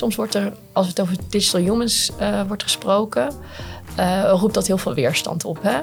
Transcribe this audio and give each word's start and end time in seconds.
Soms 0.00 0.16
wordt 0.16 0.34
er, 0.34 0.52
als 0.72 0.88
het 0.88 1.00
over 1.00 1.16
digital 1.28 1.60
humans 1.60 2.10
uh, 2.20 2.42
wordt 2.46 2.62
gesproken, 2.62 3.32
uh, 3.98 4.30
roept 4.32 4.54
dat 4.54 4.66
heel 4.66 4.78
veel 4.78 4.94
weerstand 4.94 5.44
op. 5.44 5.58
Hè? 5.62 5.78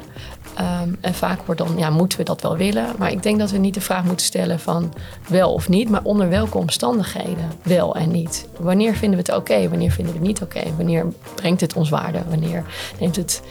Um, 0.84 0.98
en 1.02 1.14
vaak 1.14 1.42
wordt 1.46 1.62
dan, 1.62 1.78
ja, 1.78 1.90
moeten 1.90 2.18
we 2.18 2.24
dat 2.24 2.42
wel 2.42 2.58
willen? 2.58 2.86
Maar 2.98 3.12
ik 3.12 3.24
denk 3.24 3.40
dat 3.40 3.52
we 3.52 3.58
niet 3.58 3.74
de 3.74 3.82
vraag 3.82 4.04
moeten 4.04 4.26
stellen 4.26 4.60
van 4.60 4.94
wel 5.28 5.54
of 5.54 5.70
niet, 5.70 5.90
maar 5.90 6.04
onder 6.04 6.30
welke 6.30 6.58
omstandigheden 6.58 7.52
wel 7.62 7.96
en 7.96 8.12
niet. 8.12 8.48
Wanneer 8.60 8.96
vinden 8.96 9.20
we 9.20 9.32
het 9.32 9.42
oké? 9.42 9.70
Wanneer 9.70 9.92
vinden 9.92 10.14
we 10.14 10.20
het 10.20 10.28
niet 10.28 10.42
oké? 10.42 10.64
Wanneer 10.76 11.06
brengt 11.36 11.62
het 11.62 11.74
ons 11.74 11.90
waarde? 11.90 12.20
Wanneer 12.30 12.64
neemt 13.00 13.16
het, 13.16 13.42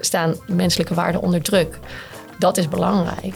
staan 0.00 0.34
menselijke 0.46 0.94
waarden 0.94 1.20
onder 1.20 1.42
druk? 1.42 1.78
Dat 2.38 2.56
is 2.56 2.68
belangrijk. 2.68 3.34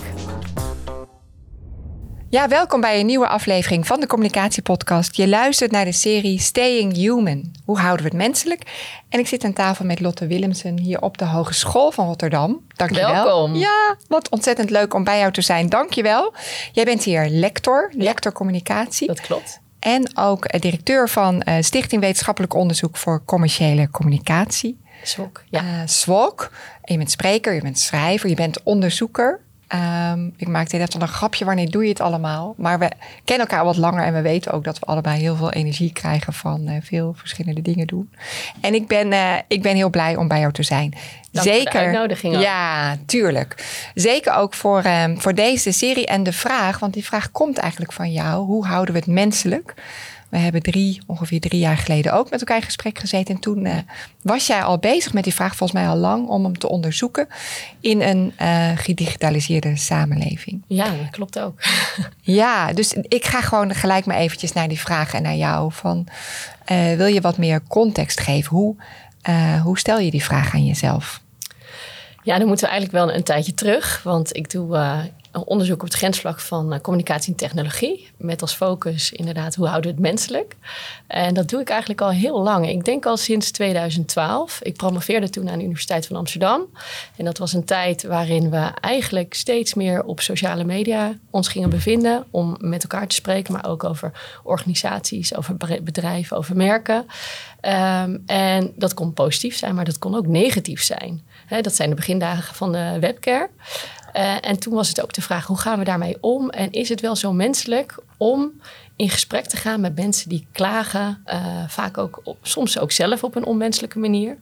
Ja, 2.31 2.49
welkom 2.49 2.81
bij 2.81 3.01
een 3.01 3.07
nieuwe 3.07 3.29
aflevering 3.29 3.87
van 3.87 4.01
de 4.01 4.07
Communicatiepodcast. 4.07 5.17
Je 5.17 5.29
luistert 5.29 5.71
naar 5.71 5.85
de 5.85 5.93
serie 5.93 6.41
Staying 6.41 6.95
Human. 6.97 7.53
Hoe 7.65 7.79
houden 7.79 8.05
we 8.05 8.09
het 8.09 8.19
menselijk? 8.19 8.63
En 9.09 9.19
ik 9.19 9.27
zit 9.27 9.45
aan 9.45 9.53
tafel 9.53 9.85
met 9.85 10.01
Lotte 10.01 10.27
Willemsen 10.27 10.79
hier 10.79 11.01
op 11.01 11.19
de 11.19 11.25
Hogeschool 11.25 11.91
van 11.91 12.07
Rotterdam. 12.07 12.61
Dankjewel. 12.77 13.13
Welkom. 13.13 13.55
Ja, 13.55 13.97
wat 14.09 14.29
ontzettend 14.29 14.71
leuk 14.71 14.95
om 14.95 15.05
bij 15.05 15.19
jou 15.19 15.33
te 15.33 15.41
zijn. 15.41 15.69
Dankjewel. 15.69 16.35
Jij 16.73 16.85
bent 16.85 17.05
hier 17.05 17.29
lector, 17.29 17.93
lector 17.97 18.33
communicatie. 18.33 19.07
Dat 19.07 19.21
klopt. 19.21 19.61
En 19.79 20.17
ook 20.17 20.61
directeur 20.61 21.09
van 21.09 21.43
uh, 21.49 21.55
Stichting 21.61 22.01
Wetenschappelijk 22.01 22.55
Onderzoek 22.55 22.97
voor 22.97 23.25
Commerciële 23.25 23.91
Communicatie. 23.91 24.81
SWOC, 25.03 25.45
ja. 25.51 25.63
Uh, 25.63 25.81
SWOC. 25.85 26.51
je 26.85 26.97
bent 26.97 27.11
spreker, 27.11 27.55
je 27.55 27.63
bent 27.63 27.79
schrijver, 27.79 28.29
je 28.29 28.35
bent 28.35 28.63
onderzoeker. 28.63 29.41
Um, 30.13 30.33
ik 30.37 30.49
maakte 30.49 30.77
net 30.77 30.95
al 30.95 31.01
een 31.01 31.09
grapje, 31.09 31.45
wanneer 31.45 31.71
doe 31.71 31.83
je 31.83 31.89
het 31.89 32.01
allemaal? 32.01 32.55
Maar 32.57 32.79
we 32.79 32.91
kennen 33.25 33.47
elkaar 33.49 33.65
wat 33.65 33.77
langer 33.77 34.05
en 34.05 34.15
we 34.15 34.21
weten 34.21 34.53
ook 34.53 34.65
dat 34.65 34.79
we 34.79 34.87
allebei 34.87 35.21
heel 35.21 35.37
veel 35.37 35.53
energie 35.53 35.93
krijgen 35.93 36.33
van 36.33 36.69
uh, 36.69 36.77
veel 36.83 37.15
verschillende 37.17 37.63
dingen 37.63 37.87
doen. 37.87 38.11
En 38.61 38.75
ik 38.75 38.87
ben, 38.87 39.13
uh, 39.13 39.35
ik 39.49 39.63
ben 39.63 39.77
heel 39.77 39.91
blij 39.91 40.17
om 40.17 40.29
bij 40.29 40.41
jou 40.41 40.53
te 40.53 40.63
zijn. 40.63 40.95
Dank 41.31 41.47
Zeker. 41.47 41.83
Voor 41.83 41.93
Ja, 42.41 42.97
tuurlijk. 43.07 43.67
Zeker 43.95 44.35
ook 44.35 44.55
voor, 44.55 44.85
um, 44.85 45.21
voor 45.21 45.35
deze 45.35 45.73
serie 45.73 46.07
en 46.07 46.23
de 46.23 46.33
vraag, 46.33 46.79
want 46.79 46.93
die 46.93 47.05
vraag 47.05 47.31
komt 47.31 47.59
eigenlijk 47.59 47.93
van 47.93 48.13
jou. 48.13 48.45
Hoe 48.45 48.67
houden 48.67 48.95
we 48.95 49.01
het 49.01 49.09
menselijk? 49.09 49.75
We 50.29 50.39
hebben 50.39 50.63
drie, 50.63 51.01
ongeveer 51.07 51.41
drie 51.41 51.61
jaar 51.61 51.77
geleden 51.77 52.13
ook 52.13 52.31
met 52.31 52.41
elkaar 52.41 52.57
in 52.57 52.63
gesprek 52.63 52.99
gezeten. 52.99 53.35
En 53.35 53.41
toen 53.41 53.65
uh, 53.65 53.77
was 54.23 54.47
jij 54.47 54.63
al 54.63 54.79
bezig 54.79 55.13
met 55.13 55.25
die 55.25 55.35
vraag, 55.35 55.57
volgens 55.57 55.81
mij 55.81 55.89
al 55.89 55.97
lang, 55.97 56.29
om 56.29 56.45
hem 56.45 56.59
te 56.59 56.69
onderzoeken 56.69 57.29
in 57.81 58.01
een 58.01 58.33
uh, 58.41 58.71
gedigitaliseerde 58.75 59.77
samenleving. 59.77 60.63
Ja, 60.67 60.85
dat 60.85 61.11
klopt 61.11 61.39
ook. 61.39 61.61
ja, 62.41 62.73
dus 62.73 62.93
ik 62.93 63.25
ga 63.25 63.41
gewoon 63.41 63.75
gelijk 63.75 64.07
maar 64.07 64.17
eventjes 64.17 64.53
naar 64.53 64.69
die 64.69 64.81
vraag 64.81 65.15
en 65.15 65.23
naar 65.23 65.37
jou. 65.37 65.73
Van, 65.73 66.07
uh, 66.73 66.95
wil 66.95 67.07
je 67.07 67.21
wat 67.21 67.39
meer 67.39 67.63
context 67.69 68.21
geven? 68.21 68.57
Hoe, 68.57 68.77
hoe 69.63 69.79
stel 69.79 69.99
je 69.99 70.11
die 70.11 70.25
vraag 70.25 70.55
aan 70.55 70.67
jezelf? 70.67 71.21
Ja, 72.23 72.39
dan 72.39 72.47
moeten 72.47 72.67
we 72.67 72.73
eigenlijk 72.73 73.05
wel 73.05 73.17
een 73.17 73.25
tijdje 73.25 73.55
terug. 73.55 74.01
Want 74.03 74.37
ik 74.37 74.51
doe 74.51 74.77
onderzoek 75.45 75.81
op 75.81 75.87
het 75.87 75.97
grensvlak 75.97 76.41
van 76.41 76.73
uh, 76.73 76.81
communicatie 76.81 77.33
en 77.33 77.39
technologie. 77.39 78.11
Met 78.17 78.43
als 78.43 78.55
focus 78.55 79.13
inderdaad 79.13 79.55
hoe 79.55 79.67
houden 79.67 79.91
we 79.91 79.97
het 79.97 80.07
menselijk. 80.07 80.57
En 81.07 81.35
dat 81.35 81.49
doe 81.49 81.61
ik 81.61 81.69
eigenlijk 81.69 82.01
al 82.01 82.11
heel 82.11 82.43
lang. 82.43 82.69
Ik 82.69 82.85
denk 82.85 83.07
al 83.07 83.17
sinds 83.17 83.51
2012. 83.51 84.61
Ik 84.63 84.77
promoveerde 84.77 85.31
toen 85.31 85.51
aan 85.51 85.59
de 85.59 85.65
Universiteit 85.65 86.07
van 86.07 86.17
Amsterdam. 86.17 86.67
En 87.17 87.25
dat 87.25 87.39
was 87.39 87.53
een 87.53 87.65
tijd 87.65 88.03
waarin 88.03 88.51
we 88.51 88.71
eigenlijk 88.81 89.35
steeds 89.35 89.75
meer 89.75 90.05
op 90.05 90.21
sociale 90.21 90.65
media 90.65 91.13
ons 91.31 91.49
gingen 91.49 91.71
bevinden. 91.71 92.25
Om 92.31 92.57
met 92.61 92.83
elkaar 92.83 93.07
te 93.07 93.15
spreken, 93.15 93.53
maar 93.53 93.67
ook 93.67 93.85
over 93.85 94.13
organisaties, 94.43 95.35
over 95.37 95.57
bedrijven, 95.83 96.37
over 96.37 96.57
merken. 96.57 97.07
Um, 97.63 98.23
en 98.27 98.73
dat 98.77 98.95
kon 98.95 99.13
positief 99.13 99.57
zijn, 99.57 99.75
maar 99.75 99.85
dat 99.85 99.99
kon 99.99 100.15
ook 100.15 100.27
negatief 100.27 100.83
zijn. 100.83 101.27
Dat 101.61 101.75
zijn 101.75 101.89
de 101.89 101.95
begindagen 101.95 102.55
van 102.55 102.73
de 102.73 102.97
webcare. 103.01 103.49
Uh, 104.17 104.37
en 104.41 104.59
toen 104.59 104.75
was 104.75 104.89
het 104.89 105.03
ook 105.03 105.13
de 105.13 105.23
vraag, 105.23 105.47
hoe 105.47 105.59
gaan 105.59 105.79
we 105.79 105.85
daarmee 105.85 106.17
om? 106.21 106.51
En 106.51 106.71
is 106.71 106.89
het 106.89 107.01
wel 107.01 107.17
zo 107.17 107.33
menselijk 107.33 107.95
om 108.17 108.61
in 108.97 109.11
gesprek 109.11 109.47
te 109.47 109.57
gaan 109.57 109.81
met 109.81 109.97
mensen 109.97 110.29
die 110.29 110.47
klagen, 110.53 111.23
uh, 111.27 111.69
vaak 111.69 111.99
ook 111.99 112.21
op, 112.25 112.39
soms 112.43 112.79
ook 112.79 112.93
zelf 112.93 113.25
op 113.25 113.37
een 113.37 113.45
onmenselijke 113.45 113.99
manier? 113.99 114.37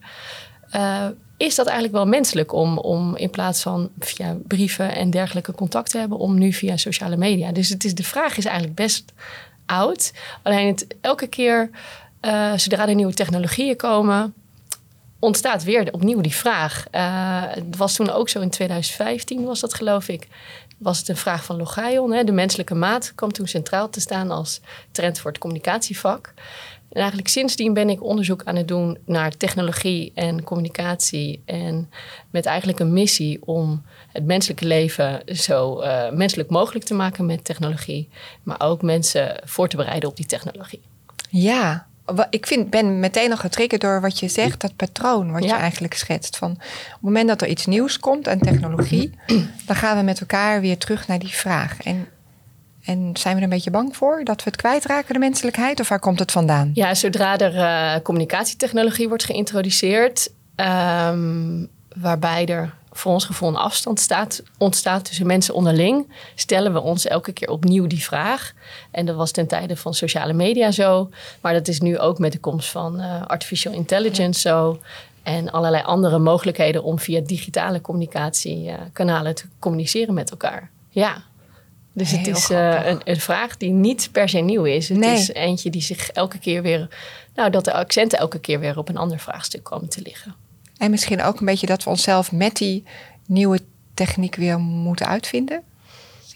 Uh, 0.75 1.05
is 1.37 1.55
dat 1.55 1.65
eigenlijk 1.65 1.95
wel 1.95 2.07
menselijk 2.07 2.53
om, 2.53 2.77
om 2.77 3.15
in 3.15 3.29
plaats 3.29 3.61
van 3.61 3.89
via 3.99 4.35
brieven 4.47 4.95
en 4.95 5.09
dergelijke 5.09 5.51
contact 5.51 5.91
te 5.91 5.97
hebben, 5.97 6.17
om 6.17 6.37
nu 6.37 6.53
via 6.53 6.77
sociale 6.77 7.17
media? 7.17 7.51
Dus 7.51 7.69
het 7.69 7.83
is, 7.83 7.95
de 7.95 8.03
vraag 8.03 8.37
is 8.37 8.45
eigenlijk 8.45 8.75
best 8.75 9.13
oud. 9.65 10.13
Alleen 10.43 10.67
het, 10.67 10.87
elke 11.01 11.27
keer, 11.27 11.69
zodra 12.55 12.87
er 12.87 12.95
nieuwe 12.95 13.13
technologieën 13.13 13.75
komen, 13.75 14.33
ontstaat 15.19 15.63
weer 15.63 15.93
opnieuw 15.93 16.21
die 16.21 16.35
vraag. 16.35 16.85
Uh, 16.91 17.43
het 17.47 17.77
was 17.77 17.95
toen 17.95 18.09
ook 18.09 18.29
zo 18.29 18.39
in 18.39 18.49
2015, 18.49 19.43
was 19.43 19.59
dat 19.59 19.73
geloof 19.73 20.07
ik. 20.07 20.27
Was 20.77 20.99
het 20.99 21.07
een 21.09 21.17
vraag 21.17 21.43
van 21.43 21.57
Logaion. 21.57 22.25
De 22.25 22.31
menselijke 22.31 22.75
maat 22.75 23.11
kwam 23.15 23.31
toen 23.31 23.47
centraal 23.47 23.89
te 23.89 23.99
staan 23.99 24.31
als 24.31 24.61
trend 24.91 25.19
voor 25.19 25.31
het 25.31 25.39
communicatievak. 25.39 26.33
En 26.89 26.99
eigenlijk 26.99 27.27
sindsdien 27.27 27.73
ben 27.73 27.89
ik 27.89 28.03
onderzoek 28.03 28.41
aan 28.43 28.55
het 28.55 28.67
doen 28.67 28.97
naar 29.05 29.37
technologie 29.37 30.11
en 30.15 30.43
communicatie. 30.43 31.41
En 31.45 31.89
met 32.29 32.45
eigenlijk 32.45 32.79
een 32.79 32.93
missie 32.93 33.45
om 33.45 33.85
het 34.11 34.25
menselijke 34.25 34.65
leven 34.65 35.21
zo 35.25 35.81
uh, 35.81 36.11
menselijk 36.11 36.49
mogelijk 36.49 36.85
te 36.85 36.93
maken 36.93 37.25
met 37.25 37.43
technologie. 37.43 38.09
Maar 38.43 38.61
ook 38.61 38.81
mensen 38.81 39.41
voor 39.45 39.67
te 39.67 39.75
bereiden 39.75 40.09
op 40.09 40.15
die 40.15 40.25
technologie. 40.25 40.81
Ja, 41.29 41.87
ik 42.29 42.45
vind, 42.45 42.69
ben 42.69 42.99
meteen 42.99 43.31
al 43.31 43.37
getriggerd 43.37 43.81
door 43.81 44.01
wat 44.01 44.19
je 44.19 44.27
zegt, 44.27 44.61
dat 44.61 44.75
patroon 44.75 45.31
wat 45.31 45.43
je 45.43 45.53
eigenlijk 45.53 45.93
schetst. 45.93 46.37
Van 46.37 46.51
op 46.51 46.57
het 46.91 47.01
moment 47.01 47.27
dat 47.27 47.41
er 47.41 47.47
iets 47.47 47.65
nieuws 47.65 47.99
komt 47.99 48.27
aan 48.27 48.39
technologie, 48.39 49.11
dan 49.65 49.75
gaan 49.75 49.97
we 49.97 50.03
met 50.03 50.19
elkaar 50.19 50.61
weer 50.61 50.77
terug 50.77 51.07
naar 51.07 51.19
die 51.19 51.35
vraag. 51.35 51.81
En, 51.83 52.07
en 52.83 53.09
zijn 53.13 53.33
we 53.33 53.39
er 53.39 53.47
een 53.47 53.53
beetje 53.53 53.71
bang 53.71 53.95
voor 53.95 54.23
dat 54.23 54.43
we 54.43 54.49
het 54.49 54.59
kwijtraken, 54.59 55.13
de 55.13 55.19
menselijkheid? 55.19 55.79
Of 55.79 55.87
waar 55.87 55.99
komt 55.99 56.19
het 56.19 56.31
vandaan? 56.31 56.71
Ja, 56.73 56.95
zodra 56.95 57.37
er 57.37 57.55
uh, 57.55 58.01
communicatietechnologie 58.03 59.07
wordt 59.07 59.23
geïntroduceerd, 59.23 60.31
um, 60.55 61.67
waarbij 61.95 62.45
er 62.45 62.73
voor 62.97 63.11
ons 63.11 63.25
gevoel 63.25 63.49
een 63.49 63.55
afstand 63.55 63.99
staat, 63.99 64.43
ontstaat 64.57 65.05
tussen 65.05 65.27
mensen 65.27 65.53
onderling, 65.53 66.11
stellen 66.35 66.73
we 66.73 66.79
ons 66.79 67.05
elke 67.05 67.31
keer 67.31 67.49
opnieuw 67.49 67.87
die 67.87 68.03
vraag. 68.03 68.53
En 68.91 69.05
dat 69.05 69.15
was 69.15 69.31
ten 69.31 69.47
tijde 69.47 69.75
van 69.75 69.93
sociale 69.93 70.33
media 70.33 70.71
zo, 70.71 71.09
maar 71.41 71.53
dat 71.53 71.67
is 71.67 71.79
nu 71.79 71.99
ook 71.99 72.19
met 72.19 72.31
de 72.31 72.39
komst 72.39 72.69
van 72.69 72.99
uh, 72.99 73.25
artificial 73.25 73.73
intelligence 73.73 74.39
zo. 74.39 74.79
En 75.23 75.51
allerlei 75.51 75.83
andere 75.83 76.19
mogelijkheden 76.19 76.83
om 76.83 76.99
via 76.99 77.21
digitale 77.21 77.81
communicatiekanalen 77.81 79.35
te 79.35 79.45
communiceren 79.59 80.13
met 80.13 80.31
elkaar. 80.31 80.69
Ja. 80.89 81.23
Dus 81.93 82.11
het 82.11 82.27
is 82.27 82.49
uh, 82.49 82.85
een, 82.85 83.01
een, 83.03 83.19
vraag 83.19 83.57
die 83.57 83.71
niet 83.71 84.09
per 84.11 84.29
se 84.29 84.37
nieuw 84.37 84.63
is. 84.63 84.89
Het 84.89 85.05
is 85.05 85.33
eentje 85.33 85.69
die 85.69 85.81
zich 85.81 86.09
elke 86.09 86.37
keer 86.37 86.61
weer, 86.61 86.87
nou, 87.35 87.49
dat 87.49 87.65
de 87.65 87.73
accenten 87.73 88.19
elke 88.19 88.39
keer 88.39 88.59
weer 88.59 88.77
op 88.77 88.89
een 88.89 88.97
ander 88.97 89.19
vraagstuk 89.19 89.63
komen 89.63 89.89
te 89.89 90.01
liggen. 90.01 90.35
En 90.77 90.91
misschien 90.91 91.23
ook 91.23 91.39
een 91.39 91.45
beetje 91.45 91.67
dat 91.67 91.83
we 91.83 91.89
onszelf 91.89 92.31
met 92.31 92.55
die 92.55 92.83
nieuwe 93.25 93.59
techniek 93.93 94.35
weer 94.35 94.59
moeten 94.59 95.07
uitvinden? 95.07 95.63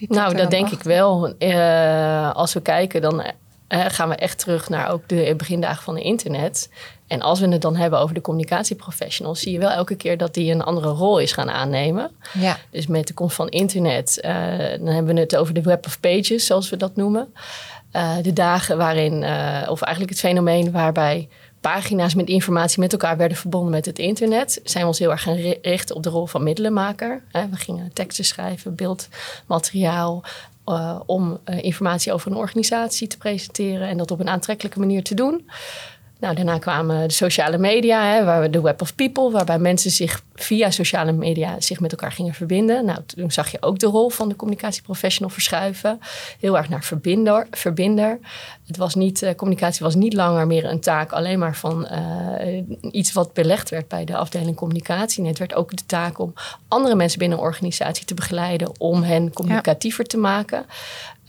nou, 0.08 0.36
dat 0.36 0.50
denk 0.50 0.70
ik 0.70 0.84
wel. 0.84 1.34
Uh, 1.40 2.32
als 2.32 2.54
we 2.54 2.62
kijken, 2.62 3.02
dan 3.02 3.20
uh, 3.20 3.86
gaan 3.88 4.10
we 4.10 4.16
echt 4.16 4.40
terug 4.40 4.70
naar 4.70 4.92
ook 4.92 5.08
de 5.08 5.34
begindagen 5.38 5.84
van 5.84 5.96
het 5.96 6.04
internet. 6.04 6.70
En 7.08 7.22
als 7.22 7.40
we 7.40 7.48
het 7.48 7.62
dan 7.62 7.76
hebben 7.76 8.00
over 8.00 8.16
de 8.16 8.22
communicatieprofessionals, 8.22 9.40
zie 9.40 9.52
je 9.52 9.60
wel 9.60 9.70
elke 9.70 9.96
keer 9.96 10.18
dat 10.18 10.34
die 10.34 10.52
een 10.52 10.64
andere 10.64 10.90
rol 10.90 11.20
is 11.20 11.32
gaan 11.32 11.50
aannemen. 11.50 12.12
Ja. 12.34 12.58
Dus 12.70 12.88
met 12.88 13.08
de 13.08 13.14
komst 13.14 13.36
van 13.36 13.50
internet, 13.50 14.20
uh, 14.22 14.32
dan 14.78 14.88
hebben 14.88 15.16
we 15.16 15.20
het 15.20 15.36
over 15.36 15.54
de 15.54 15.62
web 15.62 15.86
of 15.86 16.00
pages, 16.00 16.46
zoals 16.46 16.70
we 16.70 16.78
dat 16.78 16.96
noemen. 16.96 17.34
de 18.22 18.34
dagen 18.34 18.78
waarin, 18.78 19.14
of 19.70 19.82
eigenlijk 19.82 20.10
het 20.10 20.20
fenomeen 20.20 20.72
waarbij 20.72 21.30
pagina's 21.62 22.14
met 22.14 22.28
informatie 22.28 22.80
met 22.80 22.92
elkaar 22.92 23.18
werden 23.18 23.38
verbonden 23.38 23.72
met 23.72 23.86
het 23.86 24.00
internet, 24.00 24.60
zijn 24.64 24.84
we 24.84 24.90
ons 24.90 25.00
heel 25.00 25.12
erg 25.12 25.22
gaan 25.22 25.56
richten 25.62 25.96
op 25.96 26.04
de 26.04 26.10
rol 26.10 26.26
van 26.26 26.44
middelenmaker. 26.44 27.24
We 27.32 27.56
gingen 27.56 27.94
teksten 27.94 28.26
schrijven, 28.26 28.76
beeldmateriaal, 28.76 30.24
uh, 30.66 31.00
om 31.06 31.40
uh, 31.46 31.64
informatie 31.64 32.14
over 32.14 32.32
een 32.32 32.38
organisatie 32.38 33.08
te 33.08 33.18
presenteren 33.18 33.88
en 33.88 33.98
dat 33.98 34.12
op 34.12 34.20
een 34.20 34.30
aantrekkelijke 34.30 34.80
manier 34.80 35.04
te 35.04 35.14
doen. 35.14 35.50
Nou, 36.22 36.36
daarna 36.36 36.58
kwamen 36.58 37.08
de 37.08 37.14
sociale 37.14 37.58
media, 37.58 38.14
hè, 38.14 38.24
waar 38.24 38.42
we 38.42 38.50
de 38.50 38.62
Web 38.62 38.82
of 38.82 38.96
People, 38.96 39.32
waarbij 39.32 39.60
mensen 39.60 39.92
zich 39.92 40.24
via 40.36 40.72
sociale 40.72 41.12
media 41.12 41.62
zich 41.62 41.80
met 41.80 41.92
elkaar 41.92 42.12
gingen 42.12 42.34
verbinden. 42.34 42.86
Nou, 42.86 43.00
toen 43.06 43.32
zag 43.32 43.52
je 43.52 43.62
ook 43.62 43.80
de 43.80 43.86
rol 43.86 44.10
van 44.10 44.30
de 44.30 44.36
communicatieprofessional 44.36 45.30
verschuiven. 45.30 46.00
Heel 46.40 46.58
erg 46.58 46.70
naar 46.70 46.84
verbinder. 46.84 47.48
verbinder. 47.52 48.20
Het 48.68 48.78
was 48.78 48.96
niet, 48.96 49.22
uh, 49.22 49.30
communicatie 49.36 49.86
was 49.86 49.96
niet 49.96 50.14
langer 50.14 50.48
meer 50.48 50.66
een 50.66 50.80
taak 50.80 51.12
alleen 51.12 51.40
maar 51.40 51.56
van 51.56 51.88
uh, 51.92 52.64
iets 52.92 53.14
wat 53.14 53.34
belegd 53.34 53.70
werd 53.70 53.88
bij 53.88 54.06
de 54.06 54.16
afdeling 54.16 54.56
communicatie. 54.56 55.22
Nee, 55.22 55.30
het 55.30 55.40
werd 55.40 55.54
ook 55.54 55.78
de 55.78 55.86
taak 55.86 56.20
om 56.20 56.34
andere 56.68 56.96
mensen 56.96 57.20
binnen 57.20 57.38
een 57.38 57.44
organisatie 57.44 58.06
te 58.06 58.14
begeleiden 58.14 58.80
om 58.80 59.04
hen 59.04 59.34
communicatiever 59.34 60.06
te 60.06 60.18
maken. 60.18 60.66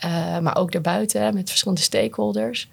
Uh, 0.04 0.38
maar 0.38 0.56
ook 0.56 0.72
daarbuiten 0.72 1.34
met 1.34 1.48
verschillende 1.48 1.82
stakeholders. 1.82 2.68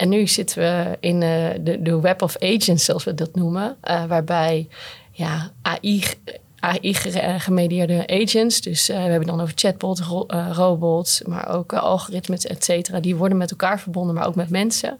En 0.00 0.08
nu 0.08 0.26
zitten 0.26 0.58
we 0.58 0.96
in 1.00 1.20
de, 1.20 1.76
de 1.80 2.00
web 2.00 2.22
of 2.22 2.36
agents, 2.38 2.84
zoals 2.84 3.04
we 3.04 3.14
dat 3.14 3.34
noemen, 3.34 3.76
waarbij 4.08 4.68
ja, 5.12 5.50
AI 5.62 6.04
AI-gemedieerde 6.58 8.06
agents. 8.06 8.60
Dus 8.60 8.90
uh, 8.90 8.96
we 8.96 9.02
hebben 9.02 9.28
dan 9.28 9.40
over 9.40 9.74
ro 10.08 10.24
uh, 10.28 10.50
robots, 10.52 11.22
maar 11.22 11.48
ook 11.48 11.72
algoritmes, 11.72 12.46
et 12.46 12.64
cetera. 12.64 13.00
Die 13.00 13.16
worden 13.16 13.38
met 13.38 13.50
elkaar 13.50 13.80
verbonden, 13.80 14.14
maar 14.14 14.26
ook 14.26 14.34
met 14.34 14.50
mensen. 14.50 14.98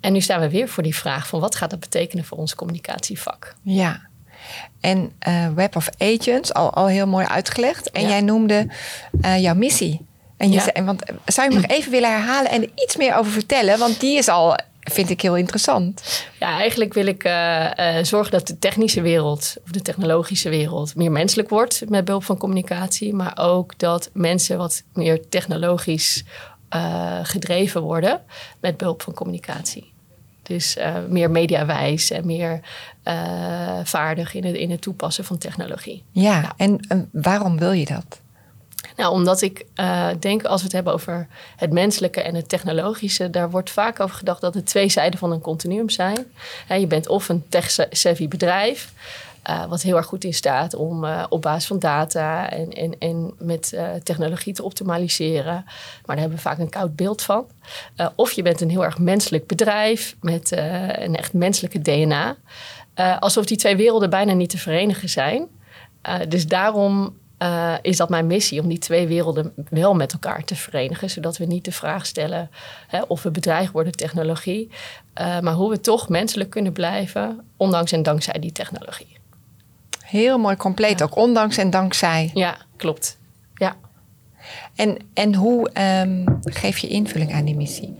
En 0.00 0.12
nu 0.12 0.20
staan 0.20 0.40
we 0.40 0.50
weer 0.50 0.68
voor 0.68 0.82
die 0.82 0.96
vraag 0.96 1.26
van 1.26 1.40
wat 1.40 1.54
gaat 1.54 1.70
dat 1.70 1.80
betekenen 1.80 2.24
voor 2.24 2.38
ons 2.38 2.54
communicatievak? 2.54 3.54
Ja, 3.62 4.00
en 4.80 5.12
Web 5.54 5.76
of 5.76 5.88
Agents, 5.98 6.54
al, 6.54 6.70
al 6.72 6.86
heel 6.86 7.06
mooi 7.06 7.26
uitgelegd. 7.26 7.90
En 7.90 8.08
jij 8.08 8.20
noemde 8.20 8.68
jouw 9.38 9.54
missie. 9.54 10.05
En 10.36 10.50
je 10.50 10.60
zei, 10.60 10.84
want 10.84 11.02
zou 11.24 11.48
je 11.48 11.54
me 11.54 11.60
nog 11.60 11.70
even 11.70 11.90
willen 11.90 12.10
herhalen 12.10 12.50
en 12.50 12.62
er 12.62 12.70
iets 12.74 12.96
meer 12.96 13.16
over 13.16 13.32
vertellen? 13.32 13.78
Want 13.78 14.00
die 14.00 14.16
is 14.16 14.28
al 14.28 14.56
vind 14.90 15.10
ik 15.10 15.20
heel 15.20 15.36
interessant. 15.36 16.24
Ja, 16.38 16.58
eigenlijk 16.58 16.94
wil 16.94 17.06
ik 17.06 17.24
uh, 17.24 17.68
zorgen 18.02 18.32
dat 18.32 18.46
de 18.46 18.58
technische 18.58 19.00
wereld 19.00 19.56
of 19.64 19.70
de 19.70 19.82
technologische 19.82 20.48
wereld 20.48 20.94
meer 20.94 21.12
menselijk 21.12 21.48
wordt 21.48 21.82
met 21.88 22.04
behulp 22.04 22.24
van 22.24 22.38
communicatie, 22.38 23.14
maar 23.14 23.38
ook 23.38 23.78
dat 23.78 24.10
mensen 24.12 24.58
wat 24.58 24.82
meer 24.92 25.28
technologisch 25.28 26.24
uh, 26.74 27.18
gedreven 27.22 27.82
worden 27.82 28.20
met 28.60 28.76
behulp 28.76 29.02
van 29.02 29.14
communicatie. 29.14 29.92
Dus 30.42 30.76
meer 31.08 31.30
mediawijs 31.30 32.10
en 32.10 32.26
meer 32.26 32.60
vaardig 33.84 34.34
in 34.34 34.44
het, 34.44 34.56
in 34.56 34.70
het 34.70 34.80
toepassen 34.80 35.24
van 35.24 35.38
technologie. 35.38 36.02
Ja, 36.10 36.52
en 36.56 36.80
waarom 37.12 37.58
wil 37.58 37.72
je 37.72 37.84
dat? 37.84 38.20
Nou, 38.96 39.12
omdat 39.12 39.42
ik 39.42 39.66
uh, 39.80 40.08
denk, 40.20 40.44
als 40.44 40.60
we 40.60 40.66
het 40.66 40.74
hebben 40.74 40.92
over 40.92 41.26
het 41.56 41.72
menselijke 41.72 42.20
en 42.20 42.34
het 42.34 42.48
technologische, 42.48 43.30
daar 43.30 43.50
wordt 43.50 43.70
vaak 43.70 44.00
over 44.00 44.16
gedacht 44.16 44.40
dat 44.40 44.54
het 44.54 44.66
twee 44.66 44.88
zijden 44.88 45.18
van 45.18 45.32
een 45.32 45.40
continuum 45.40 45.90
zijn. 45.90 46.26
je 46.68 46.86
bent 46.86 47.08
of 47.08 47.28
een 47.28 47.44
tech-savvy 47.48 48.28
bedrijf, 48.28 48.92
uh, 49.50 49.64
wat 49.64 49.82
heel 49.82 49.96
erg 49.96 50.06
goed 50.06 50.24
in 50.24 50.34
staat 50.34 50.74
om 50.74 51.04
uh, 51.04 51.24
op 51.28 51.42
basis 51.42 51.66
van 51.66 51.78
data 51.78 52.50
en, 52.50 52.72
en, 52.72 52.98
en 52.98 53.34
met 53.38 53.78
technologie 54.02 54.54
te 54.54 54.62
optimaliseren. 54.62 55.62
Maar 55.64 56.02
daar 56.06 56.18
hebben 56.18 56.36
we 56.36 56.42
vaak 56.42 56.58
een 56.58 56.70
koud 56.70 56.96
beeld 56.96 57.22
van. 57.22 57.46
of 58.14 58.32
je 58.32 58.42
bent 58.42 58.60
een 58.60 58.70
heel 58.70 58.84
erg 58.84 58.98
menselijk 58.98 59.46
bedrijf 59.46 60.16
met 60.20 60.50
een 60.96 61.16
echt 61.16 61.32
menselijke 61.32 61.82
DNA. 61.82 62.36
alsof 63.18 63.44
die 63.44 63.56
twee 63.56 63.76
werelden 63.76 64.10
bijna 64.10 64.32
niet 64.32 64.50
te 64.50 64.58
verenigen 64.58 65.08
zijn. 65.08 65.46
dus 66.28 66.46
daarom 66.46 67.14
uh, 67.38 67.74
is 67.82 67.96
dat 67.96 68.08
mijn 68.08 68.26
missie 68.26 68.60
om 68.60 68.68
die 68.68 68.78
twee 68.78 69.06
werelden 69.06 69.52
wel 69.70 69.94
met 69.94 70.12
elkaar 70.12 70.44
te 70.44 70.56
verenigen. 70.56 71.10
Zodat 71.10 71.36
we 71.36 71.44
niet 71.44 71.64
de 71.64 71.72
vraag 71.72 72.06
stellen 72.06 72.50
hè, 72.86 73.02
of 73.02 73.22
we 73.22 73.30
bedreigd 73.30 73.72
worden 73.72 73.92
technologie. 73.92 74.70
Uh, 75.20 75.40
maar 75.40 75.54
hoe 75.54 75.70
we 75.70 75.80
toch 75.80 76.08
menselijk 76.08 76.50
kunnen 76.50 76.72
blijven, 76.72 77.40
ondanks 77.56 77.92
en 77.92 78.02
dankzij 78.02 78.38
die 78.40 78.52
technologie. 78.52 79.16
Heel 80.04 80.38
mooi 80.38 80.56
compleet, 80.56 81.02
ook 81.02 81.16
ondanks 81.16 81.56
en 81.56 81.70
dankzij. 81.70 82.30
Ja, 82.34 82.56
klopt. 82.76 83.18
Ja. 83.54 83.76
En, 84.74 84.98
en 85.14 85.34
hoe 85.34 85.70
um, 86.00 86.38
geef 86.42 86.78
je 86.78 86.88
invulling 86.88 87.34
aan 87.34 87.44
die 87.44 87.56
missie? 87.56 87.96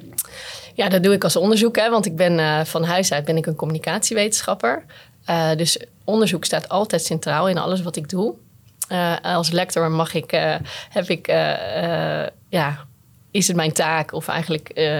Ja, 0.75 0.89
dat 0.89 1.03
doe 1.03 1.15
ik 1.15 1.25
als 1.25 1.37
onderzoek, 1.37 1.77
hè, 1.77 1.91
want 1.91 2.07
ik 2.07 2.17
ben 2.17 2.39
uh, 2.39 2.65
van 2.65 2.85
huis 2.85 3.13
uit 3.13 3.25
ben 3.25 3.37
ik 3.37 3.47
een 3.47 3.55
communicatiewetenschapper. 3.55 4.85
dus 5.57 5.79
onderzoek 6.05 6.45
staat 6.45 6.69
altijd 6.69 7.05
centraal 7.05 7.49
in 7.49 7.59
alles 7.59 7.83
wat 7.83 7.97
ik 7.97 8.09
doe. 8.09 8.35
Uh, 8.89 9.17
als 9.23 9.51
lector 9.51 9.91
mag 9.91 10.15
ik, 10.15 10.33
uh, 10.33 10.55
heb 10.89 11.09
ik, 11.09 11.29
uh, 11.29 12.27
ja, 12.49 12.87
is 13.31 13.47
het 13.47 13.57
mijn 13.57 13.73
taak 13.73 14.13
of 14.13 14.29
eigenlijk 14.29 14.91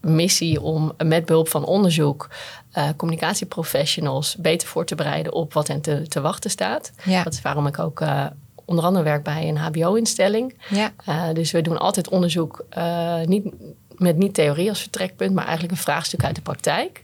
missie 0.00 0.60
om 0.60 0.92
met 1.04 1.24
behulp 1.24 1.48
van 1.48 1.64
onderzoek 1.64 2.28
communicatieprofessionals 2.96 4.36
beter 4.36 4.68
voor 4.68 4.84
te 4.84 4.94
bereiden 4.94 5.32
op 5.32 5.52
wat 5.52 5.68
hen 5.68 5.80
te, 5.80 6.08
te 6.08 6.20
wachten 6.20 6.50
staat. 6.50 6.92
Ja. 7.04 7.22
Dat 7.22 7.32
is 7.32 7.42
waarom 7.42 7.66
ik 7.66 7.78
ook 7.78 8.02
onder 8.64 8.84
andere 8.84 9.04
werk 9.04 9.22
bij 9.22 9.48
een 9.48 9.56
HBO-instelling. 9.56 10.58
Ja. 10.68 11.32
dus 11.32 11.50
we 11.50 11.62
doen 11.62 11.78
altijd 11.78 12.08
onderzoek 12.08 12.64
niet, 13.24 13.54
met 13.96 14.16
niet 14.16 14.34
theorie 14.34 14.68
als 14.68 14.80
vertrekpunt, 14.80 15.34
maar 15.34 15.44
eigenlijk 15.44 15.72
een 15.72 15.82
vraagstuk 15.82 16.24
uit 16.24 16.34
de 16.34 16.42
praktijk. 16.42 17.02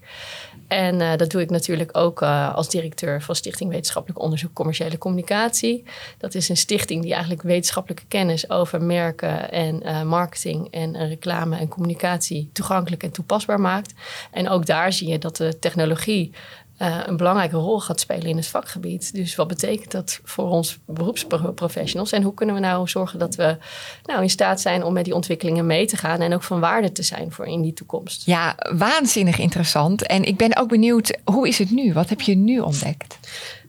En 0.68 1.00
uh, 1.00 1.16
dat 1.16 1.30
doe 1.30 1.40
ik 1.40 1.50
natuurlijk 1.50 1.96
ook 1.96 2.22
uh, 2.22 2.54
als 2.54 2.68
directeur 2.68 3.22
van 3.22 3.34
Stichting 3.34 3.70
Wetenschappelijk 3.70 4.20
Onderzoek 4.20 4.52
Commerciële 4.52 4.98
Communicatie. 4.98 5.84
Dat 6.18 6.34
is 6.34 6.48
een 6.48 6.56
stichting 6.56 7.02
die 7.02 7.12
eigenlijk 7.12 7.42
wetenschappelijke 7.42 8.04
kennis 8.08 8.50
over 8.50 8.82
merken 8.82 9.50
en 9.50 9.82
uh, 9.84 10.02
marketing 10.02 10.70
en 10.70 11.08
reclame 11.08 11.56
en 11.56 11.68
communicatie 11.68 12.50
toegankelijk 12.52 13.02
en 13.02 13.10
toepasbaar 13.10 13.60
maakt. 13.60 13.94
En 14.30 14.48
ook 14.48 14.66
daar 14.66 14.92
zie 14.92 15.08
je 15.08 15.18
dat 15.18 15.36
de 15.36 15.58
technologie 15.58 16.32
uh, 16.78 17.00
een 17.06 17.16
belangrijke 17.16 17.56
rol 17.56 17.80
gaat 17.80 18.00
spelen 18.00 18.26
in 18.26 18.36
het 18.36 18.46
vakgebied. 18.46 19.14
Dus 19.14 19.34
wat 19.34 19.48
betekent 19.48 19.90
dat 19.90 20.20
voor 20.24 20.48
ons 20.48 20.78
beroepsprofessionals? 20.86 22.12
En 22.12 22.22
hoe 22.22 22.34
kunnen 22.34 22.54
we 22.54 22.60
nou 22.60 22.88
zorgen 22.88 23.18
dat 23.18 23.34
we 23.34 23.56
nou 24.04 24.22
in 24.22 24.30
staat 24.30 24.60
zijn 24.60 24.84
om 24.84 24.92
met 24.92 25.04
die 25.04 25.14
ontwikkelingen 25.14 25.66
mee 25.66 25.86
te 25.86 25.96
gaan 25.96 26.20
en 26.20 26.34
ook 26.34 26.42
van 26.42 26.60
waarde 26.60 26.92
te 26.92 27.02
zijn 27.02 27.32
voor 27.32 27.46
in 27.46 27.62
die 27.62 27.72
toekomst? 27.72 28.26
Ja, 28.26 28.56
waanzinnig 28.76 29.38
interessant. 29.38 30.06
En 30.06 30.24
ik 30.24 30.36
ben 30.36 30.56
ook 30.56 30.68
benieuwd, 30.68 31.18
hoe 31.24 31.48
is 31.48 31.58
het 31.58 31.70
nu? 31.70 31.92
Wat 31.92 32.08
heb 32.08 32.20
je 32.20 32.36
nu 32.36 32.58
ontdekt? 32.58 33.18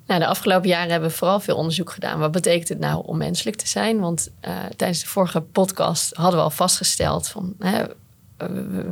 Nou, 0.08 0.20
de 0.20 0.28
afgelopen 0.28 0.70
jaren 0.70 0.92
hebben 0.92 1.10
we 1.10 1.16
vooral 1.16 1.40
veel 1.40 1.56
onderzoek 1.56 1.92
gedaan. 1.92 2.20
Wat 2.20 2.32
betekent 2.32 2.70
het 2.70 2.80
nou 2.80 3.04
om 3.06 3.18
menselijk 3.18 3.58
te 3.58 3.68
zijn? 3.68 4.00
Want 4.00 4.32
uh, 4.48 4.52
tijdens 4.76 5.00
de 5.00 5.08
vorige 5.08 5.42
podcast 5.42 6.16
hadden 6.16 6.36
we 6.36 6.44
al 6.44 6.50
vastgesteld 6.50 7.28
van 7.28 7.54
hè, 7.60 7.84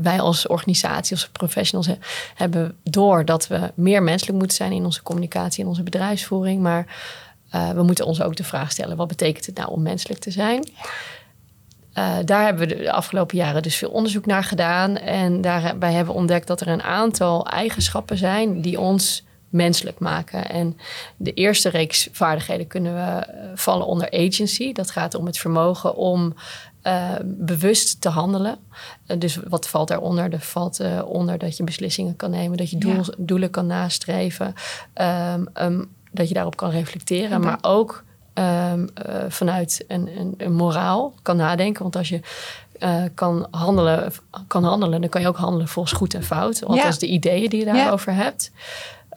wij 0.01 0.19
als 0.19 0.47
organisatie, 0.47 1.15
als 1.15 1.29
professionals 1.29 1.89
hebben 2.35 2.77
door 2.83 3.25
dat 3.25 3.47
we 3.47 3.71
meer 3.75 4.03
menselijk 4.03 4.37
moeten 4.37 4.57
zijn 4.57 4.71
in 4.71 4.85
onze 4.85 5.03
communicatie 5.03 5.63
en 5.63 5.69
onze 5.69 5.83
bedrijfsvoering. 5.83 6.61
Maar 6.61 6.85
uh, 7.55 7.69
we 7.69 7.83
moeten 7.83 8.05
ons 8.05 8.21
ook 8.21 8.35
de 8.35 8.43
vraag 8.43 8.71
stellen: 8.71 8.97
wat 8.97 9.07
betekent 9.07 9.45
het 9.45 9.57
nou 9.57 9.69
om 9.69 9.81
menselijk 9.81 10.19
te 10.19 10.31
zijn? 10.31 10.69
Uh, 11.97 12.15
daar 12.25 12.43
hebben 12.43 12.67
we 12.67 12.75
de 12.75 12.91
afgelopen 12.91 13.37
jaren 13.37 13.63
dus 13.63 13.75
veel 13.75 13.89
onderzoek 13.89 14.25
naar 14.25 14.43
gedaan. 14.43 14.97
En 14.97 15.41
daarbij 15.41 15.93
hebben 15.93 16.13
we 16.13 16.19
ontdekt 16.19 16.47
dat 16.47 16.61
er 16.61 16.67
een 16.67 16.83
aantal 16.83 17.47
eigenschappen 17.47 18.17
zijn 18.17 18.61
die 18.61 18.79
ons 18.79 19.23
menselijk 19.49 19.99
maken. 19.99 20.49
En 20.49 20.77
de 21.17 21.33
eerste 21.33 21.69
reeks 21.69 22.09
vaardigheden 22.11 22.67
kunnen 22.67 22.93
we 22.93 23.01
eh, 23.01 23.49
vallen 23.55 23.85
onder 23.85 24.11
agency. 24.11 24.73
Dat 24.73 24.91
gaat 24.91 25.15
om 25.15 25.25
het 25.25 25.37
vermogen 25.37 25.95
om 25.95 26.35
uh, 26.87 27.11
bewust 27.23 28.01
te 28.01 28.09
handelen. 28.09 28.57
Uh, 29.07 29.19
dus 29.19 29.39
wat 29.47 29.67
valt 29.67 29.87
daaronder? 29.87 30.33
Er 30.33 30.39
valt 30.39 30.81
uh, 30.81 31.01
onder 31.05 31.37
dat 31.37 31.57
je 31.57 31.63
beslissingen 31.63 32.15
kan 32.15 32.29
nemen, 32.29 32.57
dat 32.57 32.69
je 32.69 32.77
doel, 32.77 32.93
ja. 32.93 33.03
doelen 33.17 33.49
kan 33.49 33.67
nastreven, 33.67 34.53
um, 35.33 35.47
um, 35.53 35.89
dat 36.11 36.27
je 36.27 36.33
daarop 36.33 36.55
kan 36.55 36.69
reflecteren, 36.69 37.41
maar 37.41 37.57
ook 37.61 38.03
um, 38.33 38.89
vanuit 39.27 39.85
een, 39.87 40.19
een, 40.19 40.33
een, 40.37 40.53
moraal 40.53 41.13
kan 41.21 41.37
nadenken. 41.37 41.81
Want 41.81 41.95
als 41.95 42.09
je 42.09 42.19
kan, 43.13 43.47
handelen, 43.51 44.11
kan 44.47 44.63
handelen, 44.63 45.01
dan 45.01 45.09
kan 45.09 45.21
je 45.21 45.27
ook 45.27 45.37
handelen 45.37 45.67
volgens 45.67 45.97
goed 45.97 46.13
en 46.13 46.23
fout. 46.23 46.65
Althans, 46.65 46.93
ja. 46.93 46.99
de 46.99 47.13
ideeën 47.13 47.49
die 47.49 47.59
je 47.59 47.65
daarover 47.65 48.13
ja. 48.13 48.21
hebt. 48.21 48.51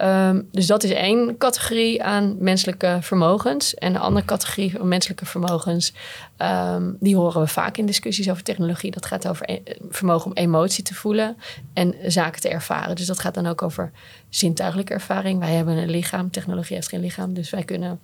Um, 0.03 0.49
dus 0.53 0.67
dat 0.67 0.83
is 0.83 0.91
één 0.91 1.37
categorie 1.37 2.03
aan 2.03 2.37
menselijke 2.39 2.99
vermogens. 3.01 3.75
En 3.75 3.93
de 3.93 3.99
andere 3.99 4.27
categorie 4.27 4.71
van 4.71 4.89
menselijke 4.89 5.27
vermogens, 5.27 5.93
um, 6.39 6.97
die 7.01 7.17
horen 7.17 7.41
we 7.41 7.47
vaak 7.47 7.77
in 7.77 7.87
discussies 7.87 8.31
over 8.31 8.43
technologie. 8.43 8.91
Dat 8.91 9.07
gaat 9.07 9.29
over 9.29 9.51
e 9.51 9.63
vermogen 9.89 10.27
om 10.27 10.37
emotie 10.37 10.85
te 10.85 10.95
voelen 10.95 11.37
en 11.75 11.95
zaken 12.07 12.41
te 12.41 12.49
ervaren. 12.49 12.97
Dus 12.97 13.07
dat 13.07 13.19
gaat 13.19 13.35
dan 13.35 13.47
ook 13.47 13.63
over 13.63 13.91
zintuigelijke 14.29 14.93
ervaring. 14.93 15.39
Wij 15.39 15.53
hebben 15.53 15.77
een 15.77 15.91
lichaam, 15.91 16.31
technologie 16.31 16.75
heeft 16.75 16.89
geen 16.89 17.01
lichaam, 17.01 17.35
dus 17.35 17.51
wij 17.51 17.65
kunnen 17.65 18.01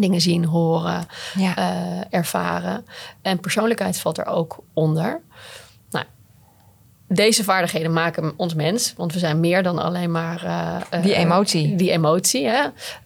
dingen 0.00 0.20
zien, 0.20 0.44
horen, 0.44 1.06
ja. 1.34 1.58
uh, 1.58 2.00
ervaren. 2.10 2.86
En 3.22 3.40
persoonlijkheid 3.40 3.98
valt 3.98 4.18
er 4.18 4.26
ook 4.26 4.58
onder 4.72 5.20
deze 7.08 7.44
vaardigheden 7.44 7.92
maken 7.92 8.32
ons 8.36 8.54
mens. 8.54 8.94
Want 8.96 9.12
we 9.12 9.18
zijn 9.18 9.40
meer 9.40 9.62
dan 9.62 9.78
alleen 9.78 10.10
maar... 10.10 10.44
Uh, 10.44 11.02
die 11.02 11.14
emotie. 11.14 11.74
Die 11.74 11.90
emotie, 11.90 12.46
hè. 12.46 12.64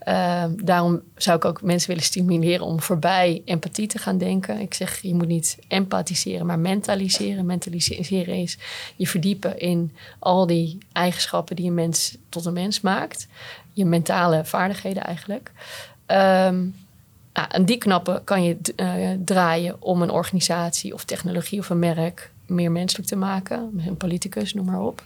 Uh, 0.08 0.44
daarom 0.62 1.02
zou 1.16 1.36
ik 1.36 1.44
ook 1.44 1.62
mensen 1.62 1.88
willen 1.88 2.04
stimuleren 2.04 2.66
om 2.66 2.80
voorbij 2.80 3.42
empathie 3.44 3.86
te 3.86 3.98
gaan 3.98 4.18
denken. 4.18 4.60
Ik 4.60 4.74
zeg, 4.74 5.02
je 5.02 5.14
moet 5.14 5.26
niet 5.26 5.58
empathiseren, 5.68 6.46
maar 6.46 6.58
mentaliseren. 6.58 7.46
Mentaliseren 7.46 8.34
is 8.34 8.58
je 8.96 9.06
verdiepen 9.06 9.58
in 9.58 9.96
al 10.18 10.46
die 10.46 10.78
eigenschappen 10.92 11.56
die 11.56 11.66
een 11.66 11.74
mens 11.74 12.16
tot 12.28 12.44
een 12.44 12.52
mens 12.52 12.80
maakt. 12.80 13.26
Je 13.72 13.84
mentale 13.84 14.44
vaardigheden 14.44 15.04
eigenlijk. 15.04 15.50
Um, 16.06 16.74
nou, 17.32 17.48
en 17.50 17.64
die 17.64 17.78
knappen 17.78 18.24
kan 18.24 18.42
je 18.42 18.56
uh, 18.76 19.10
draaien 19.24 19.82
om 19.82 20.02
een 20.02 20.10
organisatie 20.10 20.94
of 20.94 21.04
technologie 21.04 21.58
of 21.58 21.70
een 21.70 21.78
merk 21.78 22.30
meer 22.48 22.72
menselijk 22.72 23.08
te 23.08 23.16
maken. 23.16 23.82
Een 23.86 23.96
politicus, 23.96 24.54
noem 24.54 24.66
maar 24.66 24.80
op. 24.80 25.02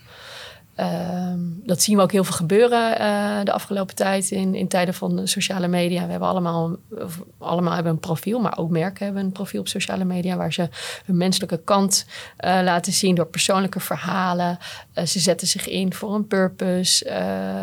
Um, 0.83 1.61
dat 1.65 1.83
zien 1.83 1.97
we 1.97 2.03
ook 2.03 2.13
heel 2.13 2.25
veel 2.25 2.37
gebeuren 2.37 3.01
uh, 3.01 3.45
de 3.45 3.53
afgelopen 3.53 3.95
tijd 3.95 4.31
in, 4.31 4.55
in 4.55 4.69
tijden 4.69 4.95
van 4.95 5.17
de 5.17 5.27
sociale 5.27 5.69
media. 5.69 6.05
We 6.05 6.11
hebben 6.11 6.29
allemaal, 6.29 6.77
allemaal 7.39 7.75
hebben 7.75 7.93
een 7.93 7.99
profiel, 7.99 8.41
maar 8.41 8.59
ook 8.59 8.71
merken 8.71 9.05
hebben 9.05 9.25
een 9.25 9.33
profiel 9.33 9.61
op 9.61 9.69
sociale 9.69 10.05
media 10.05 10.37
waar 10.37 10.53
ze 10.53 10.69
hun 11.05 11.17
menselijke 11.17 11.61
kant 11.65 12.07
uh, 12.45 12.61
laten 12.63 12.93
zien 12.93 13.15
door 13.15 13.27
persoonlijke 13.27 13.81
verhalen. 13.81 14.59
Uh, 14.95 15.05
ze 15.05 15.19
zetten 15.19 15.47
zich 15.47 15.69
in 15.69 15.95
voor 15.95 16.15
een 16.15 16.27
purpose, 16.27 17.07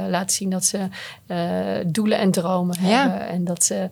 laten 0.10 0.36
zien 0.36 0.50
dat 0.50 0.66
ze 0.66 0.88
doelen 1.88 2.18
en 2.18 2.32
dromen 2.32 2.80
hebben 2.80 3.28
en 3.28 3.44
dat 3.44 3.64
ze 3.64 3.90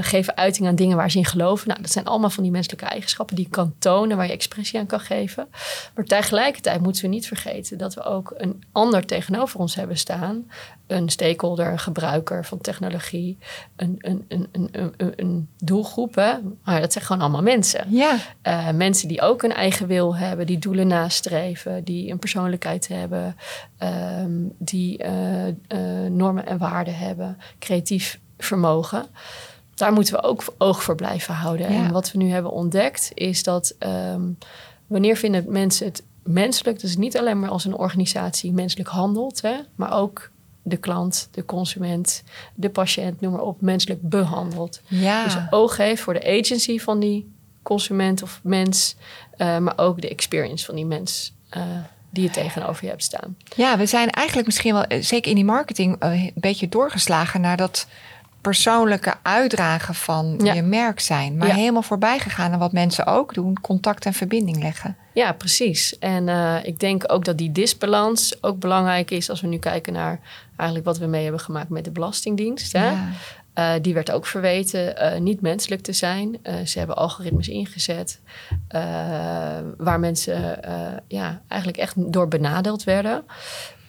geven 0.00 0.36
uiting 0.36 0.68
aan 0.68 0.74
dingen 0.74 0.96
waar 0.96 1.10
ze 1.10 1.18
in 1.18 1.24
geloven. 1.24 1.68
Nou, 1.68 1.82
dat 1.82 1.90
zijn 1.90 2.04
allemaal 2.04 2.30
van 2.30 2.42
die 2.42 2.52
menselijke 2.52 2.86
eigenschappen 2.86 3.36
die 3.36 3.44
je 3.44 3.50
kan 3.50 3.74
tonen, 3.78 4.16
waar 4.16 4.26
je 4.26 4.32
expressie 4.32 4.78
aan 4.78 4.86
kan 4.86 5.00
geven. 5.00 5.46
Maar 5.94 6.04
tegelijkertijd 6.04 6.80
moeten 6.80 7.02
we 7.02 7.08
niet 7.08 7.26
vergeten 7.26 7.78
dat 7.78 7.94
we 7.94 8.02
ook 8.02 8.34
een 8.36 8.61
ander 8.72 9.06
tegenover 9.06 9.60
ons 9.60 9.74
hebben 9.74 9.98
staan. 9.98 10.50
Een 10.86 11.08
stakeholder, 11.08 11.66
een 11.66 11.78
gebruiker 11.78 12.44
van 12.44 12.60
technologie, 12.60 13.38
een, 13.76 13.96
een, 13.98 14.24
een, 14.28 14.48
een, 14.52 14.68
een, 14.96 15.12
een 15.16 15.48
doelgroep. 15.58 16.14
Hè? 16.14 16.32
Maar 16.64 16.80
dat 16.80 16.92
zijn 16.92 17.04
gewoon 17.04 17.22
allemaal 17.22 17.42
mensen. 17.42 17.84
Ja. 17.88 18.16
Uh, 18.42 18.70
mensen 18.70 19.08
die 19.08 19.20
ook 19.20 19.42
een 19.42 19.52
eigen 19.52 19.86
wil 19.86 20.16
hebben, 20.16 20.46
die 20.46 20.58
doelen 20.58 20.86
nastreven, 20.86 21.84
die 21.84 22.10
een 22.10 22.18
persoonlijkheid 22.18 22.88
hebben, 22.88 23.36
um, 24.22 24.52
die 24.58 25.04
uh, 25.04 25.46
uh, 25.46 25.54
normen 26.10 26.46
en 26.46 26.58
waarden 26.58 26.96
hebben, 26.96 27.38
creatief 27.58 28.20
vermogen 28.38 29.06
daar 29.74 29.92
moeten 29.92 30.14
we 30.14 30.22
ook 30.22 30.44
oog 30.58 30.82
voor 30.82 30.94
blijven 30.94 31.34
houden. 31.34 31.72
Ja. 31.72 31.84
En 31.84 31.92
wat 31.92 32.12
we 32.12 32.18
nu 32.18 32.30
hebben 32.30 32.50
ontdekt 32.50 33.10
is 33.14 33.42
dat 33.42 33.74
um, 33.78 34.38
wanneer 34.86 35.16
vinden 35.16 35.44
mensen 35.48 35.86
het 35.86 36.02
menselijk, 36.22 36.80
dus 36.80 36.96
niet 36.96 37.18
alleen 37.18 37.40
maar 37.40 37.50
als 37.50 37.64
een 37.64 37.76
organisatie 37.76 38.52
menselijk 38.52 38.88
handelt, 38.88 39.42
hè, 39.42 39.54
maar 39.74 39.92
ook 39.92 40.30
de 40.62 40.76
klant, 40.76 41.28
de 41.30 41.44
consument, 41.44 42.22
de 42.54 42.70
patiënt, 42.70 43.20
noem 43.20 43.32
maar 43.32 43.42
op, 43.42 43.60
menselijk 43.60 44.08
behandelt. 44.08 44.80
Ja. 44.86 45.24
Dus 45.24 45.36
oog 45.50 45.76
heeft 45.76 46.02
voor 46.02 46.14
de 46.14 46.40
agency 46.40 46.78
van 46.78 47.00
die 47.00 47.32
consument 47.62 48.22
of 48.22 48.40
mens, 48.42 48.96
uh, 49.38 49.58
maar 49.58 49.78
ook 49.78 50.00
de 50.00 50.08
experience 50.08 50.64
van 50.64 50.74
die 50.74 50.86
mens. 50.86 51.34
Uh, 51.56 51.62
die 52.10 52.22
je 52.22 52.30
tegenover 52.30 52.84
je 52.84 52.90
hebt 52.90 53.02
staan. 53.02 53.36
Ja, 53.56 53.78
we 53.78 53.86
zijn 53.86 54.10
eigenlijk 54.10 54.46
misschien 54.46 54.72
wel, 54.72 54.84
zeker 55.00 55.30
in 55.30 55.36
die 55.36 55.44
marketing, 55.44 56.04
uh, 56.04 56.24
een 56.24 56.32
beetje 56.34 56.68
doorgeslagen 56.68 57.40
naar 57.40 57.56
dat 57.56 57.86
persoonlijke 58.42 59.14
uitdragen 59.22 59.94
van 59.94 60.40
ja. 60.42 60.52
je 60.52 60.62
merk 60.62 61.00
zijn. 61.00 61.36
Maar 61.36 61.48
ja. 61.48 61.54
helemaal 61.54 61.82
voorbij 61.82 62.18
gegaan 62.18 62.52
aan 62.52 62.58
wat 62.58 62.72
mensen 62.72 63.06
ook 63.06 63.34
doen, 63.34 63.60
contact 63.60 64.06
en 64.06 64.12
verbinding 64.12 64.62
leggen. 64.62 64.96
Ja, 65.12 65.32
precies. 65.32 65.98
En 65.98 66.28
uh, 66.28 66.56
ik 66.62 66.78
denk 66.78 67.12
ook 67.12 67.24
dat 67.24 67.38
die 67.38 67.52
disbalans 67.52 68.42
ook 68.42 68.58
belangrijk 68.58 69.10
is 69.10 69.30
als 69.30 69.40
we 69.40 69.46
nu 69.46 69.58
kijken 69.58 69.92
naar 69.92 70.20
eigenlijk 70.56 70.88
wat 70.88 70.98
we 70.98 71.06
mee 71.06 71.22
hebben 71.22 71.40
gemaakt 71.40 71.68
met 71.68 71.84
de 71.84 71.90
Belastingdienst. 71.90 72.72
Hè? 72.72 72.90
Ja. 72.90 73.08
Uh, 73.58 73.72
die 73.82 73.94
werd 73.94 74.10
ook 74.10 74.26
verweten 74.26 74.94
uh, 74.98 75.20
niet 75.20 75.40
menselijk 75.40 75.82
te 75.82 75.92
zijn. 75.92 76.38
ze 76.64 76.78
hebben 76.78 76.96
algoritmes 76.96 77.48
ingezet 77.48 78.20
waar 79.76 80.00
mensen 80.00 80.60
ja, 81.08 81.42
eigenlijk 81.48 81.80
echt 81.80 82.12
door 82.12 82.28
benadeeld 82.28 82.84
werden. 82.84 83.24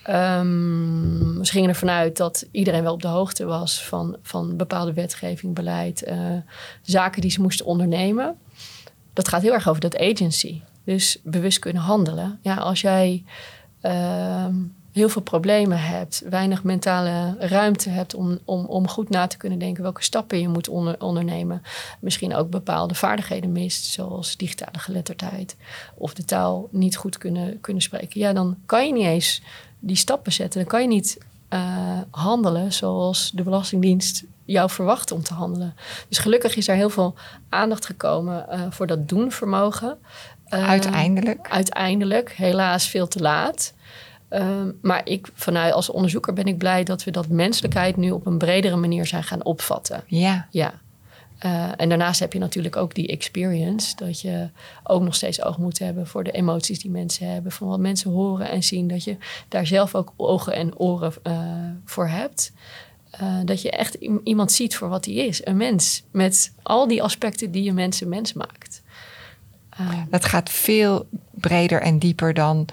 Um, 0.09 1.37
we 1.37 1.45
gingen 1.45 1.69
ervan 1.69 1.89
uit 1.89 2.17
dat 2.17 2.45
iedereen 2.51 2.83
wel 2.83 2.93
op 2.93 3.01
de 3.01 3.07
hoogte 3.07 3.45
was 3.45 3.83
van, 3.83 4.17
van 4.21 4.57
bepaalde 4.57 4.93
wetgeving, 4.93 5.55
beleid, 5.55 6.07
uh, 6.07 6.17
zaken 6.81 7.21
die 7.21 7.31
ze 7.31 7.41
moesten 7.41 7.65
ondernemen. 7.65 8.37
Dat 9.13 9.27
gaat 9.27 9.41
heel 9.41 9.53
erg 9.53 9.67
over 9.67 9.81
dat 9.81 9.97
agency. 9.97 10.61
Dus 10.83 11.19
bewust 11.23 11.59
kunnen 11.59 11.81
handelen. 11.81 12.39
Ja, 12.41 12.55
als 12.55 12.81
jij 12.81 13.23
uh, 13.81 14.45
heel 14.91 15.09
veel 15.09 15.21
problemen 15.21 15.81
hebt, 15.81 16.23
weinig 16.29 16.63
mentale 16.63 17.35
ruimte 17.39 17.89
hebt 17.89 18.13
om, 18.13 18.39
om, 18.45 18.65
om 18.65 18.87
goed 18.87 19.09
na 19.09 19.27
te 19.27 19.37
kunnen 19.37 19.59
denken 19.59 19.83
welke 19.83 20.03
stappen 20.03 20.39
je 20.39 20.47
moet 20.47 20.69
onder, 20.69 21.01
ondernemen, 21.01 21.61
misschien 21.99 22.35
ook 22.35 22.49
bepaalde 22.49 22.95
vaardigheden 22.95 23.51
mist, 23.51 23.85
zoals 23.85 24.37
digitale 24.37 24.79
geletterdheid 24.79 25.55
of 25.95 26.13
de 26.13 26.25
taal 26.25 26.67
niet 26.71 26.95
goed 26.95 27.17
kunnen, 27.17 27.59
kunnen 27.61 27.83
spreken, 27.83 28.19
ja, 28.19 28.33
dan 28.33 28.57
kan 28.65 28.85
je 28.85 28.93
niet 28.93 29.05
eens 29.05 29.41
die 29.85 29.95
stappen 29.95 30.31
zetten. 30.31 30.59
Dan 30.59 30.69
kan 30.69 30.81
je 30.81 30.87
niet 30.87 31.17
uh, 31.49 31.59
handelen 32.09 32.73
zoals 32.73 33.31
de 33.33 33.43
Belastingdienst 33.43 34.23
jou 34.45 34.69
verwacht 34.69 35.11
om 35.11 35.23
te 35.23 35.33
handelen. 35.33 35.75
Dus 36.09 36.17
gelukkig 36.17 36.55
is 36.55 36.67
er 36.67 36.75
heel 36.75 36.89
veel 36.89 37.15
aandacht 37.49 37.85
gekomen 37.85 38.45
uh, 38.49 38.61
voor 38.69 38.87
dat 38.87 39.09
doenvermogen. 39.09 39.97
Uh, 40.49 40.69
uiteindelijk. 40.69 41.49
Uiteindelijk, 41.49 42.31
helaas 42.31 42.87
veel 42.87 43.07
te 43.07 43.19
laat. 43.19 43.73
maar 44.81 45.01
ik, 45.03 45.29
vanuit 45.33 45.73
als 45.73 45.89
onderzoeker 45.89 46.33
ben 46.33 46.45
ik 46.45 46.57
blij 46.57 46.83
dat 46.83 47.03
we 47.03 47.11
dat 47.11 47.27
menselijkheid 47.27 47.97
nu 47.97 48.11
op 48.11 48.25
een 48.25 48.37
bredere 48.37 48.75
manier 48.75 49.05
zijn 49.05 49.23
gaan 49.23 49.43
opvatten. 49.43 50.03
Ja. 50.07 50.47
Ja. 50.49 50.73
Uh, 51.45 51.71
en 51.75 51.89
daarnaast 51.89 52.19
heb 52.19 52.33
je 52.33 52.39
natuurlijk 52.39 52.75
ook 52.75 52.95
die 52.95 53.07
experience. 53.07 53.95
Dat 53.95 54.21
je 54.21 54.49
ook 54.83 55.01
nog 55.01 55.15
steeds 55.15 55.41
oog 55.41 55.57
moet 55.57 55.79
hebben 55.79 56.07
voor 56.07 56.23
de 56.23 56.31
emoties 56.31 56.79
die 56.79 56.91
mensen 56.91 57.27
hebben. 57.27 57.51
Van 57.51 57.67
wat 57.67 57.79
mensen 57.79 58.11
horen 58.11 58.49
en 58.49 58.63
zien. 58.63 58.87
Dat 58.87 59.03
je 59.03 59.17
daar 59.47 59.67
zelf 59.67 59.95
ook 59.95 60.13
ogen 60.15 60.53
en 60.53 60.77
oren 60.77 61.13
uh, 61.23 61.39
voor 61.85 62.07
hebt. 62.07 62.51
Uh, 63.21 63.39
dat 63.45 63.61
je 63.61 63.71
echt 63.71 63.97
iemand 64.23 64.51
ziet 64.51 64.75
voor 64.75 64.89
wat 64.89 65.05
hij 65.05 65.13
is. 65.13 65.45
Een 65.45 65.57
mens. 65.57 66.03
Met 66.11 66.53
al 66.61 66.87
die 66.87 67.03
aspecten 67.03 67.51
die 67.51 67.63
je 67.63 67.73
mensen 67.73 68.09
mens 68.09 68.33
maakt. 68.33 68.81
dat 70.09 70.25
gaat 70.25 70.49
veel 70.49 71.07
breder 71.31 71.81
en 71.81 71.99
dieper 71.99 72.33
dan 72.33 72.67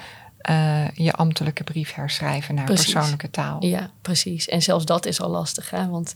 uh, 0.49 0.88
je 0.94 1.12
ambtelijke 1.12 1.64
brief 1.64 1.94
herschrijven 1.94 2.54
naar 2.54 2.64
precies. 2.64 2.92
persoonlijke 2.92 3.30
taal. 3.30 3.64
Ja, 3.64 3.90
precies. 4.02 4.49
En 4.49 4.62
zelfs 4.62 4.85
dat 4.85 5.06
is 5.06 5.20
al 5.20 5.30
lastig. 5.30 5.70
Hè? 5.70 5.88
Want 5.88 6.14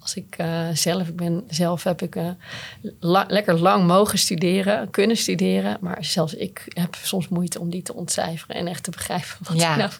als 0.00 0.14
ik 0.14 0.36
uh, 0.40 0.68
zelf, 0.72 1.08
ik 1.08 1.16
ben 1.16 1.44
zelf 1.48 1.82
heb 1.84 2.02
ik 2.02 2.16
uh, 2.16 2.28
la 3.00 3.24
lekker 3.28 3.58
lang 3.58 3.86
mogen 3.86 4.18
studeren, 4.18 4.90
kunnen 4.90 5.16
studeren. 5.16 5.76
Maar 5.80 5.96
zelfs 6.00 6.34
ik 6.34 6.64
heb 6.68 6.96
soms 7.02 7.28
moeite 7.28 7.60
om 7.60 7.70
die 7.70 7.82
te 7.82 7.94
ontcijferen 7.94 8.56
en 8.56 8.66
echt 8.66 8.82
te 8.82 8.90
begrijpen 8.90 9.36
wat 9.40 9.60
ja. 9.60 9.70
ik 9.72 9.76
nou 9.76 9.90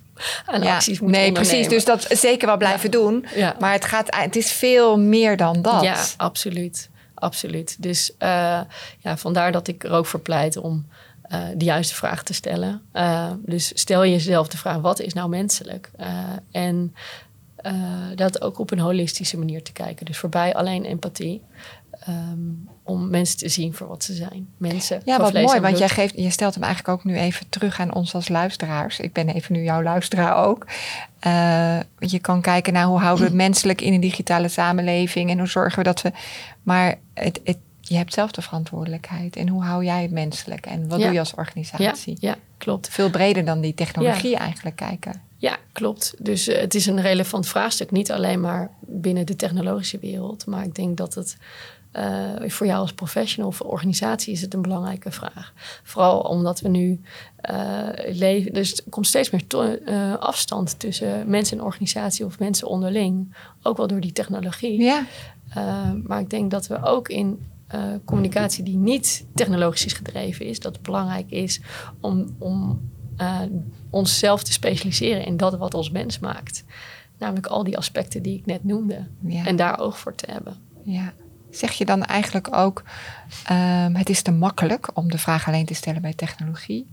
aan 0.46 0.62
ja. 0.62 0.74
acties 0.74 1.00
moet 1.00 1.10
Nee, 1.10 1.26
ondernemen. 1.28 1.58
precies. 1.62 1.68
Dus 1.68 1.84
dat 1.84 2.18
zeker 2.18 2.46
wel 2.46 2.56
blijven 2.56 2.90
Ja. 2.90 2.98
doen. 2.98 3.26
Ja. 3.34 3.56
Maar 3.60 3.72
het, 3.72 3.84
gaat, 3.84 4.16
het 4.16 4.36
is 4.36 4.52
veel 4.52 4.98
meer 4.98 5.36
dan 5.36 5.62
dat. 5.62 5.82
Ja, 5.82 6.04
absoluut. 6.16 6.88
Absoluut. 7.14 7.82
Dus 7.82 8.12
ja, 8.18 9.16
vandaar 9.16 9.52
dat 9.52 9.68
ik 9.68 9.84
er 9.84 9.90
ook 9.90 10.06
voor 10.06 10.20
pleit 10.20 10.56
om 10.56 10.86
uh, 11.32 11.44
de 11.56 11.64
juiste 11.64 11.94
vraag 11.94 12.22
te 12.22 12.34
stellen. 12.34 12.82
Uh, 12.92 13.30
dus 13.38 13.72
stel 13.74 14.06
jezelf 14.06 14.48
de 14.48 14.56
vraag: 14.56 14.76
wat 14.76 15.00
is 15.00 15.12
nou 15.12 15.28
menselijk? 15.28 15.90
Uh, 16.00 16.06
en 16.50 16.94
dat 18.14 18.42
ook 18.42 18.58
op 18.58 18.70
een 18.70 18.78
holistische 18.78 19.38
manier 19.38 19.62
te 19.62 19.72
kijken. 19.72 20.06
Dus 20.06 20.18
voorbij 20.18 20.54
alleen 20.54 20.84
empathie. 20.84 21.42
Um, 22.08 22.68
om 22.86 23.10
mensen 23.10 23.38
te 23.38 23.48
zien 23.48 23.74
voor 23.74 23.86
wat 23.86 24.04
ze 24.04 24.14
zijn. 24.14 24.48
Mensen. 24.56 25.00
Ja, 25.04 25.18
wat 25.18 25.32
mooi, 25.32 25.60
want 25.60 25.78
jij, 25.78 25.88
geeft, 25.88 26.14
je 26.16 26.30
stelt 26.30 26.54
hem 26.54 26.62
eigenlijk 26.62 26.98
ook 26.98 27.04
nu 27.04 27.16
even 27.16 27.48
terug 27.48 27.80
aan 27.80 27.94
ons 27.94 28.14
als 28.14 28.28
luisteraars. 28.28 29.00
Ik 29.00 29.12
ben 29.12 29.28
even 29.28 29.52
nu 29.52 29.62
jouw 29.62 29.82
luisteraar 29.82 30.46
ook. 30.46 30.66
Uh, 31.26 31.78
je 31.98 32.18
kan 32.18 32.40
kijken 32.40 32.72
naar 32.72 32.84
hoe 32.84 32.98
houden 32.98 33.24
we 33.24 33.30
het 33.30 33.40
menselijk 33.40 33.80
in 33.80 33.92
een 33.92 34.00
digitale 34.00 34.48
samenleving 34.48 35.30
en 35.30 35.38
hoe 35.38 35.48
zorgen 35.48 35.78
we 35.78 35.84
dat 35.84 36.02
we. 36.02 36.12
Maar 36.62 36.94
het, 37.14 37.40
het, 37.44 37.58
je 37.88 37.96
hebt 37.96 38.12
zelf 38.12 38.30
de 38.30 38.42
verantwoordelijkheid. 38.42 39.36
En 39.36 39.48
hoe 39.48 39.62
hou 39.64 39.84
jij 39.84 40.02
het 40.02 40.10
menselijk? 40.10 40.66
En 40.66 40.88
wat 40.88 40.98
Ja. 40.98 41.04
doe 41.04 41.12
je 41.14 41.18
als 41.18 41.34
organisatie? 41.34 42.16
Ja, 42.20 42.28
ja, 42.28 42.36
klopt. 42.58 42.88
Veel 42.88 43.10
breder 43.10 43.44
dan 43.44 43.60
die 43.60 43.74
technologie 43.74 44.36
eigenlijk 44.36 44.76
kijken. 44.76 45.20
Ja, 45.38 45.56
klopt. 45.72 46.14
Dus 46.18 46.48
uh, 46.48 46.58
het 46.58 46.74
is 46.74 46.86
een 46.86 47.00
relevant 47.00 47.48
vraagstuk. 47.48 47.90
Niet 47.90 48.12
alleen 48.12 48.40
maar 48.40 48.70
binnen 48.80 49.26
de 49.26 49.36
technologische 49.36 49.98
wereld. 49.98 50.46
Maar 50.46 50.64
ik 50.64 50.74
denk 50.74 50.96
dat 50.96 51.14
het 51.14 51.36
uh, 51.92 52.48
voor 52.50 52.66
jou 52.66 52.80
als 52.80 52.92
professional 52.92 53.48
of 53.48 53.60
organisatie 53.60 54.32
is 54.32 54.40
het 54.40 54.54
een 54.54 54.62
belangrijke 54.62 55.10
vraag. 55.10 55.52
Vooral 55.82 56.20
omdat 56.20 56.60
we 56.60 56.68
nu 56.68 57.00
uh, 57.50 57.88
leven. 58.12 58.52
Dus 58.52 58.76
er 58.76 58.84
komt 58.90 59.06
steeds 59.06 59.30
meer 59.30 59.46
to- 59.46 59.76
uh, 59.86 60.14
afstand 60.16 60.78
tussen 60.78 61.28
mensen 61.28 61.58
en 61.58 61.64
organisatie 61.64 62.24
of 62.24 62.38
mensen 62.38 62.68
onderling. 62.68 63.34
Ook 63.62 63.76
wel 63.76 63.86
door 63.86 64.00
die 64.00 64.12
technologie. 64.12 64.82
Ja, 64.82 65.04
maar 66.04 66.20
ik 66.20 66.30
denk 66.30 66.50
dat 66.50 66.66
we 66.66 66.82
ook 66.82 67.08
in 67.08 67.46
uh, 67.76 67.94
communicatie 68.04 68.64
die 68.64 68.76
niet 68.76 69.26
technologisch 69.34 69.84
is 69.84 69.92
gedreven 69.92 70.46
is, 70.46 70.60
dat 70.60 70.72
het 70.72 70.82
belangrijk 70.82 71.30
is 71.30 71.60
om, 72.00 72.36
om 72.38 72.80
uh, 73.20 73.40
onszelf 73.90 74.42
te 74.42 74.52
specialiseren 74.52 75.24
in 75.24 75.36
dat 75.36 75.56
wat 75.56 75.74
ons 75.74 75.90
mens 75.90 76.18
maakt. 76.18 76.64
Namelijk 77.18 77.46
al 77.46 77.64
die 77.64 77.76
aspecten 77.76 78.22
die 78.22 78.38
ik 78.38 78.46
net 78.46 78.64
noemde. 78.64 79.06
Ja. 79.20 79.46
En 79.46 79.56
daar 79.56 79.78
oog 79.78 79.98
voor 79.98 80.14
te 80.14 80.30
hebben. 80.30 80.56
ja. 80.82 81.12
Zeg 81.50 81.72
je 81.72 81.84
dan 81.84 82.04
eigenlijk 82.04 82.56
ook, 82.56 82.82
um, 83.50 83.94
het 83.94 84.08
is 84.08 84.22
te 84.22 84.30
makkelijk 84.30 84.90
om 84.94 85.10
de 85.10 85.18
vraag 85.18 85.46
alleen 85.46 85.66
te 85.66 85.74
stellen 85.74 86.02
bij 86.02 86.14
technologie? 86.14 86.86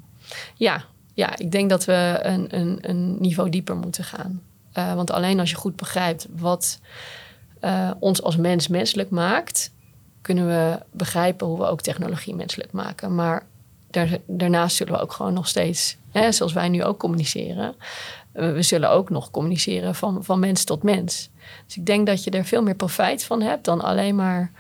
Ja, 0.56 0.84
ja 1.14 1.38
ik 1.38 1.52
denk 1.52 1.70
dat 1.70 1.86
we 1.86 2.20
een, 2.22 2.58
een, 2.60 2.78
een 2.82 3.18
niveau 3.20 3.50
dieper 3.50 3.76
moeten 3.76 4.04
gaan. 4.04 4.42
Uh, 4.78 4.94
want 4.94 5.12
alleen 5.12 5.40
als 5.40 5.50
je 5.50 5.56
goed 5.56 5.76
begrijpt 5.76 6.28
wat 6.36 6.80
uh, 7.62 7.92
ons 8.00 8.22
als 8.22 8.38
mens 8.38 8.68
menselijk 8.68 9.10
maakt, 9.10 9.73
kunnen 10.24 10.48
we 10.48 10.80
begrijpen 10.92 11.48
hoe 11.48 11.58
we 11.58 11.66
ook 11.66 11.82
technologie 11.82 12.36
menselijk 12.36 12.72
maken. 12.72 13.16
Maar 13.16 13.46
daar, 13.90 14.18
daarnaast 14.26 14.76
zullen 14.76 14.94
we 14.94 15.00
ook 15.00 15.12
gewoon 15.12 15.34
nog 15.34 15.48
steeds, 15.48 15.98
hè, 16.12 16.32
zoals 16.32 16.54
wij 16.54 16.70
nu 16.70 16.84
ook 16.84 17.00
communiceren, 17.00 17.76
we 18.32 18.62
zullen 18.62 18.90
ook 18.90 19.10
nog 19.10 19.32
communiceren 19.32 19.96
van, 19.96 20.24
van 20.24 20.40
mens 20.40 20.64
tot 20.64 20.84
mens. 20.84 21.30
Dus 21.66 21.78
ik 21.78 21.86
denk 21.86 22.08
dat 22.08 22.24
je 22.24 22.32
er 22.32 22.46
veel 22.46 22.64
meer 22.64 22.76
profijt 22.76 23.24
van 23.24 23.42
hebt 23.42 23.66
dan 23.66 23.82
alleen 23.82 24.16
maar 24.16 24.52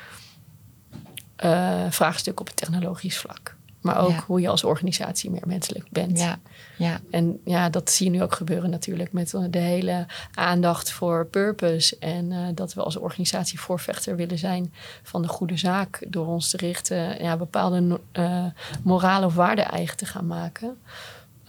uh, 1.44 1.86
vraagstukken 1.90 2.42
op 2.42 2.48
het 2.48 2.58
technologisch 2.58 3.18
vlak. 3.18 3.56
Maar 3.84 4.00
ook 4.00 4.24
hoe 4.28 4.42
je 4.42 4.48
als 4.48 4.64
organisatie 4.64 5.30
meer 5.30 5.44
menselijk 5.46 5.86
bent. 5.90 6.20
Ja, 6.20 6.40
ja. 6.78 7.00
En 7.12 7.40
ja, 7.46 7.70
dat 7.70 7.92
zie 7.92 8.06
je 8.06 8.12
nu 8.12 8.24
ook 8.24 8.34
gebeuren 8.34 8.70
natuurlijk 8.70 9.12
met 9.12 9.34
de 9.50 9.60
hele 9.60 10.06
aandacht 10.34 10.92
voor 10.92 11.26
purpose. 11.26 11.98
En 12.00 12.32
uh, 12.32 12.48
dat 12.56 12.74
we 12.74 12.84
als 12.84 12.98
organisatie 12.98 13.60
voorvechter 13.60 14.16
willen 14.16 14.38
zijn 14.38 14.74
van 15.04 15.22
de 15.22 15.28
goede 15.28 15.58
zaak. 15.58 16.06
Door 16.08 16.28
ons 16.28 16.50
te 16.50 16.58
richten, 16.58 17.24
ja, 17.24 17.38
bepaalde 17.38 18.00
uh, 18.14 18.46
morale 18.84 19.26
of 19.26 19.36
waarden 19.36 19.66
eigen 19.66 19.98
te 19.98 20.06
gaan 20.06 20.28
maken. 20.28 20.78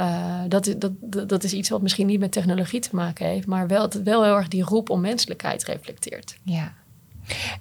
Uh, 0.01 0.41
dat, 0.49 0.75
dat, 0.79 1.29
dat 1.29 1.45
is 1.45 1.53
iets 1.53 1.69
wat 1.69 1.83
misschien 1.83 2.07
niet 2.07 2.21
met 2.21 2.33
technologie 2.33 2.81
te 2.81 2.89
maken 2.93 3.27
heeft, 3.27 3.47
maar 3.47 3.67
wel, 3.67 3.89
wel 4.05 4.25
heel 4.25 4.37
erg 4.37 4.49
die 4.49 4.65
roep 4.65 4.91
om 4.91 5.01
menselijkheid 5.01 5.65
reflecteert. 5.65 6.37
Ja. 6.43 6.75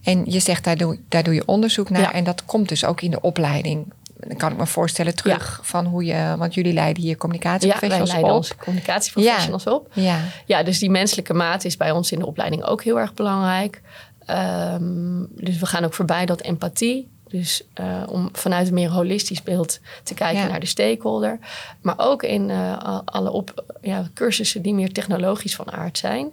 En 0.04 0.26
je 0.26 0.40
zegt, 0.40 0.64
daar 0.64 0.78
doe, 0.78 1.00
daar 1.08 1.24
doe 1.24 1.34
je 1.34 1.46
onderzoek 1.46 1.90
naar. 1.90 2.14
En 2.14 2.24
dat 2.24 2.46
komt 2.46 2.70
dus 2.70 2.86
ook 2.86 3.02
in 3.02 3.12
de 3.12 3.22
opleiding 3.22 3.94
dan 4.28 4.38
kan 4.38 4.52
ik 4.52 4.58
me 4.58 4.66
voorstellen 4.66 5.16
terug 5.16 5.60
van 5.64 5.86
hoe 5.86 6.06
je, 6.06 6.36
want 6.38 6.54
jullie 6.54 6.74
leiden 6.74 7.04
hier 7.04 7.18
communicatieprofessionals 7.18 8.10
ja, 8.10 8.16
wij 8.16 8.24
leiden 8.24 8.52
op. 8.52 8.64
communicatieprofessionals 8.64 9.68
op. 9.68 9.88
Ja. 9.94 10.20
ja, 10.46 10.64
dus 10.64 10.80
die 10.80 10.90
menselijke 10.90 11.34
maat 11.34 11.66
is 11.66 11.78
bij 11.78 11.92
ons 11.92 12.12
in 12.12 12.20
de 12.20 12.26
opleiding 12.26 12.64
ook 12.64 12.84
heel 12.84 13.00
erg 13.00 13.14
belangrijk. 13.14 13.82
Um, 14.28 15.28
dus 15.30 15.58
we 15.58 15.66
gaan 15.66 15.84
ook 15.84 15.94
voorbij 15.94 16.26
dat 16.26 16.42
empathie. 16.42 17.12
Dus 17.28 17.64
uh, 17.80 18.04
om 18.08 18.30
vanuit 18.32 18.68
een 18.68 18.74
meer 18.74 18.90
holistisch 18.90 19.44
beeld 19.44 19.80
te 20.04 20.14
kijken 20.14 20.48
naar 20.48 20.60
de 20.60 20.66
stakeholder. 20.66 21.40
Maar 21.82 21.96
ook 21.98 22.24
in 22.24 22.50
uh, 22.50 23.00
alle 23.06 23.32
op, 23.32 23.64
ja, 23.82 24.08
cursussen 24.14 24.62
die 24.62 24.74
meer 24.74 24.92
technologisch 24.92 25.56
van 25.56 25.72
aard 25.72 25.98
zijn. 25.98 26.32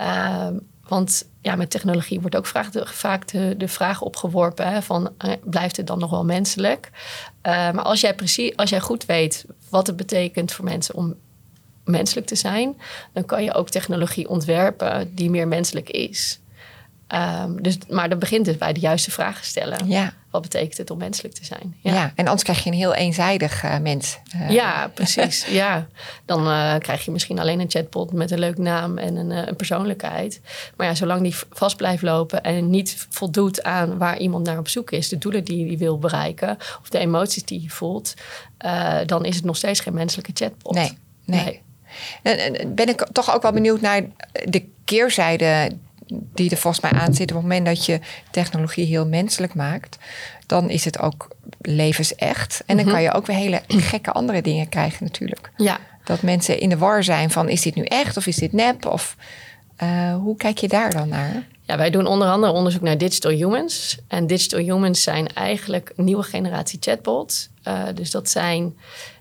Uh, 0.00 0.46
want 0.88 1.28
ja, 1.40 1.56
met 1.56 1.70
technologie 1.70 2.20
wordt 2.20 2.36
ook 2.36 2.46
vaak 2.46 3.28
de, 3.28 3.68
vraag 3.68 4.02
opgeworpen: 4.02 4.68
hè, 4.68 4.82
van 4.82 5.10
eh, 5.18 5.32
blijft 5.44 5.76
het 5.76 5.86
dan 5.86 5.98
nog 5.98 6.10
wel 6.10 6.24
menselijk? 6.24 6.90
Uh, 7.42 7.52
maar 7.52 7.82
als 7.82 8.00
jij, 8.00 8.14
precies, 8.14 8.56
als 8.56 8.70
jij 8.70 8.80
goed 8.80 9.06
weet 9.06 9.44
wat 9.68 9.86
het 9.86 9.96
betekent 9.96 10.52
voor 10.52 10.64
mensen 10.64 10.94
om 10.94 11.14
menselijk 11.84 12.26
te 12.26 12.34
zijn, 12.34 12.76
dan 13.12 13.24
kan 13.24 13.44
je 13.44 13.54
ook 13.54 13.68
technologie 13.68 14.28
ontwerpen 14.28 15.14
die 15.14 15.30
meer 15.30 15.48
menselijk 15.48 15.90
is. 15.90 16.40
Um, 17.42 17.62
dus, 17.62 17.78
maar 17.88 18.08
dan 18.08 18.18
begint 18.18 18.46
het 18.46 18.58
bij 18.58 18.72
de 18.72 18.80
juiste 18.80 19.10
vragen 19.10 19.44
stellen. 19.44 19.88
Ja. 19.88 20.12
Wat 20.38 20.50
betekent 20.50 20.78
het 20.78 20.90
om 20.90 20.98
menselijk 20.98 21.34
te 21.34 21.44
zijn? 21.44 21.76
Ja, 21.80 22.12
en 22.14 22.24
anders 22.24 22.42
krijg 22.42 22.64
je 22.64 22.70
een 22.70 22.76
heel 22.76 22.94
eenzijdig 22.94 23.64
uh, 23.64 23.78
mens. 23.78 24.18
Uh. 24.36 24.50
Ja, 24.50 24.90
precies. 24.94 25.46
ja. 25.46 25.86
Dan 26.24 26.46
uh, 26.46 26.74
krijg 26.78 27.04
je 27.04 27.10
misschien 27.10 27.38
alleen 27.38 27.60
een 27.60 27.70
chatbot 27.70 28.12
met 28.12 28.30
een 28.30 28.38
leuk 28.38 28.58
naam 28.58 28.98
en 28.98 29.16
een, 29.16 29.30
een, 29.30 29.56
persoonlijkheid. 29.56 30.40
Maar 30.76 30.86
ja, 30.86 30.94
zolang 30.94 31.22
die 31.22 31.34
vast 31.50 31.76
blijft 31.76 32.02
lopen 32.02 32.42
en 32.42 32.70
niet 32.70 33.06
voldoet 33.10 33.62
aan 33.62 33.98
waar 33.98 34.18
iemand 34.18 34.46
naar 34.46 34.58
op 34.58 34.68
zoek 34.68 34.90
is, 34.90 35.08
de 35.08 35.18
doelen 35.18 35.44
die 35.44 35.66
hij 35.66 35.78
wil 35.78 35.98
bereiken 35.98 36.56
of 36.80 36.88
de 36.88 36.98
emoties 36.98 37.44
die 37.44 37.60
hij 37.60 37.68
voelt, 37.68 38.14
dan 39.06 39.24
is 39.24 39.36
het 39.36 39.44
nog 39.44 39.56
steeds 39.56 39.80
geen 39.80 39.94
menselijke 39.94 40.32
chatbot. 40.34 40.74
Nee, 40.74 40.98
nee. 41.24 41.62
nee. 42.22 42.66
Ben 42.66 42.88
ik 42.88 43.06
toch 43.12 43.34
ook 43.34 43.42
wel 43.42 43.52
benieuwd 43.52 43.80
naar 43.80 44.02
de 44.44 44.68
keerzijde 44.84 45.70
die 46.10 46.50
er 46.50 46.56
volgens 46.56 46.82
mij 46.82 47.00
aan 47.00 47.14
zit. 47.14 47.30
Op 47.30 47.36
het 47.36 47.42
moment 47.42 47.66
dat 47.66 47.86
je 47.86 48.00
technologie 48.30 48.86
heel 48.86 49.06
menselijk 49.06 49.54
maakt, 49.54 49.98
dan 50.46 50.70
is 50.70 50.84
het 50.84 50.98
ook 50.98 51.28
levensecht. 51.60 52.62
En 52.66 52.76
dan 52.76 52.84
mhm. 52.84 52.94
kan 52.94 53.02
je 53.02 53.12
ook 53.12 53.26
weer 53.26 53.36
hele 53.36 53.62
gekke 53.66 54.12
andere 54.12 54.42
dingen 54.42 54.68
krijgen 54.68 55.04
natuurlijk. 55.04 55.50
Ja. 55.56 55.78
Dat 56.04 56.22
mensen 56.22 56.60
in 56.60 56.68
de 56.68 56.78
war 56.78 57.04
zijn 57.04 57.30
van 57.30 57.48
is 57.48 57.62
dit 57.62 57.74
nu 57.74 57.84
echt 57.84 58.16
of 58.16 58.26
is 58.26 58.36
dit 58.36 58.52
nep? 58.52 58.86
Of 58.86 59.16
uh, 59.82 60.14
hoe 60.14 60.36
kijk 60.36 60.58
je 60.58 60.68
daar 60.68 60.90
dan 60.90 61.08
naar? 61.08 61.46
Ja, 61.62 61.76
wij 61.76 61.90
doen 61.90 62.06
onder 62.06 62.28
andere 62.28 62.52
onderzoek 62.52 62.82
naar 62.82 62.98
digital 62.98 63.30
humans. 63.30 63.98
En 64.06 64.26
digital 64.26 64.60
humans 64.60 65.02
zijn 65.02 65.26
eigenlijk 65.34 65.92
een 65.96 66.04
nieuwe 66.04 66.22
generatie 66.22 66.78
chatbots. 66.80 67.48
Uh, 67.64 67.82
dus 67.94 68.10
dat 68.10 68.30
zijn 68.30 68.76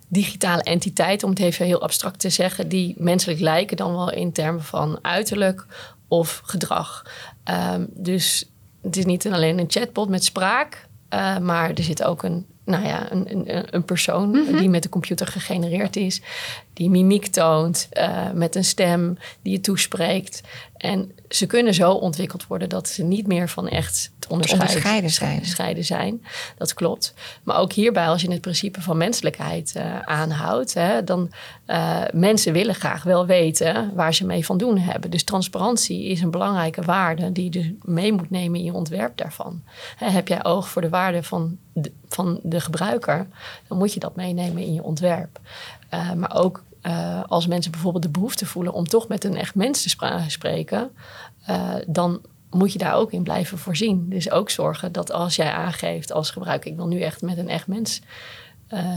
digitale 0.08 0.64
entiteiten, 0.64 1.28
om 1.28 1.34
het 1.34 1.44
even 1.44 1.66
heel 1.66 1.82
abstract 1.82 2.20
te 2.20 2.30
zeggen, 2.30 2.68
die 2.68 2.96
menselijk 2.98 3.40
lijken 3.40 3.78
dan 3.78 3.92
wel 3.92 4.12
in 4.12 4.32
termen 4.32 4.64
van 4.64 5.00
uiterlijk 5.02 5.66
of 6.08 6.42
gedrag. 6.46 7.06
Um, 7.74 7.88
dus 7.94 8.50
het 8.82 8.98
is 8.98 9.06
niet 9.06 9.28
alleen 9.28 9.60
een 9.60 9.70
chatbot 9.70 10.10
met 10.10 10.24
spraak, 10.24 10.88
uh, 11.14 11.38
maar 11.38 11.70
er 11.70 11.84
zit 11.84 12.04
ook 12.04 12.24
een, 12.24 12.46
nou 12.68 12.86
ja, 12.86 13.12
een, 13.12 13.32
een, 13.32 13.76
een 13.76 13.84
persoon 13.84 14.30
mhm. 14.30 14.58
die 14.58 14.70
met 14.70 14.84
de 14.84 14.90
computer 14.90 15.28
gegenereerd 15.28 15.96
is, 15.96 16.22
die 16.74 16.90
mimiek 16.90 17.28
toont, 17.28 17.90
uh, 17.94 18.32
met 18.34 18.56
een 18.56 18.66
stem 18.66 19.18
die 19.42 19.52
je 19.52 19.62
toespreekt. 19.62 20.42
En 20.78 21.12
ze 21.30 21.46
kunnen 21.46 21.74
zo 21.74 21.92
ontwikkeld 21.92 22.48
worden 22.48 22.70
dat 22.70 22.88
ze 22.88 23.04
niet 23.04 23.28
meer 23.28 23.50
van 23.50 23.68
echt 23.68 24.12
te 24.20 24.30
onderscheiden, 24.30 25.12
onderscheiden, 25.22 25.86
zijn. 25.86 26.24
Dat 26.58 26.74
klopt. 26.74 27.14
Maar 27.44 27.58
ook 27.58 27.74
hierbij, 27.74 28.08
als 28.08 28.22
je 28.22 28.32
het 28.32 28.42
principe 28.42 28.82
van 28.82 28.98
menselijkheid 28.98 29.74
uh, 29.78 30.00
aanhoudt, 30.00 30.74
hè, 30.74 31.04
dan 31.04 31.32
uh, 31.68 32.02
mensen 32.14 32.54
willen 32.54 32.76
graag 32.76 33.04
wel 33.04 33.26
weten 33.26 33.92
waar 33.96 34.14
ze 34.14 34.26
mee 34.26 34.46
van 34.46 34.58
doen 34.58 34.78
hebben. 34.78 35.10
Dus 35.10 35.24
transparantie 35.24 36.04
is 36.06 36.22
een 36.22 36.32
belangrijke 36.32 36.82
waarde 36.82 37.32
die 37.32 37.44
je 37.44 37.50
dus 37.50 37.72
mee 37.82 38.14
moet 38.14 38.30
nemen 38.30 38.60
in 38.60 38.66
je 38.66 38.74
ontwerp 38.74 39.18
daarvan. 39.18 39.64
Hè, 39.96 40.10
heb 40.10 40.28
jij 40.28 40.44
oog 40.44 40.70
voor 40.70 40.82
de 40.82 40.90
waarde 40.90 41.24
van 41.24 41.58
van 42.08 42.40
de 42.44 42.60
gebruiker, 42.60 43.28
dan 43.68 43.78
moet 43.78 43.94
je 43.94 44.00
dat 44.00 44.16
meenemen 44.16 44.64
in 44.64 44.74
je 44.74 44.84
ontwerp. 44.84 45.40
Uh, 45.94 46.14
maar 46.14 46.36
ook 46.36 46.64
uh, 46.84 47.24
als 47.28 47.48
mensen 47.48 47.72
bijvoorbeeld 47.72 48.04
de 48.04 48.10
behoefte 48.10 48.46
voelen 48.46 48.74
om 48.74 48.88
toch 48.88 49.08
met 49.08 49.24
een 49.24 49.38
echt 49.38 49.56
mens 49.56 49.82
te 49.82 50.24
spreken, 50.28 50.92
uh, 51.50 51.74
dan 51.88 52.22
moet 52.50 52.74
je 52.74 52.80
daar 52.80 52.94
ook 52.94 53.12
in 53.12 53.24
blijven 53.24 53.58
voorzien. 53.58 54.10
Dus 54.10 54.32
ook 54.32 54.50
zorgen 54.50 54.92
dat 54.92 55.12
als 55.12 55.36
jij 55.36 55.52
aangeeft 55.52 56.12
als 56.12 56.32
gebruiker, 56.32 56.72
ik 56.72 56.78
wil 56.78 56.88
nu 56.88 57.02
echt 57.02 57.22
met 57.22 57.38
een 57.38 57.50
echt 57.50 57.68
mens 57.68 58.02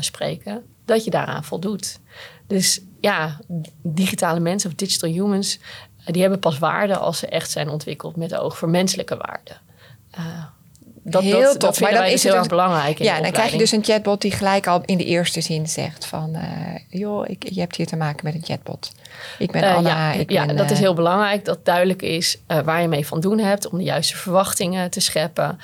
spreken, 0.00 0.64
dat 0.84 1.04
je 1.04 1.10
daaraan 1.10 1.44
voldoet. 1.44 2.00
Dus 2.46 2.80
ja, 3.00 3.38
digitale 3.82 4.40
mensen 4.40 4.70
of 4.70 4.76
digital 4.76 5.10
humans, 5.10 5.58
die 6.04 6.20
hebben 6.20 6.38
pas 6.40 6.58
waarde 6.58 6.96
als 6.96 7.18
ze 7.18 7.26
echt 7.26 7.50
zijn 7.50 7.68
ontwikkeld 7.68 8.16
met 8.16 8.34
oog 8.34 8.58
voor 8.58 8.68
menselijke 8.68 9.16
waarden 9.16 9.56
dat, 11.02 11.22
heel 11.22 11.42
dat, 11.42 11.60
tof. 11.60 11.80
maar 11.80 11.92
dan 11.92 12.04
is 12.04 12.10
dus 12.10 12.22
het 12.22 12.32
heel 12.32 12.40
erg 12.40 12.48
belangrijk. 12.48 12.98
ja, 12.98 13.20
dan 13.20 13.30
krijg 13.30 13.50
je 13.50 13.58
dus 13.58 13.72
een 13.72 13.84
chatbot 13.84 14.20
die 14.20 14.30
gelijk 14.30 14.66
al 14.66 14.82
in 14.84 14.98
de 14.98 15.04
eerste 15.04 15.40
zin 15.40 15.68
zegt 15.68 16.06
van, 16.06 16.30
uh, 16.34 16.42
joh, 16.88 17.28
ik, 17.28 17.48
je 17.48 17.60
hebt 17.60 17.76
hier 17.76 17.86
te 17.86 17.96
maken 17.96 18.24
met 18.24 18.34
een 18.34 18.44
chatbot. 18.44 18.92
Ik 19.38 19.50
ben 19.50 19.62
uh, 19.62 19.76
Anna. 19.76 20.12
Ja, 20.12 20.18
ik 20.18 20.30
ja 20.30 20.46
ben, 20.46 20.56
dat 20.56 20.70
is 20.70 20.78
heel 20.78 20.94
belangrijk. 20.94 21.44
Dat 21.44 21.64
duidelijk 21.64 22.02
is 22.02 22.38
waar 22.64 22.82
je 22.82 22.88
mee 22.88 23.06
van 23.06 23.20
doen 23.20 23.38
hebt 23.38 23.68
om 23.68 23.78
de 23.78 23.84
juiste 23.84 24.16
verwachtingen 24.16 24.90
te 24.90 25.00
scheppen. 25.00 25.58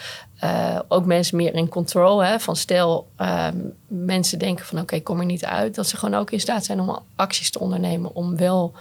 ook 0.89 1.05
mensen 1.05 1.37
meer 1.37 1.55
in 1.55 1.69
control. 1.69 2.25
Hè, 2.25 2.41
van 2.41 2.57
stel, 2.57 3.09
ehm, 3.17 3.57
mensen 3.87 4.39
denken 4.39 4.65
van 4.65 4.79
oké, 4.79 4.87
okay, 4.87 5.01
kom 5.01 5.19
er 5.19 5.27
niet 5.27 5.45
uit. 5.45 5.75
Dat 5.75 5.89
ze 5.89 5.97
gewoon 5.97 6.21
ook 6.21 6.31
in 6.31 6.41
staat 6.41 6.65
zijn 6.65 6.81
om 6.81 6.99
acties 7.17 7.51
te 7.51 7.59
ondernemen 7.59 8.15
om 8.15 8.37
wel 8.37 8.73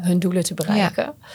hun 0.00 0.18
doelen 0.18 0.44
te 0.44 0.54
bereiken. 0.54 1.04
Ja. 1.04 1.28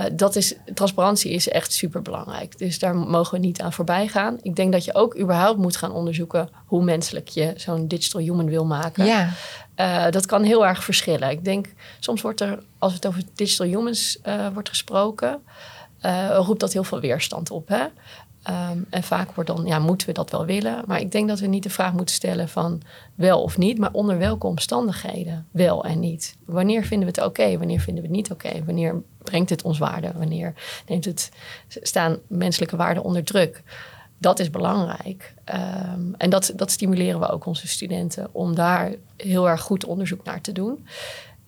Uh, 0.00 0.06
dat 0.12 0.36
is, 0.36 0.54
transparantie 0.74 1.30
is 1.30 1.48
echt 1.48 1.72
super 1.72 2.02
belangrijk. 2.02 2.58
Dus 2.58 2.78
daar 2.78 2.96
mogen 2.96 3.40
we 3.40 3.46
niet 3.46 3.60
aan 3.60 3.72
voorbij 3.72 4.08
gaan. 4.08 4.38
Ik 4.42 4.56
denk 4.56 4.72
dat 4.72 4.84
je 4.84 4.94
ook 4.94 5.18
überhaupt 5.18 5.58
moet 5.58 5.76
gaan 5.76 5.92
onderzoeken 5.92 6.48
hoe 6.66 6.84
menselijk 6.84 7.28
je 7.28 7.52
zo'n 7.56 7.88
digital 7.88 8.20
human 8.20 8.46
wil 8.46 8.64
maken. 8.64 9.04
Ja. 9.04 9.30
Uh, 9.76 10.10
dat 10.10 10.26
kan 10.26 10.42
heel 10.42 10.66
erg 10.66 10.84
verschillen. 10.84 11.30
Ik 11.30 11.44
denk, 11.44 11.66
soms 12.00 12.22
wordt 12.22 12.40
er, 12.40 12.62
als 12.78 12.92
het 12.92 13.06
over 13.06 13.22
digital 13.34 13.66
humans 13.66 14.18
uh, 14.24 14.46
wordt 14.52 14.68
gesproken, 14.68 15.42
roept 16.32 16.60
dat 16.60 16.72
heel 16.72 16.84
veel 16.84 17.00
weerstand 17.00 17.50
op. 17.50 17.68
Hè? 17.68 17.84
Um, 18.50 18.86
en 18.90 19.02
vaak 19.02 19.32
wordt 19.32 19.50
dan, 19.50 19.66
ja, 19.66 19.78
moeten 19.78 20.06
we 20.06 20.12
dat 20.12 20.30
wel 20.30 20.46
willen? 20.46 20.82
Maar 20.86 21.00
ik 21.00 21.12
denk 21.12 21.28
dat 21.28 21.40
we 21.40 21.46
niet 21.46 21.62
de 21.62 21.70
vraag 21.70 21.92
moeten 21.92 22.14
stellen 22.14 22.48
van 22.48 22.80
wel 23.14 23.42
of 23.42 23.58
niet, 23.58 23.78
maar 23.78 23.92
onder 23.92 24.18
welke 24.18 24.46
omstandigheden 24.46 25.46
wel 25.50 25.84
en 25.84 26.00
niet. 26.00 26.36
Wanneer 26.44 26.84
vinden 26.84 27.08
we 27.08 27.20
het 27.20 27.28
oké? 27.28 27.58
Wanneer 27.58 27.80
vinden 27.80 28.02
we 28.02 28.08
het 28.08 28.16
niet 28.16 28.30
oké? 28.30 28.64
Wanneer 28.64 29.02
brengt 29.22 29.50
het 29.50 29.62
ons 29.62 29.78
waarde? 29.78 30.12
Wanneer 30.16 30.54
neemt 30.86 31.04
het, 31.04 31.30
staan 31.68 32.16
menselijke 32.26 32.76
waarden 32.76 33.02
onder 33.02 33.24
druk? 33.24 33.62
Dat 34.18 34.38
is 34.38 34.50
belangrijk. 34.50 35.34
Um, 35.94 36.14
en 36.16 36.30
dat, 36.30 36.52
dat 36.56 36.70
stimuleren 36.70 37.20
we 37.20 37.28
ook 37.28 37.46
onze 37.46 37.68
studenten 37.68 38.28
om 38.32 38.54
daar 38.54 38.94
heel 39.16 39.48
erg 39.48 39.60
goed 39.60 39.84
onderzoek 39.84 40.24
naar 40.24 40.40
te 40.40 40.52
doen. 40.52 40.86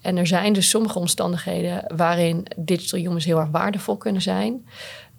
En 0.01 0.17
er 0.17 0.27
zijn 0.27 0.53
dus 0.53 0.69
sommige 0.69 0.99
omstandigheden 0.99 1.93
waarin 1.97 2.47
digital 2.57 2.99
humans 2.99 3.25
heel 3.25 3.39
erg 3.39 3.51
waardevol 3.51 3.97
kunnen 3.97 4.23
zijn. 4.23 4.67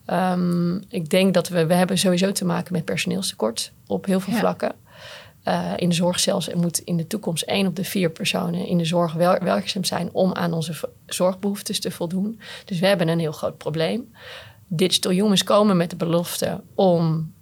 Um, 0.08 0.84
ik 0.90 1.10
denk 1.10 1.34
dat 1.34 1.48
we, 1.48 1.66
we 1.66 1.74
hebben 1.74 1.98
sowieso 1.98 2.32
te 2.32 2.46
maken 2.46 2.74
met 2.74 2.86
personeelstekort 2.86 3.72
op 3.88 4.06
heel 4.06 4.20
veel 4.20 4.34
ja. 4.34 4.40
vlakken. 4.40 4.76
Uh, 5.48 5.72
in 5.76 5.90
de 5.90 5.96
zorg 5.96 6.20
zelfs 6.20 6.50
er 6.50 6.58
moet 6.58 6.80
in 6.80 6.98
de 6.98 7.08
toekomst 7.08 7.44
één 7.44 7.68
op 7.68 7.76
de 7.76 7.84
vier 7.84 8.10
personen 8.10 8.68
in 8.68 8.78
de 8.78 8.86
zorg 8.86 9.14
wel, 9.14 9.40
werkzaam 9.40 9.84
zijn 9.84 10.10
om 10.12 10.34
aan 10.34 10.54
onze 10.54 10.74
zorgbehoeftes 11.06 11.80
te 11.80 11.92
voldoen. 11.92 12.40
Dus 12.66 12.80
we 12.80 12.88
hebben 12.88 13.08
een 13.08 13.20
heel 13.20 13.32
groot 13.32 13.58
probleem. 13.58 14.12
Digital 14.68 15.12
Humans 15.12 15.44
komen 15.44 15.78
met 15.78 15.90
de 15.90 15.96
belofte 15.96 16.62
om 16.76 17.34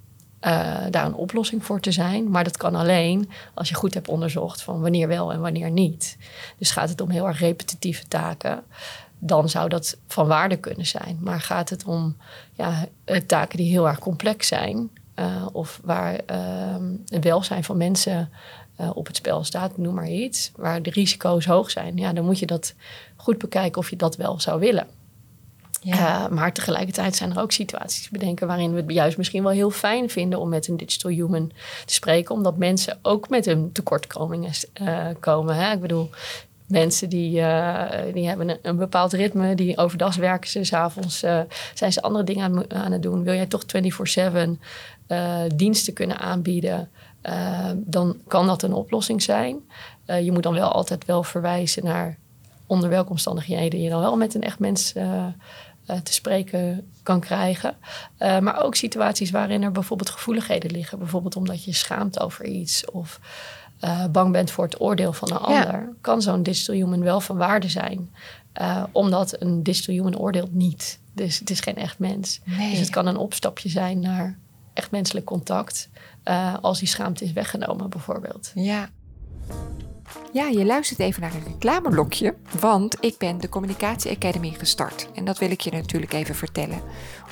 uh, 0.42 0.78
daar 0.90 1.06
een 1.06 1.14
oplossing 1.14 1.66
voor 1.66 1.80
te 1.80 1.92
zijn. 1.92 2.30
Maar 2.30 2.44
dat 2.44 2.58
kan 2.58 2.76
alleen 2.76 3.30
als 3.54 3.70
je 3.70 3.76
goed 3.76 3.94
hebt 3.94 4.08
onderzocht 4.08 4.62
van 4.62 4.82
wanneer 4.82 5.08
wel 5.08 5.34
en 5.34 5.42
wanneer 5.42 5.72
niet. 5.72 6.18
Dus 6.58 6.72
gaat 6.72 6.90
het 6.90 7.02
om 7.02 7.10
heel 7.10 7.28
erg 7.28 7.40
repetitieve 7.40 8.08
taken, 8.08 8.64
dan 9.26 9.50
zou 9.50 9.70
dat 9.70 9.98
van 10.08 10.28
waarde 10.28 10.58
kunnen 10.58 10.86
zijn. 10.86 11.18
Maar 11.22 11.42
gaat 11.42 11.70
het 11.70 11.86
om 11.86 12.18
ja, 12.54 12.86
taken 13.28 13.58
die 13.58 13.72
heel 13.72 13.88
erg 13.88 14.00
complex 14.00 14.48
zijn, 14.48 14.90
uh, 15.16 15.46
of 15.52 15.80
waar 15.84 16.14
uh, 16.32 16.76
het 17.08 17.24
welzijn 17.24 17.64
van 17.64 17.78
mensen 17.78 18.30
uh, 18.82 18.90
op 18.94 19.08
het 19.08 19.16
spel 19.16 19.44
staat, 19.44 19.78
noem 19.78 19.94
maar 19.94 20.10
iets, 20.10 20.52
waar 20.56 20.82
de 20.82 20.90
risico's 20.90 21.46
hoog 21.46 21.72
zijn, 21.72 21.98
ja, 21.98 22.14
dan 22.14 22.26
moet 22.26 22.40
je 22.40 22.46
dat 22.46 22.74
goed 23.16 23.38
bekijken 23.38 23.82
of 23.82 23.90
je 23.90 23.96
dat 23.96 24.16
wel 24.16 24.40
zou 24.40 24.60
willen. 24.60 24.88
Ja. 25.82 26.28
Maar 26.28 26.54
tegelijkertijd 26.54 27.16
zijn 27.16 27.32
er 27.32 27.42
ook 27.42 27.52
situaties 27.52 28.10
bedenken 28.10 28.48
waarin 28.48 28.74
we 28.74 28.82
het 28.82 28.92
juist 28.92 29.18
misschien 29.18 29.44
wel 29.44 29.52
heel 29.52 29.72
fijn 29.72 30.10
vinden 30.10 30.40
om 30.40 30.50
met 30.50 30.68
een 30.68 30.78
digital 30.78 31.12
human 31.12 31.52
te 31.86 31.94
spreken, 31.94 32.36
omdat 32.36 32.58
mensen 32.58 33.00
ook 33.02 33.30
met 33.30 33.46
hun 33.46 33.72
tekortkomingen 33.72 34.52
komen. 35.20 35.56
Hè? 35.56 35.72
Ik 35.72 35.82
bedoel, 35.82 36.10
mensen 36.74 37.10
die, 37.10 37.40
uh, 37.40 37.90
die 38.14 38.28
hebben 38.28 38.60
een, 38.62 38.78
bepaald 38.78 39.14
ritme, 39.14 39.56
die 39.56 39.78
overdag 39.78 40.16
werken 40.16 40.50
ze, 40.50 40.64
s'avonds 40.64 41.20
zijn 41.74 41.94
ze 41.94 42.02
andere 42.02 42.24
dingen 42.24 42.44
aan, 42.44 42.74
aan, 42.74 42.92
het 42.92 43.04
doen. 43.04 43.24
Wil 43.24 43.34
jij 43.34 43.46
toch 43.46 43.64
24/7 43.66 44.60
diensten 45.56 45.94
kunnen 45.94 46.20
aanbieden? 46.20 46.90
dan 47.76 48.18
kan 48.28 48.48
dat 48.48 48.64
een 48.64 48.74
oplossing 48.74 49.22
zijn. 49.22 49.60
je 50.06 50.32
moet 50.32 50.44
dan 50.44 50.54
wel 50.54 50.72
altijd 50.72 51.06
wel 51.06 51.24
verwijzen 51.24 51.84
naar 51.84 52.18
onder 52.66 52.90
welke 52.90 53.10
omstandigheden 53.10 53.82
je 53.82 53.90
dan 53.90 54.02
wel 54.02 54.18
met 54.18 54.34
een 54.34 54.44
echt 54.44 54.60
mens 54.60 54.94
uh, 55.88 55.98
te 56.04 56.14
spreken 56.14 56.92
kan 57.04 57.20
krijgen. 57.20 57.76
Uh, 58.20 58.40
maar 58.40 58.64
ook 58.64 58.76
situaties 58.76 59.32
waarin 59.32 59.64
er 59.64 59.72
bijvoorbeeld 59.72 60.10
gevoeligheden 60.10 60.72
liggen. 60.72 61.00
Bijvoorbeeld 61.00 61.36
omdat 61.36 61.64
je 61.64 61.74
schaamt 61.74 62.20
over 62.20 62.46
iets 62.46 62.92
of 62.92 63.20
uh, 63.84 64.06
bang 64.12 64.32
bent 64.32 64.52
voor 64.52 64.64
het 64.64 64.82
oordeel 64.82 65.14
van 65.14 65.32
een 65.32 65.54
ja. 65.54 65.64
ander. 65.64 65.94
Kan 66.02 66.22
zo'n 66.22 66.44
digital 66.44 66.76
human 66.76 67.02
wel 67.04 67.22
van 67.22 67.38
waarde 67.38 67.70
zijn. 67.70 68.14
omdat 68.92 69.42
een 69.42 69.64
digital 69.64 69.96
human 69.96 70.18
oordeelt 70.18 70.54
niet. 70.54 71.00
Dus 71.14 71.40
het 71.40 71.50
is 71.50 71.60
geen 71.60 71.76
echt 71.76 72.00
mens. 72.00 72.42
Nee. 72.44 72.70
Dus 72.70 72.80
het 72.80 72.90
kan 72.90 73.08
een 73.08 73.18
opstapje 73.18 73.70
zijn 73.70 74.00
naar 74.00 74.38
echt 74.74 74.92
menselijk 74.92 75.26
contact. 75.26 75.90
als 76.62 76.80
die 76.80 76.88
schaamte 76.88 77.24
is 77.24 77.34
weggenomen 77.34 77.90
bijvoorbeeld. 77.90 78.52
Ja. 78.56 78.90
Ja, 80.34 80.48
je 80.48 80.66
luistert 80.66 81.00
even 81.00 81.22
naar 81.22 81.34
een 81.34 81.44
reclameblokje, 81.44 82.36
want 82.60 82.98
ik 83.00 83.18
ben 83.18 83.40
de 83.40 83.50
Communicatie 83.50 84.12
Academy 84.12 84.54
gestart. 84.58 85.08
En 85.14 85.26
dat 85.26 85.38
wil 85.38 85.52
ik 85.52 85.62
je 85.62 85.72
natuurlijk 85.72 86.14
even 86.14 86.36
vertellen. 86.36 86.82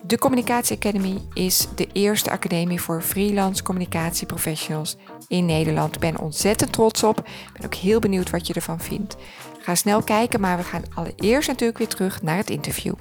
De 0.06 0.18
Communicatie 0.18 0.76
Academy 0.76 1.18
is 1.34 1.68
de 1.76 1.88
eerste 1.94 2.32
academie 2.32 2.82
voor 2.82 3.02
freelance 3.02 3.64
communicatieprofessionals 3.64 4.96
in 5.28 5.46
Nederland. 5.46 5.96
Ik 5.96 6.02
ben 6.02 6.20
ontzettend 6.20 6.72
trots 6.72 7.04
op. 7.04 7.20
Ik 7.20 7.54
ben 7.54 7.66
ook 7.66 7.74
heel 7.74 8.00
benieuwd 8.00 8.30
wat 8.30 8.48
je 8.48 8.54
ervan 8.54 8.80
vindt. 8.80 9.16
Ga 9.64 9.76
snel 9.76 10.02
kijken, 10.02 10.40
maar 10.40 10.58
we 10.58 10.64
gaan 10.64 10.84
allereerst 10.94 11.48
natuurlijk 11.48 11.78
weer 11.78 11.88
terug 11.88 12.22
naar 12.22 12.38
het 12.38 12.50
interview. 12.50 12.94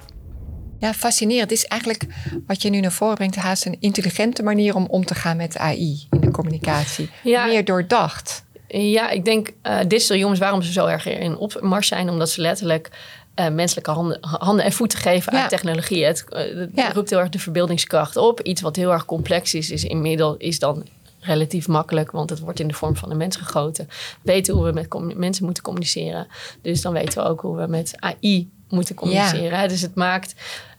Ja, 0.79 0.93
fascinerend. 0.93 1.49
Het 1.49 1.59
is 1.59 1.65
eigenlijk 1.65 2.05
wat 2.47 2.61
je 2.61 2.69
nu 2.69 2.79
naar 2.79 2.91
voren 2.91 3.15
brengt, 3.15 3.35
haast 3.35 3.65
een 3.65 3.77
intelligente 3.79 4.43
manier 4.43 4.75
om 4.75 4.85
om 4.85 5.05
te 5.05 5.15
gaan 5.15 5.37
met 5.37 5.57
AI 5.57 6.07
in 6.09 6.19
de 6.19 6.31
communicatie. 6.31 7.09
Ja. 7.23 7.45
Meer 7.45 7.65
doordacht. 7.65 8.43
Ja, 8.67 9.09
ik 9.09 9.25
denk 9.25 9.49
uh, 9.63 9.79
digital 9.87 10.17
jongens, 10.17 10.39
waarom 10.39 10.61
ze 10.61 10.71
zo 10.71 10.85
erg 10.85 11.05
in 11.05 11.37
opmars 11.37 11.87
zijn, 11.87 12.09
omdat 12.09 12.29
ze 12.29 12.41
letterlijk 12.41 12.89
uh, 13.35 13.49
menselijke 13.49 13.91
handen, 13.91 14.17
handen 14.21 14.65
en 14.65 14.71
voeten 14.71 14.99
geven 14.99 15.33
aan 15.33 15.47
technologie. 15.47 16.05
Het, 16.05 16.25
uh, 16.29 16.39
het 16.39 16.69
ja. 16.75 16.91
roept 16.91 17.09
heel 17.09 17.19
erg 17.19 17.29
de 17.29 17.39
verbeeldingskracht 17.39 18.17
op. 18.17 18.41
Iets 18.41 18.61
wat 18.61 18.75
heel 18.75 18.91
erg 18.91 19.05
complex 19.05 19.53
is, 19.53 19.71
is 19.71 19.83
inmiddels 19.83 20.35
is 20.37 20.59
dan 20.59 20.85
relatief 21.23 21.67
makkelijk, 21.67 22.11
want 22.11 22.29
het 22.29 22.39
wordt 22.39 22.59
in 22.59 22.67
de 22.67 22.73
vorm 22.73 22.95
van 22.95 23.11
een 23.11 23.17
mens 23.17 23.35
gegoten. 23.35 23.87
We 23.87 24.31
weten 24.31 24.53
hoe 24.53 24.65
we 24.65 24.71
met 24.71 25.17
mensen 25.17 25.45
moeten 25.45 25.63
communiceren. 25.63 26.27
Dus 26.61 26.81
dan 26.81 26.93
weten 26.93 27.23
we 27.23 27.29
ook 27.29 27.41
hoe 27.41 27.57
we 27.57 27.67
met 27.67 27.95
AI 27.99 28.51
moeten 28.69 28.95
communiceren. 28.95 29.59
Ja. 29.59 29.67
Dus 29.67 29.81
het 29.81 29.95
maakt 29.95 30.35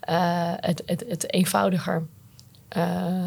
uh, 0.09 0.53
het, 0.57 0.83
het, 0.87 1.05
het 1.09 1.33
eenvoudiger. 1.33 2.07
Uh, 2.77 2.85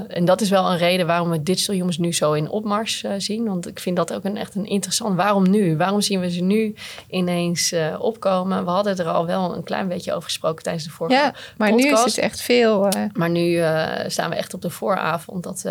en 0.07 0.25
dat 0.25 0.41
is 0.41 0.49
wel 0.49 0.71
een 0.71 0.77
reden 0.77 1.07
waarom 1.07 1.29
we 1.29 1.43
digital 1.43 1.75
humans 1.75 1.97
nu 1.97 2.13
zo 2.13 2.33
in 2.33 2.49
opmars 2.49 3.03
uh, 3.03 3.11
zien. 3.17 3.45
Want 3.45 3.67
ik 3.67 3.79
vind 3.79 3.95
dat 3.95 4.13
ook 4.13 4.23
een, 4.23 4.37
echt 4.37 4.55
een 4.55 4.65
interessant. 4.65 5.15
Waarom 5.15 5.49
nu? 5.49 5.77
Waarom 5.77 6.01
zien 6.01 6.19
we 6.19 6.31
ze 6.31 6.41
nu 6.41 6.75
ineens 7.09 7.73
uh, 7.73 7.95
opkomen? 7.99 8.63
We 8.63 8.69
hadden 8.69 8.97
er 8.97 9.07
al 9.07 9.25
wel 9.25 9.55
een 9.55 9.63
klein 9.63 9.87
beetje 9.87 10.13
over 10.13 10.23
gesproken 10.23 10.63
tijdens 10.63 10.85
de 10.85 10.89
vorige 10.89 11.15
Ja, 11.15 11.33
maar 11.57 11.69
podcast. 11.69 11.91
nu 11.91 12.05
is 12.05 12.15
het 12.15 12.23
echt 12.23 12.41
veel. 12.41 12.89
Maar 13.13 13.29
nu 13.29 13.61
staan 14.07 14.29
we 14.29 14.35
echt 14.35 14.53
op 14.53 14.61
de 14.61 14.69
vooravond 14.69 15.43
dat 15.43 15.65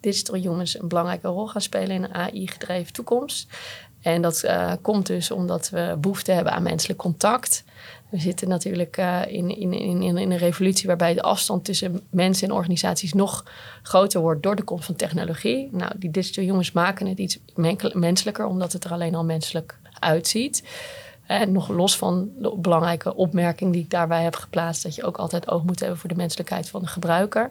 digital 0.00 0.34
humans 0.34 0.78
een 0.78 0.88
belangrijke 0.88 1.28
rol 1.28 1.46
gaan 1.46 1.60
spelen 1.60 1.90
in 1.90 2.04
een 2.04 2.14
AI-gedreven 2.14 2.92
toekomst. 2.92 3.48
En 4.02 4.22
dat 4.22 4.44
komt 4.82 5.06
dus 5.06 5.30
omdat 5.30 5.70
we 5.70 5.96
behoefte 6.00 6.32
hebben 6.32 6.52
aan 6.52 6.62
menselijk 6.62 6.98
contact. 6.98 7.64
We 8.10 8.18
zitten 8.18 8.48
natuurlijk 8.48 8.96
uh, 8.96 9.20
in, 9.26 9.56
in, 9.56 9.72
in, 9.72 10.02
in 10.02 10.16
een 10.16 10.36
revolutie 10.36 10.86
waarbij 10.86 11.14
de 11.14 11.22
afstand 11.22 11.64
tussen 11.64 12.00
mensen 12.10 12.48
en 12.48 12.54
organisaties 12.54 13.12
nog 13.12 13.44
groter 13.82 14.20
wordt 14.20 14.42
door 14.42 14.56
de 14.56 14.62
komst 14.62 14.84
van 14.84 14.96
technologie. 14.96 15.68
Nou, 15.72 15.92
die 15.96 16.10
digital 16.10 16.44
jongens 16.44 16.72
maken 16.72 17.06
het 17.06 17.18
iets 17.18 17.38
menselijker, 17.92 18.46
omdat 18.46 18.72
het 18.72 18.84
er 18.84 18.92
alleen 18.92 19.14
al 19.14 19.24
menselijk 19.24 19.78
uitziet. 19.98 20.62
En 21.26 21.52
nog 21.52 21.68
los 21.68 21.96
van 21.96 22.30
de 22.38 22.56
belangrijke 22.56 23.14
opmerking 23.14 23.72
die 23.72 23.82
ik 23.82 23.90
daarbij 23.90 24.22
heb 24.22 24.36
geplaatst, 24.36 24.82
dat 24.82 24.94
je 24.94 25.04
ook 25.04 25.16
altijd 25.16 25.50
oog 25.50 25.62
moet 25.62 25.80
hebben 25.80 25.98
voor 25.98 26.08
de 26.08 26.14
menselijkheid 26.14 26.68
van 26.68 26.80
de 26.80 26.86
gebruiker. 26.86 27.50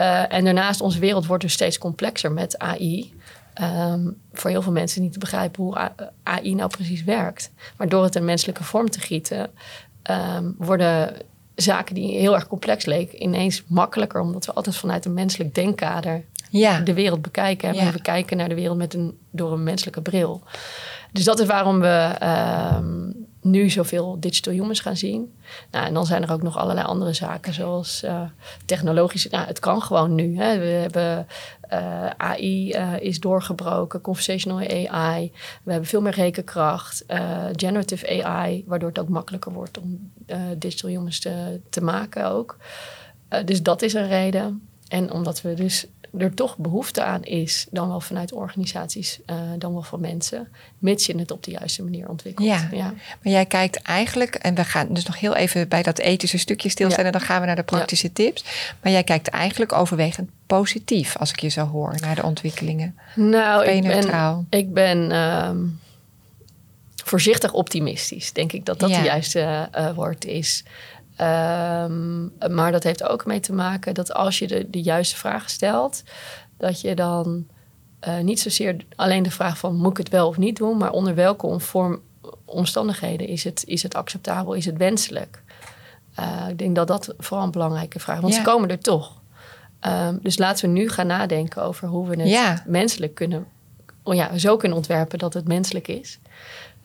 Uh, 0.00 0.32
en 0.32 0.44
daarnaast, 0.44 0.80
onze 0.80 0.98
wereld 0.98 1.26
wordt 1.26 1.42
dus 1.42 1.52
steeds 1.52 1.78
complexer 1.78 2.32
met 2.32 2.58
AI. 2.58 3.14
Um, 3.62 4.20
voor 4.32 4.50
heel 4.50 4.62
veel 4.62 4.72
mensen 4.72 5.02
niet 5.02 5.12
te 5.12 5.18
begrijpen 5.18 5.62
hoe 5.62 5.90
AI 6.22 6.54
nou 6.54 6.70
precies 6.70 7.04
werkt. 7.04 7.52
Maar 7.76 7.88
door 7.88 8.04
het 8.04 8.14
een 8.14 8.24
menselijke 8.24 8.64
vorm 8.64 8.90
te 8.90 9.00
gieten, 9.00 9.50
um, 10.10 10.54
worden 10.58 11.14
zaken 11.54 11.94
die 11.94 12.18
heel 12.18 12.34
erg 12.34 12.46
complex 12.46 12.84
leken 12.84 13.22
ineens 13.22 13.62
makkelijker, 13.66 14.20
omdat 14.20 14.46
we 14.46 14.52
altijd 14.52 14.76
vanuit 14.76 15.04
een 15.04 15.14
menselijk 15.14 15.54
denkkader 15.54 16.24
ja. 16.50 16.80
de 16.80 16.94
wereld 16.94 17.22
bekijken. 17.22 17.74
Ja. 17.74 17.80
En 17.80 17.92
we 17.92 18.02
kijken 18.02 18.36
naar 18.36 18.48
de 18.48 18.54
wereld 18.54 18.76
met 18.76 18.94
een, 18.94 19.18
door 19.30 19.52
een 19.52 19.62
menselijke 19.62 20.02
bril. 20.02 20.42
Dus 21.12 21.24
dat 21.24 21.40
is 21.40 21.46
waarom 21.46 21.80
we 21.80 22.16
um, 22.76 23.25
nu 23.50 23.70
zoveel 23.70 24.20
digital 24.20 24.52
humans 24.52 24.80
gaan 24.80 24.96
zien. 24.96 25.34
Nou, 25.70 25.86
en 25.86 25.94
dan 25.94 26.06
zijn 26.06 26.22
er 26.22 26.32
ook 26.32 26.42
nog 26.42 26.56
allerlei 26.56 26.86
andere 26.86 27.12
zaken, 27.12 27.52
zoals 27.54 28.02
uh, 28.04 28.22
technologische. 28.64 29.28
Nou, 29.30 29.46
het 29.46 29.58
kan 29.58 29.82
gewoon 29.82 30.14
nu. 30.14 30.38
Hè. 30.38 30.58
We 30.58 30.64
hebben 30.64 31.26
uh, 31.72 32.06
AI 32.06 32.72
uh, 32.74 33.00
is 33.00 33.20
doorgebroken, 33.20 34.00
conversational 34.00 34.58
AI. 34.58 35.32
We 35.62 35.70
hebben 35.70 35.88
veel 35.88 36.00
meer 36.00 36.14
rekenkracht, 36.14 37.04
generative 37.52 38.24
AI, 38.24 38.64
waardoor 38.66 38.88
het 38.88 38.98
ook 38.98 39.08
makkelijker 39.08 39.52
wordt 39.52 39.78
om 39.78 40.12
digital 40.56 40.90
humans 40.90 41.20
te, 41.20 41.60
te 41.70 41.80
maken 41.80 42.30
ook. 42.30 42.56
dus 43.44 43.62
dat 43.62 43.82
is 43.82 43.94
een 43.94 44.08
reden. 44.08 44.68
En 44.88 45.12
omdat 45.12 45.42
we 45.42 45.54
dus 45.54 45.86
er 46.18 46.34
toch 46.34 46.56
behoefte 46.56 47.02
aan 47.02 47.22
is, 47.22 47.66
dan 47.70 47.88
wel 47.88 48.00
vanuit 48.00 48.32
organisaties, 48.32 49.20
uh, 49.26 49.36
dan 49.58 49.72
wel 49.72 49.82
van 49.82 50.00
mensen, 50.00 50.48
mits 50.78 51.06
je 51.06 51.18
het 51.18 51.30
op 51.30 51.42
de 51.42 51.50
juiste 51.50 51.82
manier 51.82 52.08
ontwikkelt. 52.08 52.48
Ja. 52.48 52.68
ja. 52.72 52.94
maar 53.22 53.32
jij 53.32 53.46
kijkt 53.46 53.82
eigenlijk, 53.82 54.34
en 54.34 54.54
we 54.54 54.64
gaan 54.64 54.86
dus 54.90 55.06
nog 55.06 55.20
heel 55.20 55.34
even 55.34 55.68
bij 55.68 55.82
dat 55.82 55.98
ethische 55.98 56.38
stukje 56.38 56.68
stilstaan 56.68 57.04
ja. 57.04 57.10
en 57.10 57.18
dan 57.18 57.26
gaan 57.26 57.40
we 57.40 57.46
naar 57.46 57.56
de 57.56 57.62
praktische 57.62 58.06
ja. 58.06 58.12
tips. 58.12 58.44
Maar 58.82 58.92
jij 58.92 59.04
kijkt 59.04 59.28
eigenlijk 59.28 59.72
overwegend 59.72 60.30
positief, 60.46 61.16
als 61.16 61.30
ik 61.30 61.40
je 61.40 61.48
zo 61.48 61.66
hoor, 61.66 61.94
naar 62.00 62.14
de 62.14 62.22
ontwikkelingen. 62.22 62.98
Nou, 63.14 63.64
ben 63.64 63.76
je 63.76 63.82
ik 63.82 63.86
neutraal? 63.86 64.44
ben, 64.48 64.60
ik 64.60 64.72
ben 64.72 65.16
um, 65.16 65.80
voorzichtig 67.04 67.52
optimistisch, 67.52 68.32
denk 68.32 68.52
ik 68.52 68.64
dat 68.64 68.78
dat 68.78 68.88
de 68.88 69.02
juiste 69.02 69.68
uh, 69.78 69.90
woord 69.94 70.24
is. 70.24 70.64
Um, 71.20 72.32
maar 72.50 72.72
dat 72.72 72.82
heeft 72.82 73.02
ook 73.02 73.26
mee 73.26 73.40
te 73.40 73.52
maken 73.52 73.94
dat 73.94 74.12
als 74.12 74.38
je 74.38 74.46
de, 74.46 74.70
de 74.70 74.82
juiste 74.82 75.16
vragen 75.16 75.50
stelt, 75.50 76.02
dat 76.56 76.80
je 76.80 76.94
dan 76.94 77.46
uh, 78.08 78.18
niet 78.18 78.40
zozeer 78.40 78.76
alleen 78.96 79.22
de 79.22 79.30
vraag 79.30 79.58
van 79.58 79.76
moet 79.76 79.90
ik 79.90 79.96
het 79.96 80.08
wel 80.08 80.28
of 80.28 80.36
niet 80.36 80.56
doen, 80.56 80.76
maar 80.76 80.90
onder 80.90 81.14
welke 81.14 81.60
vorm, 81.60 82.00
omstandigheden 82.44 83.28
is 83.28 83.44
het, 83.44 83.64
is 83.66 83.82
het 83.82 83.94
acceptabel, 83.94 84.52
is 84.52 84.64
het 84.64 84.76
wenselijk? 84.76 85.42
Uh, 86.20 86.48
ik 86.48 86.58
denk 86.58 86.76
dat 86.76 86.86
dat 86.86 87.14
vooral 87.18 87.44
een 87.44 87.50
belangrijke 87.50 88.00
vraag 88.00 88.16
is, 88.16 88.22
want 88.22 88.34
ja. 88.34 88.40
ze 88.40 88.46
komen 88.46 88.70
er 88.70 88.78
toch. 88.78 89.20
Um, 89.80 90.18
dus 90.22 90.38
laten 90.38 90.66
we 90.66 90.78
nu 90.78 90.88
gaan 90.88 91.06
nadenken 91.06 91.62
over 91.62 91.88
hoe 91.88 92.08
we 92.08 92.20
het 92.20 92.28
ja. 92.28 92.62
menselijk 92.66 93.14
kunnen, 93.14 93.46
oh 94.02 94.14
ja, 94.14 94.38
zo 94.38 94.56
kunnen 94.56 94.76
ontwerpen 94.76 95.18
dat 95.18 95.34
het 95.34 95.48
menselijk 95.48 95.88
is. 95.88 96.18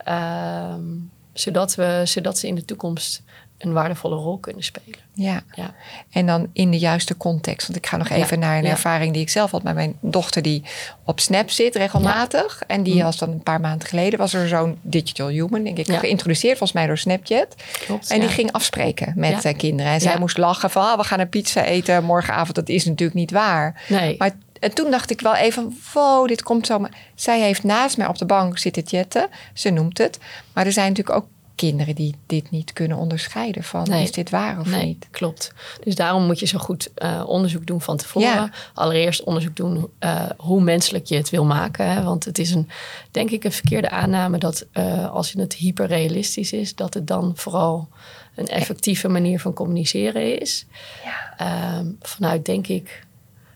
Um, 0.08 1.12
zodat, 1.34 1.76
we, 1.76 2.02
zodat 2.06 2.38
ze 2.38 2.48
in 2.48 2.56
de 2.56 2.66
toekomst 2.66 3.24
een 3.62 3.74
waardevolle 3.74 4.16
rol 4.16 4.38
kunnen 4.38 4.64
spelen. 4.64 5.00
Ja. 5.14 5.42
Ja. 5.56 5.74
En 6.12 6.26
dan 6.26 6.50
in 6.54 6.72
de 6.72 6.78
juiste 6.80 7.18
context. 7.18 7.68
Want 7.68 7.80
ik 7.80 7.88
ga 7.88 7.98
nog 7.98 8.10
even 8.10 8.40
Ja, 8.40 8.46
naar 8.46 8.58
een 8.58 8.64
ja. 8.64 8.70
ervaring 8.70 9.14
die 9.14 9.22
ik 9.22 9.30
zelf 9.30 9.52
had 9.52 9.64
met 9.64 9.74
mijn 9.76 9.98
dochter 10.02 10.42
die 10.42 10.64
op 11.06 11.20
Snap 11.20 11.50
zit 11.50 11.76
regelmatig. 11.76 12.64
En 12.68 12.84
die 12.84 12.96
Mm. 12.96 13.02
was 13.02 13.18
dan 13.18 13.30
een 13.30 13.44
paar 13.44 13.60
maanden 13.62 13.88
geleden 13.88 14.20
was 14.20 14.34
er 14.34 14.48
zo'n 14.48 14.78
digital 14.82 15.28
human, 15.28 15.64
denk 15.64 15.78
ik, 15.78 15.86
geïntroduceerd 15.92 16.58
volgens 16.58 16.72
mij 16.80 16.88
door 16.88 16.98
Snapchat. 16.98 17.56
Klopt. 17.86 18.12
En 18.12 18.20
die 18.20 18.30
ging 18.30 18.52
afspreken 18.52 19.14
met 19.16 19.44
Ja. 19.44 19.50
eh, 19.50 19.58
kinderen. 19.58 19.92
En 19.92 20.02
zij 20.02 20.20
moest 20.20 20.38
lachen 20.38 20.70
van 20.70 20.84
ah, 20.84 20.98
we 20.98 21.04
gaan 21.04 21.20
een 21.20 21.30
pizza 21.30 21.64
eten 21.64 22.04
morgenavond. 22.04 22.56
Dat 22.56 22.70
is 22.70 22.86
natuurlijk 22.86 23.20
niet 23.20 23.32
waar. 23.32 23.82
Nee. 23.90 24.16
Maar 24.18 24.32
en 24.60 24.74
toen 24.74 24.92
dacht 24.92 25.12
ik 25.12 25.22
wel 25.22 25.36
even, 25.36 25.78
wow, 25.94 26.28
dit 26.28 26.44
komt 26.44 26.66
zo. 26.66 26.86
Zij 27.16 27.40
heeft 27.42 27.64
naast 27.64 27.98
mij 27.98 28.08
op 28.08 28.18
de 28.18 28.26
bank 28.26 28.58
zitten 28.58 28.84
chatten. 28.86 29.30
Ze 29.54 29.70
noemt 29.70 29.98
het. 29.98 30.20
Maar 30.54 30.66
er 30.66 30.72
zijn 30.72 30.88
natuurlijk 30.90 31.18
ook 31.18 31.26
kinderen 31.68 31.96
die 31.96 32.16
dit 32.26 32.52
niet 32.52 32.74
kunnen 32.74 32.98
onderscheiden 32.98 33.64
van 33.64 33.84
Nee. 33.90 34.04
is 34.04 34.12
dit 34.12 34.30
waar 34.30 34.60
of 34.60 34.68
nee, 34.68 34.86
niet. 34.86 35.08
klopt. 35.12 35.54
Dus 35.84 35.96
daarom 35.96 36.26
moet 36.26 36.40
je 36.40 36.46
zo 36.46 36.58
goed 36.58 36.90
eh, 36.96 37.24
onderzoek 37.26 37.66
doen 37.66 37.82
van 37.82 37.98
tevoren. 37.98 38.28
Ja. 38.28 38.52
Allereerst 38.74 39.24
onderzoek 39.24 39.56
doen 39.56 39.90
eh, 40.00 40.26
hoe 40.38 40.62
menselijk 40.62 41.06
je 41.06 41.16
het 41.16 41.30
wil 41.30 41.46
maken. 41.46 41.90
Hè? 41.92 42.04
Want 42.04 42.26
het 42.26 42.40
is 42.40 42.52
een, 42.52 42.70
denk 43.12 43.30
ik, 43.32 43.44
een 43.44 43.52
verkeerde 43.52 43.90
aanname 43.90 44.38
dat 44.38 44.66
eh, 44.72 45.12
als 45.12 45.32
het 45.32 45.54
hyperrealistisch 45.54 46.52
is, 46.52 46.76
dat 46.76 46.94
het 46.94 47.08
dan 47.08 47.32
vooral 47.36 47.90
een 48.36 48.48
effectieve 48.48 49.08
manier 49.08 49.40
van 49.40 49.54
communiceren 49.54 50.40
is. 50.42 50.66
Ja. 51.04 51.34
Ehm, 51.38 51.86
vanuit, 52.02 52.46
denk 52.46 52.68
ik, 52.68 53.06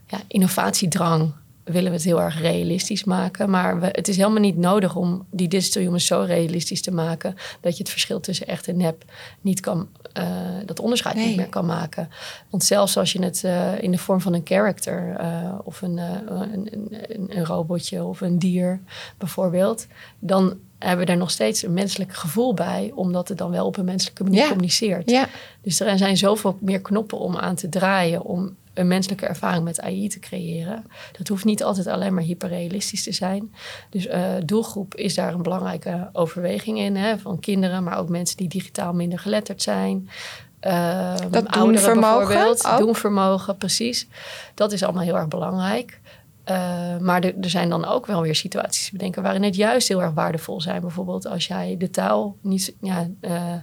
ja, 0.08 0.22
innovatiedrang 0.28 1.34
willen 1.66 1.90
we 1.90 1.96
het 1.96 2.06
heel 2.06 2.22
erg 2.22 2.42
realistisch 2.42 3.04
maken. 3.04 3.50
Maar 3.50 3.80
we, 3.80 3.88
het 3.92 4.08
is 4.08 4.18
helemaal 4.18 4.40
niet 4.40 4.58
nodig 4.58 4.96
om 4.96 5.26
die 5.32 5.48
digital 5.48 5.82
humans 5.82 6.06
zo 6.06 6.24
realistisch 6.28 6.82
te 6.82 6.92
maken... 6.92 7.36
dat 7.62 7.72
je 7.78 7.84
het 7.84 7.92
verschil 7.92 8.20
tussen 8.20 8.48
echt 8.48 8.68
en 8.68 8.78
nep 8.78 9.04
niet 9.42 9.60
kan... 9.60 9.88
eh, 10.14 10.26
dat 10.66 10.80
onderscheid 10.80 11.16
Nee. 11.16 11.28
niet 11.28 11.36
meer 11.38 11.50
kan 11.50 11.66
maken. 11.66 12.10
Want 12.50 12.64
zelfs 12.64 12.98
als 12.98 13.12
je 13.14 13.24
het 13.24 13.44
eh, 13.44 13.82
in 13.82 13.92
de 13.92 13.98
vorm 13.98 14.22
van 14.22 14.34
een 14.34 14.42
character... 14.44 15.16
eh, 15.18 15.54
of 15.64 15.82
een, 15.82 15.98
een, 15.98 16.68
een, 16.72 17.38
een 17.38 17.46
robotje 17.46 18.04
of 18.04 18.22
een 18.22 18.40
dier 18.40 18.80
bijvoorbeeld... 19.18 19.88
dan 20.20 20.58
hebben 20.80 21.06
we 21.06 21.12
er 21.12 21.18
nog 21.18 21.32
steeds 21.32 21.64
een 21.64 21.74
menselijk 21.74 22.14
gevoel 22.14 22.54
bij... 22.54 22.92
omdat 22.96 23.28
het 23.28 23.38
dan 23.38 23.52
wel 23.52 23.66
op 23.66 23.78
een 23.78 23.86
menselijke 23.86 24.24
manier 24.24 24.42
Ja. 24.42 24.48
communiceert. 24.48 25.10
Ja, 25.10 25.28
Dus 25.62 25.80
er 25.80 25.98
zijn 25.98 26.18
zoveel 26.18 26.58
meer 26.62 26.82
knoppen 26.82 27.18
om 27.20 27.36
aan 27.38 27.56
te 27.56 27.70
draaien 27.70 28.24
om 28.24 28.56
een 28.76 28.88
menselijke 28.88 29.26
ervaring 29.26 29.64
met 29.64 29.82
AI 29.82 30.08
te 30.10 30.20
creëren. 30.20 30.86
Dat 31.18 31.28
hoeft 31.28 31.46
niet 31.46 31.64
altijd 31.64 31.88
alleen 31.88 32.14
maar 32.14 32.24
hyperrealistisch 32.24 33.04
te 33.04 33.12
zijn. 33.12 33.54
Dus 33.90 34.08
eh, 34.08 34.22
doelgroep 34.46 34.96
is 34.96 35.16
daar 35.16 35.34
een 35.34 35.42
belangrijke 35.42 36.10
overweging 36.14 36.80
in. 36.80 36.96
Hè, 36.96 37.20
van 37.20 37.40
kinderen, 37.40 37.84
maar 37.84 37.98
ook 37.98 38.10
mensen 38.10 38.38
die 38.38 38.48
digitaal 38.48 38.94
minder 38.94 39.20
geletterd 39.20 39.62
zijn. 39.62 40.10
Uh, 40.62 41.16
Dat 41.30 41.54
doenvermogen 41.54 42.28
bijvoorbeeld. 42.28 42.68
ook? 42.68 42.78
Doenvermogen, 42.78 43.58
precies. 43.58 44.08
Dat 44.54 44.72
is 44.72 44.84
allemaal 44.84 45.04
heel 45.04 45.16
erg 45.16 45.28
belangrijk. 45.28 46.00
Uh, 46.50 46.98
maar 46.98 47.24
er, 47.24 47.34
er 47.42 47.50
zijn 47.50 47.70
dan 47.70 47.86
ook 47.86 48.06
wel 48.06 48.22
weer 48.22 48.36
situaties 48.36 48.86
te 48.86 48.92
bedenken 48.92 49.24
waarin 49.24 49.44
het 49.44 49.56
juist 49.56 49.88
heel 49.88 50.02
erg 50.02 50.14
waardevol 50.14 50.62
zijn. 50.62 50.82
Bijvoorbeeld 50.82 51.28
als 51.28 51.48
jij 51.48 51.76
de 51.78 51.90
taal 51.90 52.38
niet 52.42 52.76
ja, 52.82 53.08
uh, 53.22 53.54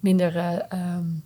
minder 0.00 0.36
uh, 0.36 0.52
um, 0.96 1.22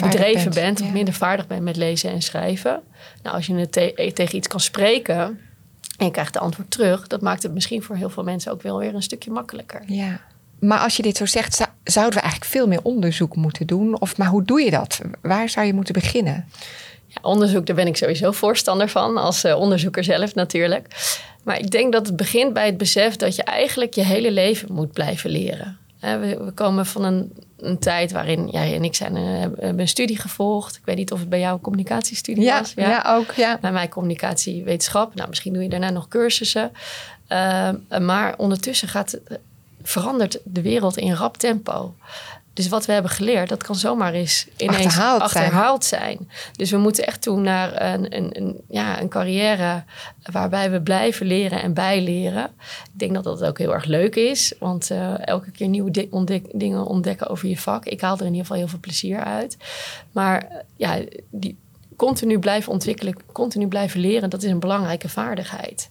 bedreven 0.00 0.42
bent, 0.42 0.54
bent 0.54 0.78
ja. 0.78 0.84
of 0.84 0.92
minder 0.92 1.14
vaardig 1.14 1.46
bent 1.46 1.62
met 1.62 1.76
lezen 1.76 2.10
en 2.10 2.22
schrijven. 2.22 2.80
Nou, 3.22 3.36
als 3.36 3.46
je 3.46 3.54
het 3.54 3.72
te 3.72 4.10
tegen 4.14 4.36
iets 4.36 4.48
kan 4.48 4.60
spreken 4.60 5.40
en 5.96 6.06
je 6.06 6.10
krijgt 6.10 6.32
de 6.32 6.38
antwoord 6.38 6.70
terug, 6.70 7.06
dat 7.06 7.20
maakt 7.20 7.42
het 7.42 7.52
misschien 7.52 7.82
voor 7.82 7.96
heel 7.96 8.10
veel 8.10 8.22
mensen 8.22 8.52
ook 8.52 8.62
wel 8.62 8.78
weer 8.78 8.94
een 8.94 9.02
stukje 9.02 9.30
makkelijker. 9.30 9.82
Ja. 9.86 10.20
Maar 10.58 10.78
als 10.78 10.96
je 10.96 11.02
dit 11.02 11.16
zo 11.16 11.26
zegt, 11.26 11.54
zou, 11.54 11.68
zouden 11.84 12.14
we 12.14 12.20
eigenlijk 12.20 12.50
veel 12.50 12.66
meer 12.66 12.82
onderzoek 12.82 13.36
moeten 13.36 13.66
doen? 13.66 14.00
Of, 14.00 14.16
maar 14.16 14.28
hoe 14.28 14.44
doe 14.44 14.60
je 14.60 14.70
dat? 14.70 15.00
Waar 15.22 15.48
zou 15.48 15.66
je 15.66 15.74
moeten 15.74 15.94
beginnen? 15.94 16.48
Ja, 17.06 17.18
onderzoek, 17.22 17.66
daar 17.66 17.76
ben 17.76 17.86
ik 17.86 17.96
sowieso 17.96 18.32
voorstander 18.32 18.88
van, 18.88 19.16
als 19.16 19.44
uh, 19.44 19.58
onderzoeker 19.58 20.04
zelf 20.04 20.34
natuurlijk. 20.34 20.86
Maar 21.44 21.58
ik 21.58 21.70
denk 21.70 21.92
dat 21.92 22.06
het 22.06 22.16
begint 22.16 22.52
bij 22.52 22.66
het 22.66 22.76
besef 22.76 23.16
dat 23.16 23.36
je 23.36 23.42
eigenlijk 23.42 23.94
je 23.94 24.04
hele 24.04 24.30
leven 24.30 24.72
moet 24.72 24.92
blijven 24.92 25.30
leren. 25.30 25.78
We, 26.02 26.44
we 26.44 26.50
komen 26.54 26.86
van 26.86 27.04
een, 27.04 27.32
een, 27.56 27.78
tijd 27.78 28.12
waarin 28.12 28.48
jij 28.48 28.74
en 28.74 28.84
ik 28.84 28.94
zijn, 28.94 29.16
uh, 29.16 29.40
hebben 29.40 29.80
een 29.80 29.88
studie 29.88 30.18
gevolgd. 30.18 30.76
Ik 30.76 30.84
weet 30.84 30.96
niet 30.96 31.12
of 31.12 31.20
het 31.20 31.28
bij 31.28 31.40
jou 31.40 31.54
een 31.54 31.60
communicatiestudie 31.60 32.44
ja, 32.44 32.58
was. 32.58 32.72
Ja, 32.76 32.88
ja, 32.88 33.04
ook. 33.06 33.32
Ja. 33.32 33.58
Bij 33.60 33.72
mij 33.72 33.88
communicatiewetenschap. 33.88 35.14
Nou, 35.14 35.28
misschien 35.28 35.52
doe 35.52 35.62
je 35.62 35.68
daarna 35.68 35.90
nog 35.90 36.08
cursussen. 36.08 36.72
Uh, 37.28 37.68
maar 38.00 38.34
ondertussen 38.36 38.88
gaat, 38.88 39.18
verandert 39.82 40.38
de 40.44 40.62
wereld 40.62 40.96
in 40.96 41.12
rap 41.12 41.36
tempo. 41.36 41.94
Dus 42.54 42.68
wat 42.68 42.86
we 42.86 42.92
hebben 42.92 43.10
geleerd, 43.10 43.48
dat 43.48 43.62
kan 43.62 43.74
zomaar 43.74 44.12
eens 44.12 44.46
ineens 44.56 44.84
achterhaald, 44.84 45.20
achterhaald 45.20 45.84
zijn. 45.84 46.00
zijn. 46.02 46.30
Dus 46.52 46.70
we 46.70 46.76
moeten 46.76 47.06
echt 47.06 47.22
toe 47.22 47.40
naar 47.40 47.92
een, 47.92 48.16
een, 48.16 48.36
een, 48.36 48.60
ja, 48.68 49.00
een 49.00 49.08
carrière 49.08 49.84
waarbij 50.32 50.70
we 50.70 50.82
blijven 50.82 51.26
leren 51.26 51.62
en 51.62 51.74
bijleren. 51.74 52.44
Ik 52.92 52.98
denk 52.98 53.14
dat 53.14 53.24
dat 53.24 53.44
ook 53.44 53.58
heel 53.58 53.74
erg 53.74 53.84
leuk 53.84 54.16
is, 54.16 54.54
want 54.58 54.90
uh, 54.90 55.26
elke 55.26 55.50
keer 55.50 55.68
nieuwe 55.68 56.06
ontdek 56.10 56.46
dingen 56.52 56.84
ontdekken 56.84 57.28
over 57.28 57.48
je 57.48 57.58
vak. 57.58 57.84
Ik 57.84 58.00
haal 58.00 58.14
er 58.14 58.20
in 58.20 58.26
ieder 58.26 58.40
geval 58.40 58.56
heel 58.56 58.68
veel 58.68 58.80
plezier 58.80 59.24
uit. 59.24 59.56
Maar 60.12 60.64
ja, 60.76 60.98
die 61.30 61.56
continu 61.96 62.38
blijven 62.38 62.72
ontwikkelen, 62.72 63.16
continu 63.32 63.66
blijven 63.66 64.00
leren, 64.00 64.30
dat 64.30 64.42
is 64.42 64.50
een 64.50 64.60
belangrijke 64.60 65.08
vaardigheid. 65.08 65.88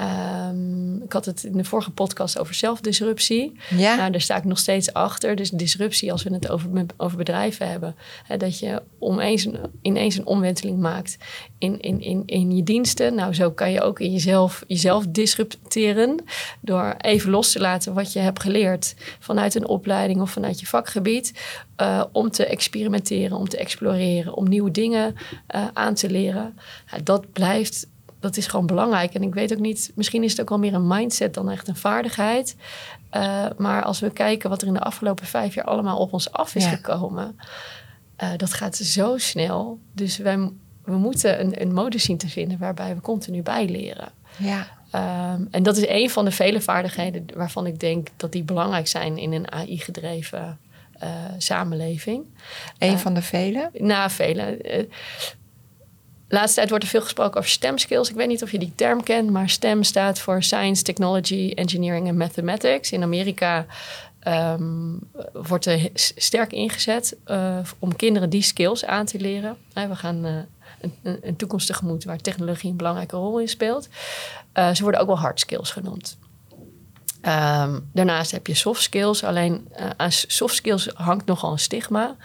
Um, 0.00 1.02
ik 1.02 1.12
had 1.12 1.24
het 1.24 1.44
in 1.44 1.56
de 1.56 1.64
vorige 1.64 1.90
podcast 1.90 2.38
over 2.38 2.54
zelfdisruptie. 2.54 3.52
Ja. 3.76 3.94
Nou, 3.94 4.10
daar 4.10 4.20
sta 4.20 4.36
ik 4.36 4.44
nog 4.44 4.58
steeds 4.58 4.92
achter. 4.92 5.36
Dus 5.36 5.50
disruptie, 5.50 6.12
als 6.12 6.22
we 6.22 6.34
het 6.34 6.50
over, 6.50 6.70
over 6.96 7.16
bedrijven 7.16 7.68
hebben. 7.68 7.96
Hè, 8.24 8.36
dat 8.36 8.58
je 8.58 8.82
omeens 8.98 9.44
een, 9.44 9.58
ineens 9.82 10.16
een 10.16 10.26
omwenteling 10.26 10.78
maakt 10.78 11.16
in, 11.58 11.80
in, 11.80 12.00
in, 12.00 12.22
in 12.26 12.56
je 12.56 12.62
diensten. 12.62 13.14
Nou, 13.14 13.34
zo 13.34 13.50
kan 13.50 13.72
je 13.72 13.80
ook 13.80 14.00
in 14.00 14.12
jezelf, 14.12 14.64
jezelf 14.66 15.06
disrupteren. 15.08 16.24
Door 16.60 16.94
even 16.98 17.30
los 17.30 17.52
te 17.52 17.60
laten 17.60 17.94
wat 17.94 18.12
je 18.12 18.18
hebt 18.18 18.42
geleerd 18.42 18.94
vanuit 19.18 19.54
een 19.54 19.66
opleiding 19.66 20.20
of 20.20 20.30
vanuit 20.30 20.60
je 20.60 20.66
vakgebied. 20.66 21.32
Uh, 21.80 22.04
om 22.12 22.30
te 22.30 22.46
experimenteren, 22.46 23.36
om 23.36 23.48
te 23.48 23.56
exploreren, 23.56 24.34
om 24.34 24.48
nieuwe 24.48 24.70
dingen 24.70 25.14
uh, 25.54 25.66
aan 25.72 25.94
te 25.94 26.10
leren. 26.10 26.58
Ja, 26.90 26.98
dat 27.04 27.32
blijft 27.32 27.86
dat 28.20 28.36
is 28.36 28.46
gewoon 28.46 28.66
belangrijk. 28.66 29.14
En 29.14 29.22
ik 29.22 29.34
weet 29.34 29.52
ook 29.52 29.58
niet, 29.58 29.92
misschien 29.94 30.22
is 30.22 30.30
het 30.30 30.40
ook 30.40 30.48
wel 30.48 30.58
meer 30.58 30.74
een 30.74 30.86
mindset 30.86 31.34
dan 31.34 31.50
echt 31.50 31.68
een 31.68 31.76
vaardigheid. 31.76 32.56
Uh, 33.12 33.46
maar 33.56 33.82
als 33.82 34.00
we 34.00 34.10
kijken 34.10 34.50
wat 34.50 34.62
er 34.62 34.68
in 34.68 34.74
de 34.74 34.80
afgelopen 34.80 35.26
vijf 35.26 35.54
jaar 35.54 35.64
allemaal 35.64 35.98
op 35.98 36.12
ons 36.12 36.32
af 36.32 36.54
is 36.54 36.64
ja. 36.64 36.70
gekomen, 36.70 37.38
uh, 38.22 38.28
dat 38.36 38.52
gaat 38.52 38.76
zo 38.76 39.18
snel. 39.18 39.78
Dus 39.92 40.16
wij, 40.16 40.50
we 40.84 40.96
moeten 40.96 41.40
een, 41.40 41.60
een 41.60 41.72
modus 41.72 42.04
zien 42.04 42.16
te 42.16 42.28
vinden 42.28 42.58
waarbij 42.58 42.94
we 42.94 43.00
continu 43.00 43.42
bijleren. 43.42 44.08
Ja. 44.36 44.66
Um, 45.34 45.48
en 45.50 45.62
dat 45.62 45.76
is 45.76 45.86
een 45.88 46.10
van 46.10 46.24
de 46.24 46.30
vele 46.30 46.60
vaardigheden 46.60 47.26
waarvan 47.34 47.66
ik 47.66 47.80
denk 47.80 48.08
dat 48.16 48.32
die 48.32 48.42
belangrijk 48.42 48.86
zijn 48.86 49.18
in 49.18 49.32
een 49.32 49.52
AI-gedreven 49.52 50.58
uh, 51.02 51.08
samenleving. 51.38 52.24
Een 52.78 52.98
van 52.98 53.14
de 53.14 53.22
vele? 53.22 53.70
Nou, 53.72 54.10
vele. 54.10 54.58
Laatste 56.28 56.54
tijd 56.54 56.68
wordt 56.68 56.84
er 56.84 56.90
veel 56.90 57.02
gesproken 57.02 57.38
over 57.38 57.50
STEM 57.50 57.78
skills. 57.78 58.10
Ik 58.10 58.16
weet 58.16 58.28
niet 58.28 58.42
of 58.42 58.50
je 58.50 58.58
die 58.58 58.72
term 58.74 59.02
kent, 59.02 59.30
maar 59.30 59.50
STEM 59.50 59.82
staat 59.82 60.18
voor 60.18 60.42
Science, 60.42 60.82
Technology, 60.82 61.52
Engineering 61.54 62.08
en 62.08 62.16
Mathematics. 62.16 62.92
In 62.92 63.02
Amerika 63.02 63.66
um, 64.26 65.00
wordt 65.32 65.66
er 65.66 65.90
sterk 65.94 66.52
ingezet 66.52 67.16
uh, 67.26 67.58
om 67.78 67.96
kinderen 67.96 68.30
die 68.30 68.42
skills 68.42 68.84
aan 68.84 69.06
te 69.06 69.18
leren. 69.18 69.56
We 69.72 69.96
gaan 69.96 70.26
uh, 70.26 70.32
een, 70.80 71.18
een, 71.22 71.36
toekomst 71.36 71.66
tegemoet 71.66 72.04
waar 72.04 72.18
technologie 72.18 72.70
een 72.70 72.76
belangrijke 72.76 73.16
rol 73.16 73.40
in 73.40 73.48
speelt. 73.48 73.88
Uh, 74.54 74.74
ze 74.74 74.82
worden 74.82 75.00
ook 75.00 75.06
wel 75.06 75.18
hard 75.18 75.40
skills 75.40 75.70
genoemd. 75.70 76.18
Um, 77.22 77.90
daarnaast 77.92 78.30
heb 78.30 78.46
je 78.46 78.54
soft 78.54 78.82
skills. 78.82 79.24
Alleen 79.24 79.68
aan 79.96 80.12
soft 80.12 80.54
skills 80.54 80.90
hangt 80.94 81.26
nogal 81.26 81.52
een 81.52 81.58
stigma. 81.58 82.16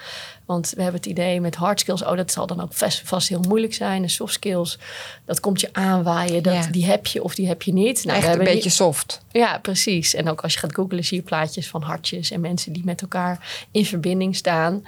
Want 0.52 0.70
we 0.76 0.82
hebben 0.82 1.02
het 1.02 1.10
idee 1.10 1.42
met 1.42 1.56
hard 1.56 1.80
skills, 1.80 2.04
oh, 2.04 2.16
dat 2.16 2.32
zal 2.32 2.48
dan 2.48 2.62
ook 2.62 2.74
vast, 2.74 3.02
vast 3.06 3.30
heel 3.30 3.44
moeilijk 3.48 3.74
zijn. 3.74 4.04
En 4.04 4.10
soft 4.10 4.34
skills, 4.34 4.78
dat 5.26 5.40
komt 5.40 5.62
je 5.62 5.70
aanwaaien. 5.72 6.44
Dat, 6.44 6.54
ja. 6.54 6.68
Die 6.72 6.86
heb 6.86 7.08
je 7.08 7.24
of 7.24 7.36
die 7.36 7.48
heb 7.48 7.62
je 7.62 7.74
niet. 7.74 8.06
Nou, 8.06 8.18
Echt 8.18 8.28
we 8.28 8.34
een 8.34 8.44
beetje 8.44 8.64
niet... 8.64 8.74
soft. 8.74 9.22
Ja, 9.32 9.60
precies. 9.60 10.14
En 10.14 10.30
ook 10.30 10.42
als 10.42 10.54
je 10.54 10.60
gaat 10.60 10.76
googlen, 10.76 11.04
zie 11.04 11.18
je 11.18 11.24
plaatjes 11.24 11.68
van 11.68 11.82
hartjes 11.82 12.32
en 12.32 12.42
mensen 12.42 12.74
die 12.74 12.86
met 12.86 13.02
elkaar 13.02 13.66
in 13.72 13.86
verbinding 13.86 14.36
staan. 14.36 14.84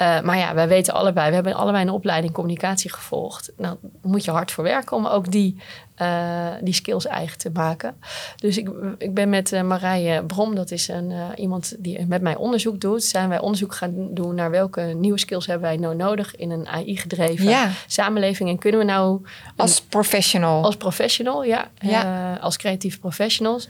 Uh, 0.00 0.20
maar 0.20 0.38
ja, 0.38 0.54
wij 0.54 0.68
weten 0.68 0.94
allebei, 0.94 1.28
we 1.28 1.34
hebben 1.34 1.54
allebei 1.54 1.84
een 1.84 1.90
opleiding 1.90 2.32
communicatie 2.32 2.92
gevolgd. 2.92 3.52
Nou, 3.56 3.76
daar 3.82 4.10
moet 4.10 4.24
je 4.24 4.30
hard 4.30 4.50
voor 4.50 4.64
werken 4.64 4.96
om 4.96 5.06
ook 5.06 5.30
die, 5.30 5.56
uh, 6.02 6.48
die 6.60 6.74
skills 6.74 7.06
eigen 7.06 7.38
te 7.38 7.50
maken. 7.50 7.96
Dus 8.36 8.58
ik, 8.58 8.70
ik 8.98 9.14
ben 9.14 9.28
met 9.28 9.52
uh, 9.52 9.62
Marije 9.62 10.24
Brom, 10.24 10.54
dat 10.54 10.70
is 10.70 10.88
een, 10.88 11.12
iemand 11.36 11.74
die 11.78 12.06
met 12.06 12.22
mij 12.22 12.36
onderzoek 12.36 12.80
doet. 12.80 13.04
Zijn 13.04 13.28
wij 13.28 13.40
onderzoek 13.40 13.74
gaan 13.74 14.14
doen 14.14 14.34
naar 14.34 14.50
welke 14.50 14.80
nieuwe 14.80 15.18
skills 15.18 15.46
hebben 15.46 15.68
wij 15.68 15.76
nou 15.76 15.96
nodig 15.96 16.36
in 16.36 16.50
een 16.50 16.68
AI-gedreven 16.68 17.44
ja. 17.44 17.70
samenleving. 17.86 18.48
En 18.48 18.58
kunnen 18.58 18.80
we 18.80 18.86
nou... 18.86 19.20
Als 19.56 19.80
professional. 19.80 20.64
Als 20.64 20.76
professional, 20.76 21.44
ja. 21.44 21.70
ja. 21.78 22.34
als 22.34 22.56
creatieve 22.56 22.98
professionals. 22.98 23.68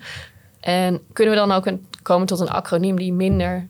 En 0.60 1.00
kunnen 1.12 1.34
we 1.34 1.40
dan 1.40 1.52
ook 1.52 1.66
een, 1.66 1.86
komen 2.02 2.26
tot 2.26 2.40
een 2.40 2.50
acroniem 2.50 2.96
die 2.96 3.12
minder... 3.12 3.68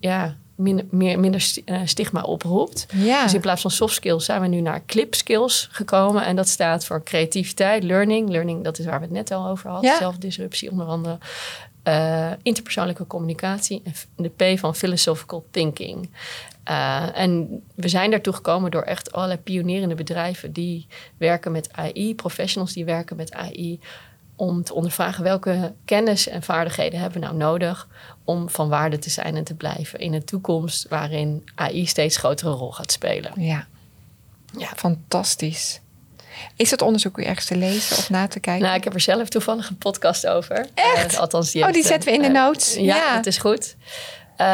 Ja, 0.00 0.36
minder, 0.54 0.84
meer, 0.90 1.20
minder 1.20 1.52
eh, 1.64 1.80
stigma 1.84 2.22
oproept. 2.22 2.86
Ja. 2.94 3.22
Dus 3.22 3.34
in 3.34 3.40
plaats 3.40 3.62
van 3.62 3.70
soft 3.70 3.94
skills 3.94 4.24
zijn 4.24 4.40
we 4.40 4.46
nu 4.46 4.60
naar 4.60 4.84
clip 4.86 5.14
skills 5.14 5.68
gekomen. 5.72 6.24
En 6.24 6.36
dat 6.36 6.48
staat 6.48 6.84
voor 6.84 7.02
creativiteit, 7.02 7.82
learning. 7.82 8.28
Learning, 8.28 8.64
dat 8.64 8.78
is 8.78 8.84
waar 8.84 8.98
we 8.98 9.04
het 9.04 9.14
net 9.14 9.30
al 9.30 9.48
over 9.48 9.70
hadden. 9.70 9.90
Ja. 9.90 9.98
Zelfdisruptie 9.98 10.70
onder 10.70 10.86
andere. 10.86 11.18
Eh, 11.82 12.30
interpersoonlijke 12.42 13.06
communicatie. 13.06 13.82
En 13.84 13.92
de 14.16 14.54
P 14.54 14.58
van 14.58 14.74
philosophical 14.74 15.46
thinking. 15.50 16.10
Eh, 16.64 17.18
en 17.18 17.62
we 17.74 17.88
zijn 17.88 18.10
daartoe 18.10 18.32
gekomen 18.32 18.70
door 18.70 18.82
echt 18.82 19.12
allerlei 19.12 19.40
pionierende 19.40 19.94
bedrijven... 19.94 20.52
die 20.52 20.86
werken 21.16 21.52
met 21.52 21.72
AI, 21.72 22.14
professionals 22.14 22.72
die 22.72 22.84
werken 22.84 23.16
met 23.16 23.32
AI... 23.32 23.80
om 24.36 24.64
te 24.64 24.74
ondervragen 24.74 25.22
welke 25.22 25.74
kennis 25.84 26.28
en 26.28 26.42
vaardigheden 26.42 27.00
hebben 27.00 27.20
we 27.20 27.26
nou 27.26 27.36
nodig... 27.38 27.88
om 28.24 28.50
van 28.50 28.68
waarde 28.68 28.98
te 28.98 29.10
zijn 29.10 29.36
en 29.36 29.44
te 29.44 29.54
blijven 29.54 29.98
in 29.98 30.14
een 30.14 30.24
toekomst... 30.24 30.88
waarin 30.88 31.44
AI 31.54 31.86
steeds 31.86 32.16
grotere 32.16 32.50
rol 32.50 32.72
gaat 32.72 32.92
spelen. 32.92 33.32
ja, 33.36 33.66
Ja. 34.58 34.68
fantastisch. 34.76 35.80
Is 36.56 36.70
het 36.70 36.82
onderzoek 36.82 37.16
weer 37.16 37.26
ergens 37.26 37.46
te 37.46 37.56
lezen 37.56 37.96
of 37.96 38.10
na 38.10 38.28
te 38.28 38.40
kijken? 38.40 38.64
Nou, 38.64 38.76
ik 38.76 38.84
heb 38.84 38.94
er 38.94 39.00
zelf 39.00 39.28
toevallig 39.28 39.68
een 39.68 39.78
podcast 39.78 40.26
over. 40.26 40.68
Echt? 40.74 41.12
Eh, 41.12 41.20
althans, 41.20 41.50
die 41.50 41.64
oh, 41.64 41.72
die 41.72 41.84
zetten 41.84 42.08
we 42.08 42.14
in 42.14 42.22
de 42.22 42.28
eh, 42.28 42.34
notes. 42.34 42.74
ja, 42.74 42.96
ja. 42.96 43.14
dat 43.16 43.26
is 43.26 43.38
goed. 43.38 43.76
Eh, 44.36 44.46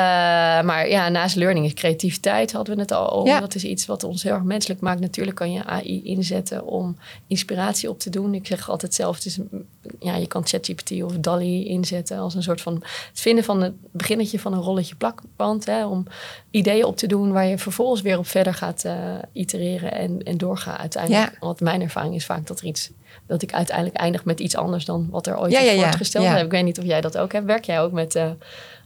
maar 0.63 0.89
ja, 0.89 1.09
naast 1.09 1.37
learning 1.37 1.67
is 1.67 1.75
creativiteit, 1.75 2.53
hadden 2.53 2.75
we 2.75 2.81
het 2.81 2.93
al 2.93 3.11
over. 3.13 3.29
Ja. 3.29 3.41
Dat 3.41 3.55
is 3.55 3.65
iets 3.65 3.87
wat 3.87 4.05
ons 4.05 4.23
heel 4.23 4.33
erg 4.33 4.43
menselijk 4.43 4.81
maakt. 4.81 5.01
Natuurlijk 5.01 5.37
kan 5.37 5.53
je 5.53 5.65
AI 5.65 6.03
inzetten 6.05 6.65
om 6.67 6.97
inspiratie 7.27 7.89
op 7.91 7.99
te 7.99 8.11
doen. 8.11 8.35
Ik 8.35 8.47
zeg 8.47 8.71
altijd 8.71 8.95
zelf, 8.95 9.17
het 9.17 9.25
is, 9.27 9.37
een- 9.37 9.67
ja, 9.99 10.17
je 10.17 10.27
kan 10.27 10.47
ChatGPT 10.47 11.03
of 11.03 11.13
DALI 11.19 11.67
inzetten 11.67 12.19
als 12.19 12.35
een 12.35 12.43
soort 12.43 12.61
van 12.61 12.75
het 12.75 13.21
vinden 13.21 13.45
van 13.45 13.63
het 13.63 13.73
beginnetje 13.93 14.39
van 14.39 14.53
een 14.53 14.61
rolletje 14.61 14.95
plakband. 14.95 15.67
Hè, 15.67 15.87
om 15.87 16.07
ideeën 16.51 16.85
op 16.85 16.97
te 16.97 17.07
doen 17.07 17.33
waar 17.33 17.47
je 17.47 17.59
vervolgens 17.59 18.01
weer 18.03 18.19
op 18.19 18.27
verder 18.27 18.55
gaat 18.55 18.85
eh, 18.85 18.95
itereren 19.33 19.93
en, 19.93 20.23
en 20.23 20.39
doorgaan 20.39 20.77
uiteindelijk. 20.77 21.31
Ja. 21.33 21.37
Want 21.41 21.61
mijn 21.61 21.81
ervaring 21.83 22.15
is 22.15 22.25
vaak 22.25 22.47
dat 22.47 22.61
er 22.61 22.67
iets 22.67 22.91
dat 23.27 23.43
ik 23.43 23.53
uiteindelijk 23.53 23.97
eindig 23.97 24.25
met 24.25 24.41
iets 24.41 24.57
anders 24.57 24.85
dan 24.85 25.09
wat 25.11 25.27
er 25.27 25.39
ooit 25.39 25.53
Ja, 25.53 25.61
is 25.61 25.75
ja. 25.75 25.83
voorgesteld. 25.83 26.25
Ja. 26.25 26.37
Ik 26.39 26.51
weet 26.51 26.65
niet 26.65 26.79
of 26.79 26.85
jij 26.85 27.01
dat 27.01 27.19
ook 27.19 27.33
hebt. 27.33 27.47
Werk 27.47 27.65
jij 27.65 27.81
ook 27.81 27.93
met 27.93 28.15
eh, 28.15 28.31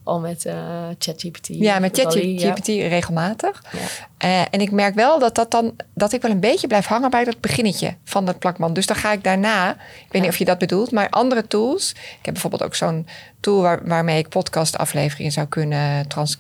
al 0.05 0.21
met 0.21 0.45
eh, 0.45 0.57
ChatGPT? 0.99 1.47
Ja, 1.47 1.79
met? 1.79 1.97
Ja. 1.97 2.03
ChatGPT 2.03 2.67
regelmatig. 2.67 3.64
Ja. 3.73 3.79
Eh, 4.19 4.40
en 4.51 4.61
ik 4.61 4.71
merk 4.71 4.95
wel 4.95 5.19
dat, 5.19 5.35
dat, 5.35 5.51
dan, 5.51 5.77
dat 5.95 6.12
ik 6.12 6.23
wel 6.23 6.31
een 6.31 6.40
beetje 6.40 6.67
blijf 6.67 6.87
hangen 6.87 7.11
bij 7.11 7.25
dat 7.25 7.40
beginnetje 7.40 7.95
van 8.05 8.25
dat 8.25 8.38
plakband. 8.38 8.75
Dus 8.75 8.87
dan 8.87 8.97
ga 8.97 9.12
ik 9.12 9.25
daarna, 9.25 9.71
ik 9.71 9.77
weet 9.79 10.09
Ja. 10.11 10.21
niet 10.21 10.29
of 10.29 10.37
je 10.37 10.45
dat 10.45 10.59
bedoelt, 10.59 10.90
maar 10.90 11.09
andere 11.11 11.47
tools. 11.47 11.90
Ik 11.90 12.25
heb 12.25 12.33
bijvoorbeeld 12.33 12.62
ook 12.62 12.75
zo'n 12.75 13.07
tool 13.40 13.61
waar, 13.61 13.81
waarmee 13.88 14.19
ik 14.19 14.29
podcastafleveringen 14.29 15.33
zou 15.33 15.47
kunnen 15.47 16.09
trans, 16.09 16.38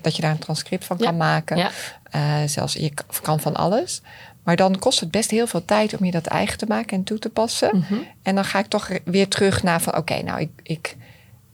dat 0.00 0.16
je 0.16 0.22
daar 0.22 0.30
een 0.30 0.38
transcript 0.38 0.84
van 0.84 0.96
kan 0.96 1.16
maken. 1.16 1.56
Ja. 1.56 1.70
Eh, 2.10 2.36
zelfs 2.46 2.72
je 2.72 2.92
kan 3.22 3.40
van 3.40 3.54
alles. 3.56 4.02
Maar 4.42 4.56
dan 4.56 4.78
kost 4.78 5.00
het 5.00 5.10
best 5.10 5.30
heel 5.30 5.46
veel 5.46 5.64
tijd 5.64 5.98
om 5.98 6.04
je 6.04 6.10
dat 6.10 6.26
eigen 6.26 6.58
te 6.58 6.66
maken 6.68 6.96
en 6.96 7.04
toe 7.04 7.18
te 7.18 7.28
passen. 7.28 7.76
Mhm. 7.76 7.94
En 8.22 8.34
dan 8.34 8.44
ga 8.44 8.58
ik 8.58 8.66
toch 8.66 8.88
weer 9.04 9.28
terug 9.28 9.62
naar 9.62 9.80
van 9.80 9.96
oké, 9.96 10.22
nou 10.22 10.40
ik, 10.40 10.50
ik, 10.62 10.96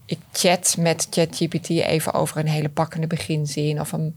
ik 0.07 0.19
chat 0.33 0.77
met 0.79 1.07
ChatGPT 1.11 1.69
even 1.69 2.13
over 2.15 2.37
een 2.39 2.47
hele 2.49 2.69
pakkende 2.69 3.07
beginzin. 3.07 3.81
Of 3.81 3.93
een, 3.93 4.17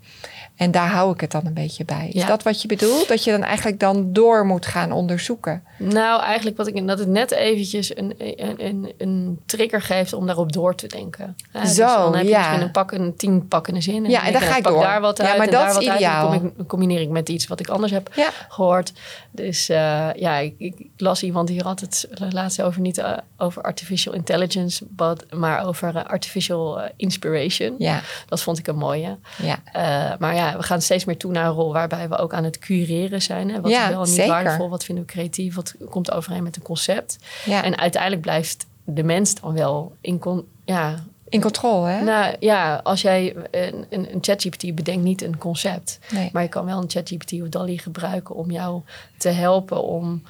en 0.56 0.72
daar 0.72 0.90
hou 0.90 1.14
ik 1.14 1.22
het 1.22 1.32
dan 1.32 1.46
een 1.46 1.54
beetje 1.54 1.86
bij. 1.86 2.08
Is 2.14 2.22
Ja. 2.22 2.28
dat 2.28 2.44
wat 2.44 2.62
je 2.62 2.68
bedoelt? 2.68 3.08
Dat 3.08 3.24
je 3.24 3.32
dan 3.32 3.44
eigenlijk 3.44 3.80
dan 3.80 4.14
door 4.14 4.46
moet 4.46 4.66
gaan 4.66 4.92
onderzoeken. 4.92 5.64
Nou, 5.80 6.22
eigenlijk 6.22 6.58
wat 6.58 6.68
ik 6.68 6.88
dat 6.88 7.00
het 7.00 7.08
net 7.08 7.32
eventjes 7.32 7.98
een, 7.98 8.14
een, 8.18 8.66
een, 8.66 8.94
een 8.98 9.40
trigger 9.46 9.82
geeft 9.82 10.14
om 10.14 10.26
daarop 10.26 10.52
door 10.54 10.76
te 10.76 10.88
denken. 10.88 11.36
Dus 11.52 11.76
Zo, 11.76 11.86
dan 11.86 12.16
heb 12.16 12.24
je 12.24 12.30
ja. 12.30 12.40
misschien 12.40 12.62
een 12.62 12.72
pakkende, 12.72 13.16
tien 13.16 13.48
pakkende 13.48 13.82
zinnen. 13.82 14.12
Ja, 14.12 14.26
en 14.26 14.32
dan 14.32 14.42
ga 14.42 14.58
ik 14.58 14.64
pak 14.64 14.72
door. 14.74 14.82
daar 14.82 15.02
wat 15.02 15.18
Ja, 15.18 15.24
uit 15.28 15.38
maar 15.38 15.46
en 15.48 15.52
dat 15.54 15.62
daar 15.62 15.70
is 15.70 15.76
wat 15.76 15.84
uit. 15.88 15.94
En 16.02 16.08
ideaal. 16.08 16.30
dan 16.30 16.40
kom 16.40 16.52
ik, 16.60 16.68
combineer 16.68 17.02
ik 17.02 17.10
met 17.10 17.30
iets 17.30 17.48
wat 17.48 17.60
ik 17.60 17.68
anders 17.68 17.92
heb 17.92 18.10
Ja. 18.16 18.30
gehoord. 18.50 18.94
Dus 19.32 19.70
eh, 19.70 20.10
ja, 20.16 20.38
ik, 20.38 20.54
ik 20.58 20.76
las 20.98 21.24
iemand 21.24 21.48
die 21.48 21.62
had 21.62 21.80
het 21.80 22.08
laatst 22.30 22.62
over 22.62 22.82
niet 22.82 22.98
eh, 22.98 23.18
over 23.38 23.62
artificial 23.62 24.14
intelligence, 24.14 24.86
but, 24.90 25.34
maar 25.34 25.66
over 25.66 25.76
eh, 25.84 26.04
artificial 26.06 26.82
eh, 26.82 26.90
inspiration. 26.96 27.76
Ja, 27.78 28.02
Dat 28.28 28.42
vond 28.42 28.58
ik 28.58 28.68
een 28.68 28.78
mooie. 28.78 29.18
ja. 29.38 29.60
Eh, 29.72 30.18
maar 30.20 30.36
ja, 30.36 30.58
we 30.58 30.64
gaan 30.64 30.82
steeds 30.82 31.06
meer 31.06 31.18
toe 31.18 31.32
naar 31.32 31.46
een 31.46 31.52
rol 31.54 31.74
waarbij 31.74 32.10
we 32.10 32.18
ook 32.18 32.34
aan 32.34 32.44
het 32.44 32.60
cureren 32.60 33.22
zijn. 33.22 33.50
Hè? 33.50 33.62
Wat 33.62 33.72
Ja, 33.72 33.84
is 33.84 33.90
wel 33.94 34.04
niet 34.04 34.14
zeker. 34.14 34.32
waardevol? 34.32 34.70
Wat 34.70 34.84
vinden 34.84 35.06
we 35.06 35.12
creatief? 35.12 35.56
Wat 35.56 35.76
komt 35.90 36.12
overeen 36.12 36.44
met 36.44 36.56
een 36.56 36.62
concept? 36.62 37.18
ja. 37.46 37.64
En 37.64 37.78
uiteindelijk 37.78 38.22
blijft 38.22 38.66
de 38.84 39.04
mens 39.04 39.36
dan 39.36 39.54
wel 39.54 39.96
in... 40.02 40.20
Con 40.20 40.46
ja, 40.66 40.96
in 41.30 41.42
controle, 41.42 41.88
hè? 41.90 42.02
nou, 42.04 42.36
ja, 42.40 42.80
als 42.84 43.02
jij 43.02 43.36
een, 43.52 43.86
een, 43.90 44.14
een 44.14 44.18
ChatGPT 44.22 44.76
bedenkt 44.76 45.04
niet 45.04 45.22
een 45.22 45.38
concept. 45.38 46.00
nee. 46.12 46.30
Maar 46.34 46.44
je 46.44 46.50
kan 46.50 46.66
wel 46.66 46.82
een 46.82 46.90
ChatGPT 46.90 47.42
of 47.42 47.50
DALI 47.50 47.78
gebruiken 47.78 48.36
om 48.36 48.52
jou 48.52 48.82
te 49.18 49.30
helpen 49.30 49.84
om 49.84 50.24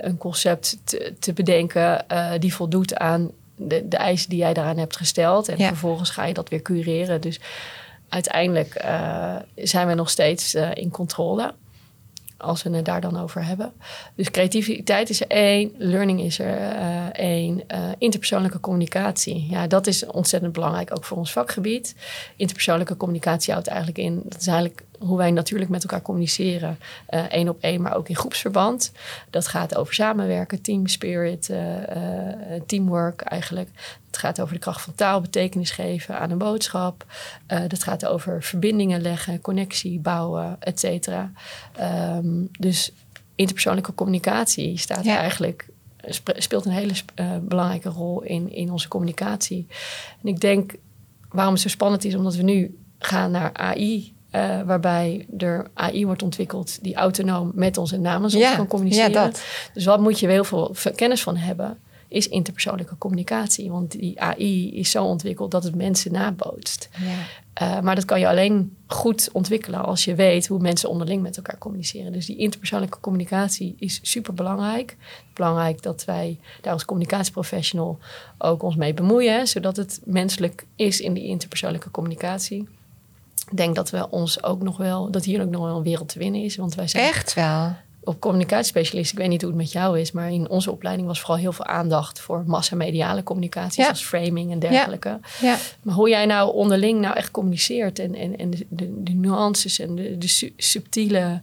een 0.00 0.16
concept 0.18 0.78
te, 0.84 1.14
te 1.18 1.32
bedenken 1.32 2.04
die 2.38 2.54
voldoet 2.54 2.96
aan 2.96 3.30
de, 3.56 3.88
de 3.88 3.96
eisen 3.96 4.28
die 4.30 4.38
jij 4.38 4.52
daaraan 4.54 4.78
hebt 4.78 4.96
gesteld. 4.96 5.48
En 5.48 5.58
Ja. 5.58 5.68
vervolgens 5.68 6.10
ga 6.10 6.24
je 6.24 6.34
dat 6.34 6.48
weer 6.48 6.62
cureren. 6.62 7.20
Dus 7.20 7.40
uiteindelijk 8.08 8.74
eh, 8.74 9.36
zijn 9.54 9.86
we 9.88 9.94
nog 9.94 10.10
steeds 10.10 10.54
eh, 10.54 10.70
in 10.74 10.90
controle. 10.90 11.54
Als 12.36 12.62
we 12.62 12.70
het 12.70 12.84
daar 12.84 13.00
dan 13.00 13.20
over 13.20 13.44
hebben. 13.44 13.72
Dus 14.14 14.30
creativiteit 14.30 15.10
is 15.10 15.20
er 15.20 15.26
één, 15.26 15.72
learning 15.78 16.20
is 16.20 16.38
er 16.38 16.58
eh, 16.58 17.06
één, 17.06 17.62
interpersoonlijke 17.98 18.60
communicatie. 18.60 19.46
Ja, 19.50 19.66
dat 19.66 19.86
is 19.86 20.06
ontzettend 20.06 20.52
belangrijk 20.52 20.90
ook 20.96 21.04
voor 21.04 21.16
ons 21.16 21.32
vakgebied. 21.32 21.94
Interpersoonlijke 22.36 22.96
communicatie 22.96 23.52
houdt 23.52 23.68
eigenlijk 23.68 23.98
in, 23.98 24.20
dat 24.24 24.40
is 24.40 24.46
eigenlijk 24.46 24.82
hoe 25.02 25.16
wij 25.16 25.30
natuurlijk 25.30 25.70
met 25.70 25.82
elkaar 25.82 26.02
communiceren. 26.02 26.78
eh, 27.06 27.20
één 27.32 27.48
op 27.48 27.60
één, 27.60 27.82
maar 27.82 27.96
ook 27.96 28.08
in 28.08 28.16
groepsverband. 28.16 28.92
Dat 29.30 29.46
gaat 29.46 29.76
over 29.76 29.94
samenwerken, 29.94 30.60
team 30.62 30.86
spirit, 30.86 31.50
eh, 31.50 32.54
eh, 32.54 32.62
teamwork 32.66 33.20
eigenlijk. 33.20 33.68
Het 34.06 34.16
gaat 34.16 34.40
over 34.40 34.54
de 34.54 34.60
kracht 34.60 34.80
van 34.82 34.94
taal, 34.94 35.20
betekenis 35.20 35.70
geven 35.70 36.18
aan 36.18 36.30
een 36.30 36.38
boodschap. 36.38 37.04
Eh, 37.46 37.60
dat 37.68 37.82
gaat 37.82 38.06
over 38.06 38.42
verbindingen 38.42 39.00
leggen, 39.00 39.40
connectie 39.40 39.98
bouwen, 40.00 40.56
et 40.60 40.80
cetera. 40.80 41.32
Ehm, 41.76 42.44
dus 42.58 42.92
interpersoonlijke 43.34 43.94
communicatie 43.94 44.78
staat 44.78 45.04
Ja. 45.04 45.16
eigenlijk 45.18 45.66
spe- 46.04 46.40
speelt 46.40 46.64
een 46.64 46.72
hele 46.72 46.94
belangrijke 47.42 47.88
rol 47.88 48.22
in, 48.22 48.52
in 48.52 48.70
onze 48.70 48.88
communicatie. 48.88 49.66
En 50.22 50.28
ik 50.28 50.40
denk 50.40 50.74
waarom 51.28 51.52
het 51.54 51.62
zo 51.62 51.68
spannend 51.68 52.04
is, 52.04 52.14
omdat 52.14 52.34
we 52.34 52.42
nu 52.42 52.78
gaan 52.98 53.30
naar 53.30 53.52
AI. 53.54 54.14
Eh, 54.32 54.60
waarbij 54.62 55.26
er 55.38 55.66
AI 55.74 56.06
wordt 56.06 56.22
ontwikkeld 56.22 56.78
die 56.82 56.94
autonoom 56.94 57.50
met 57.54 57.78
ons 57.78 57.92
en 57.92 58.00
namens 58.00 58.34
ons 58.34 58.42
Ja, 58.42 58.56
kan 58.56 58.66
communiceren. 58.66 59.10
ja, 59.10 59.24
dat. 59.24 59.44
Dus 59.74 59.84
wat 59.84 60.00
moet 60.00 60.20
je 60.20 60.28
heel 60.28 60.44
veel 60.44 60.74
kennis 60.94 61.22
van 61.22 61.36
hebben, 61.36 61.78
is 62.08 62.28
interpersoonlijke 62.28 62.98
communicatie. 62.98 63.70
Want 63.70 63.90
die 63.90 64.20
AI 64.20 64.78
is 64.78 64.90
zo 64.90 65.04
ontwikkeld 65.04 65.50
dat 65.50 65.64
het 65.64 65.74
mensen 65.74 66.12
nabootst. 66.12 66.88
Ja. 66.98 67.08
Uh, 67.62 67.80
maar 67.80 67.94
dat 67.94 68.04
kan 68.04 68.20
je 68.20 68.28
alleen 68.28 68.76
goed 68.86 69.28
ontwikkelen 69.32 69.84
als 69.84 70.04
je 70.04 70.14
weet 70.14 70.46
hoe 70.46 70.58
mensen 70.58 70.88
onderling 70.88 71.22
met 71.22 71.36
elkaar 71.36 71.58
communiceren. 71.58 72.12
Dus 72.12 72.26
die 72.26 72.36
interpersoonlijke 72.36 73.00
communicatie 73.00 73.74
is 73.78 74.00
super 74.02 74.34
belangrijk. 74.34 74.96
Belangrijk 75.34 75.82
dat 75.82 76.04
wij 76.04 76.38
daar 76.60 76.72
als 76.72 76.84
communicatieprofessional 76.84 77.98
ook 78.38 78.62
ons 78.62 78.76
mee 78.76 78.94
bemoeien, 78.94 79.46
zodat 79.48 79.76
het 79.76 80.00
menselijk 80.04 80.66
is 80.76 81.00
in 81.00 81.12
die 81.14 81.24
interpersoonlijke 81.24 81.90
communicatie. 81.90 82.68
Ik 83.52 83.58
denk 83.58 83.74
dat 83.74 83.90
we 83.90 84.10
ons 84.10 84.42
ook 84.42 84.62
nog 84.62 84.76
wel, 84.76 85.10
dat 85.10 85.24
hier 85.24 85.42
ook 85.42 85.50
nog 85.50 85.62
wel 85.64 85.76
een 85.76 85.82
wereld 85.82 86.08
te 86.08 86.18
winnen 86.18 86.42
is. 86.42 86.56
Want 86.56 86.74
wij 86.74 86.88
zijn 86.88 87.04
Echt 87.04 87.34
wel. 87.34 87.72
op 88.04 88.20
communicatiespecialist, 88.20 89.12
ik 89.12 89.18
weet 89.18 89.28
niet 89.28 89.40
hoe 89.42 89.50
het 89.50 89.60
met 89.60 89.72
jou 89.72 89.98
is, 90.00 90.12
maar 90.12 90.32
in 90.32 90.48
onze 90.48 90.70
opleiding 90.70 91.06
was 91.08 91.20
vooral 91.20 91.36
heel 91.36 91.52
veel 91.52 91.64
aandacht 91.66 92.20
voor 92.20 92.42
massamediale 92.46 93.22
communicatie, 93.22 93.78
Ja. 93.80 93.84
zoals 93.84 94.04
framing 94.04 94.52
en 94.52 94.58
dergelijke. 94.58 95.20
Ja. 95.40 95.56
Maar 95.82 95.94
hoe 95.94 96.08
jij 96.08 96.26
nou 96.26 96.52
onderling 96.54 97.00
nou 97.00 97.16
echt 97.16 97.30
communiceert 97.30 97.98
en, 97.98 98.14
en, 98.14 98.36
en 98.36 98.50
de, 98.50 98.66
de, 98.68 99.02
de 99.02 99.12
nuances 99.12 99.78
en 99.78 99.94
de, 99.94 100.18
de 100.18 100.28
su- 100.28 100.52
subtiele 100.56 101.40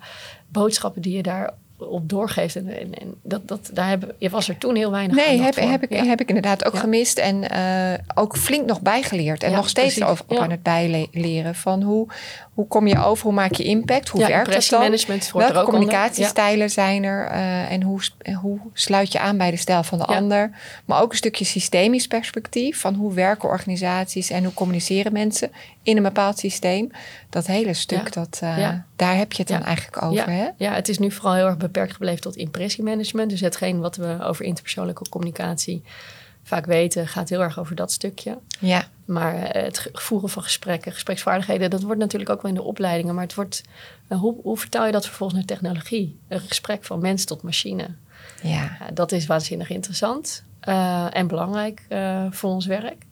boodschappen 0.47 1.01
die 1.01 1.15
je 1.15 1.23
daar 1.23 1.53
op 1.79 2.09
doorgeeft. 2.09 2.55
En, 2.55 2.67
en, 2.67 2.93
en 2.93 3.13
dat, 3.23 3.47
dat, 3.47 3.69
daar 3.73 3.87
hebben, 3.87 4.15
je 4.17 4.29
was 4.29 4.49
er 4.49 4.57
toen 4.57 4.75
heel 4.75 4.91
weinig 4.91 5.15
Nee, 5.15 5.41
heb, 5.41 5.55
heb, 5.55 5.83
ik, 5.83 5.93
Ja. 5.93 6.03
heb 6.03 6.21
ik 6.21 6.27
inderdaad 6.27 6.65
ook 6.65 6.73
Ja. 6.73 6.79
gemist. 6.79 7.17
En 7.17 7.49
eh, 7.49 7.99
ook 8.15 8.37
flink 8.37 8.65
nog 8.65 8.81
bijgeleerd. 8.81 9.43
En 9.43 9.49
Ja, 9.51 9.55
nog 9.55 9.69
steeds 9.69 10.03
over, 10.03 10.25
op 10.27 10.37
aan 10.37 10.51
het 10.51 10.63
bijleren. 10.63 11.55
Van 11.55 11.81
hoe, 11.81 12.07
hoe 12.59 12.67
kom 12.67 12.87
je 12.87 12.97
over? 13.03 13.23
Hoe 13.23 13.33
maak 13.33 13.53
je 13.53 13.63
impact? 13.63 14.09
Hoe 14.09 14.21
ja, 14.21 14.27
werkt 14.27 14.45
dat 14.53 14.67
dan? 14.69 14.81
er 14.81 15.43
Welke 15.53 15.59
onder. 15.67 15.73
communicatiestijlen 15.73 16.69
zijn 16.69 17.03
er? 17.03 17.27
eh, 17.27 17.71
en 17.71 17.81
hoe, 17.83 17.99
hoe 18.41 18.59
sluit 18.73 19.11
je 19.11 19.19
aan 19.19 19.37
bij 19.37 19.51
de 19.51 19.57
stijl 19.57 19.83
van 19.83 19.97
de 19.97 20.05
Ja. 20.09 20.15
ander? 20.17 20.51
Maar 20.85 21.01
ook 21.01 21.11
een 21.11 21.17
stukje 21.17 21.45
systemisch 21.45 22.07
perspectief. 22.07 22.79
Van 22.79 22.93
hoe 22.95 23.13
werken 23.13 23.49
organisaties 23.49 24.29
en 24.29 24.43
hoe 24.43 24.53
communiceren 24.53 25.13
mensen 25.13 25.51
in 25.83 25.97
een 25.97 26.03
bepaald 26.03 26.39
systeem. 26.39 26.91
Dat 27.29 27.47
hele 27.47 27.73
stuk, 27.73 28.13
Ja. 28.13 28.21
dat, 28.21 28.39
eh, 28.43 28.69
daar 28.95 29.15
heb 29.17 29.31
je 29.31 29.41
het 29.43 29.51
dan 29.51 29.63
eigenlijk 29.63 30.03
over. 30.03 30.29
Hè? 30.29 30.43
Ja, 30.43 30.53
ja, 30.57 30.73
het 30.73 30.89
is 30.89 30.99
nu 30.99 31.11
vooral 31.11 31.33
heel 31.33 31.45
erg 31.45 31.57
beperkt 31.57 31.91
gebleven 31.91 32.21
tot 32.21 32.35
impressiemanagement. 32.35 33.29
Dus 33.29 33.41
hetgeen 33.41 33.79
wat 33.79 33.95
we 33.95 34.17
over 34.21 34.45
interpersoonlijke 34.45 35.09
communicatie 35.09 35.83
Vaak 36.43 36.65
weten 36.65 37.07
gaat 37.07 37.29
heel 37.29 37.41
erg 37.41 37.59
over 37.59 37.75
dat 37.75 37.91
stukje. 37.91 38.37
Ja. 38.59 38.87
Maar 39.05 39.35
eh, 39.35 39.63
het 39.63 39.89
voeren 39.93 40.29
van 40.29 40.43
gesprekken, 40.43 40.91
gespreksvaardigheden, 40.91 41.69
dat 41.69 41.81
wordt 41.81 41.99
natuurlijk 41.99 42.29
ook 42.29 42.41
wel 42.41 42.51
in 42.51 42.57
de 42.57 42.63
opleidingen. 42.63 43.15
Maar 43.15 43.23
het 43.23 43.35
wordt, 43.35 43.63
uh, 44.09 44.19
hoe, 44.19 44.35
hoe 44.41 44.57
vertaal 44.57 44.85
je 44.85 44.91
dat 44.91 45.05
vervolgens 45.05 45.39
naar 45.39 45.47
technologie? 45.47 46.19
Een 46.27 46.39
gesprek 46.39 46.83
van 46.83 46.99
mens 46.99 47.25
tot 47.25 47.41
machine. 47.41 47.87
Ja. 48.43 48.77
dat 48.93 49.11
is 49.11 49.25
waanzinnig 49.25 49.69
interessant 49.69 50.43
uh, 50.67 51.15
en 51.15 51.27
belangrijk 51.27 51.81
voor 52.29 52.49
ons 52.49 52.65
werk. 52.65 53.05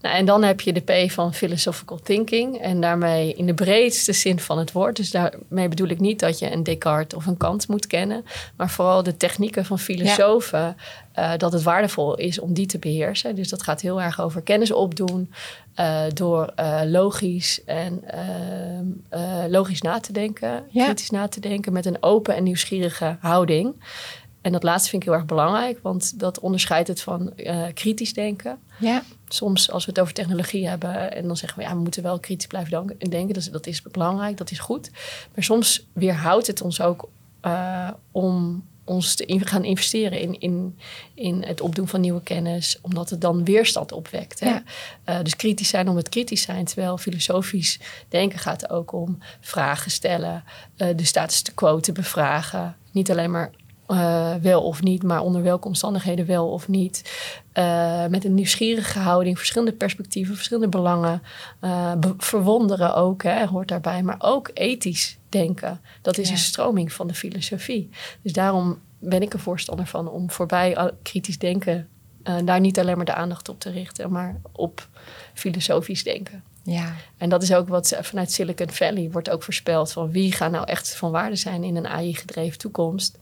Nou, 0.00 0.18
en 0.18 0.24
dan 0.24 0.42
heb 0.42 0.60
je 0.60 0.72
de 0.72 0.80
P 0.80 1.10
van 1.10 1.34
philosophical 1.34 1.98
thinking. 2.02 2.58
En 2.58 2.80
daarmee 2.80 3.34
in 3.34 3.46
de 3.46 3.54
breedste 3.54 4.12
zin 4.12 4.40
van 4.40 4.58
het 4.58 4.72
woord. 4.72 4.96
Dus 4.96 5.10
daarmee 5.10 5.68
bedoel 5.68 5.88
ik 5.88 6.00
niet 6.00 6.20
dat 6.20 6.38
je 6.38 6.52
een 6.52 6.62
Descartes 6.62 7.18
of 7.18 7.26
een 7.26 7.36
Kant 7.36 7.68
moet 7.68 7.86
kennen. 7.86 8.24
Maar 8.56 8.70
vooral 8.70 9.02
de 9.02 9.16
technieken 9.16 9.64
van 9.64 9.78
filosofen. 9.78 10.76
Uh, 11.18 11.32
dat 11.36 11.52
het 11.52 11.62
waardevol 11.62 12.14
is 12.14 12.38
om 12.38 12.52
die 12.52 12.66
te 12.66 12.78
beheersen. 12.78 13.34
Dus 13.34 13.48
dat 13.48 13.62
gaat 13.62 13.80
heel 13.80 14.02
erg 14.02 14.20
over 14.20 14.42
kennis 14.42 14.72
opdoen. 14.72 15.32
Uh, 15.80 16.02
door 16.14 16.52
uh, 16.60 16.80
logisch 16.84 17.64
en 17.64 18.02
ehm, 18.04 19.50
logisch 19.50 19.80
na 19.80 20.00
te 20.00 20.12
denken. 20.12 20.64
Ja. 20.70 20.84
Kritisch 20.84 21.10
na 21.10 21.28
te 21.28 21.40
denken. 21.40 21.72
Met 21.72 21.86
een 21.86 22.02
open 22.02 22.34
en 22.34 22.42
nieuwsgierige 22.42 23.16
houding. 23.20 23.74
En 24.40 24.52
dat 24.52 24.62
laatste 24.62 24.90
vind 24.90 25.02
ik 25.02 25.08
heel 25.08 25.18
erg 25.18 25.26
belangrijk, 25.26 25.78
want 25.82 26.20
dat 26.20 26.40
onderscheidt 26.40 26.88
het 26.88 27.00
van 27.00 27.32
kritisch 27.74 28.12
denken. 28.12 28.58
Ja. 28.78 29.02
Soms 29.28 29.70
als 29.70 29.84
we 29.84 29.90
het 29.90 30.00
over 30.00 30.14
technologie 30.14 30.68
hebben 30.68 31.12
en 31.12 31.26
dan 31.26 31.36
zeggen 31.36 31.58
we 31.58 31.64
ja, 31.64 31.74
we 31.74 31.80
moeten 31.80 32.02
wel 32.02 32.18
kritisch 32.18 32.46
blijven 32.46 32.96
denken. 32.98 33.34
Dus 33.34 33.50
dat 33.50 33.66
is 33.66 33.82
belangrijk, 33.82 34.36
dat 34.36 34.50
is 34.50 34.58
goed. 34.58 34.90
Maar 35.34 35.44
soms 35.44 35.86
weerhoudt 35.92 36.46
het 36.46 36.62
ons 36.62 36.80
ook 36.80 37.08
om 38.10 38.64
ons 38.86 39.14
te 39.14 39.24
in, 39.26 39.46
gaan 39.46 39.64
investeren 39.64 40.20
in, 40.20 40.40
in, 40.40 40.78
in 41.14 41.42
het 41.42 41.60
opdoen 41.60 41.88
van 41.88 42.00
nieuwe 42.00 42.22
kennis, 42.22 42.78
omdat 42.82 43.10
het 43.10 43.20
dan 43.20 43.44
weerstand 43.44 43.92
opwekt. 43.92 44.40
Hè? 44.40 44.48
Ja. 44.48 44.62
Uh, 45.08 45.22
dus 45.22 45.36
kritisch 45.36 45.68
zijn 45.68 45.88
om 45.88 45.96
het 45.96 46.08
kritisch 46.08 46.42
zijn, 46.42 46.64
terwijl 46.64 46.98
filosofisch 46.98 47.78
denken 48.08 48.38
gaat 48.38 48.70
ook 48.70 48.92
om 48.92 49.18
vragen 49.40 49.90
stellen, 49.90 50.44
de 50.76 51.04
status 51.04 51.42
quo 51.54 51.80
te 51.80 51.92
bevragen. 51.92 52.76
Niet 52.90 53.10
alleen 53.10 53.30
maar 53.30 53.50
uh, 53.88 54.34
wel 54.34 54.62
of 54.62 54.82
niet, 54.82 55.02
maar 55.02 55.20
onder 55.20 55.42
welke 55.42 55.66
omstandigheden 55.66 56.26
wel 56.26 56.48
of 56.48 56.68
niet. 56.68 57.02
Uh, 57.54 58.06
met 58.06 58.24
een 58.24 58.34
nieuwsgierige 58.34 58.98
houding, 58.98 59.38
verschillende 59.38 59.72
perspectieven, 59.72 60.34
verschillende 60.34 60.68
belangen. 60.68 61.22
Uh, 61.60 61.92
verwonderen 62.18 62.94
ook, 62.94 63.22
hè, 63.22 63.46
hoort 63.46 63.68
daarbij. 63.68 64.02
Maar 64.02 64.16
ook 64.18 64.50
ethisch 64.54 65.18
denken. 65.28 65.80
Dat 66.02 66.18
is 66.18 66.26
Ja. 66.26 66.32
een 66.32 66.38
stroming 66.40 66.92
van 66.92 67.06
de 67.06 67.14
filosofie. 67.14 67.90
Dus 68.22 68.32
daarom 68.32 68.78
ben 68.98 69.22
ik 69.22 69.32
er 69.32 69.40
voorstander 69.40 69.86
van 69.86 70.08
om 70.08 70.30
voorbij 70.30 70.92
kritisch 71.02 71.38
denken... 71.38 71.88
daar 72.44 72.60
niet 72.60 72.78
alleen 72.78 72.96
maar 72.96 73.04
de 73.04 73.14
aandacht 73.14 73.48
op 73.48 73.60
te 73.60 73.70
richten, 73.70 74.12
maar 74.12 74.40
op 74.52 74.88
filosofisch 75.34 76.04
denken. 76.04 76.42
Ja. 76.62 76.94
En 77.16 77.28
dat 77.28 77.42
is 77.42 77.54
ook 77.54 77.68
wat 77.68 77.98
vanuit 78.00 78.32
Silicon 78.32 78.70
Valley 78.70 79.08
wordt 79.12 79.30
ook 79.30 79.42
voorspeld 79.42 79.92
van 79.92 80.10
wie 80.10 80.32
gaat 80.32 80.50
nou 80.50 80.66
echt 80.66 80.96
van 80.96 81.10
waarde 81.10 81.36
zijn 81.36 81.64
in 81.64 81.76
een 81.76 81.86
AI-gedreven 81.86 82.58
toekomst. 82.58 83.18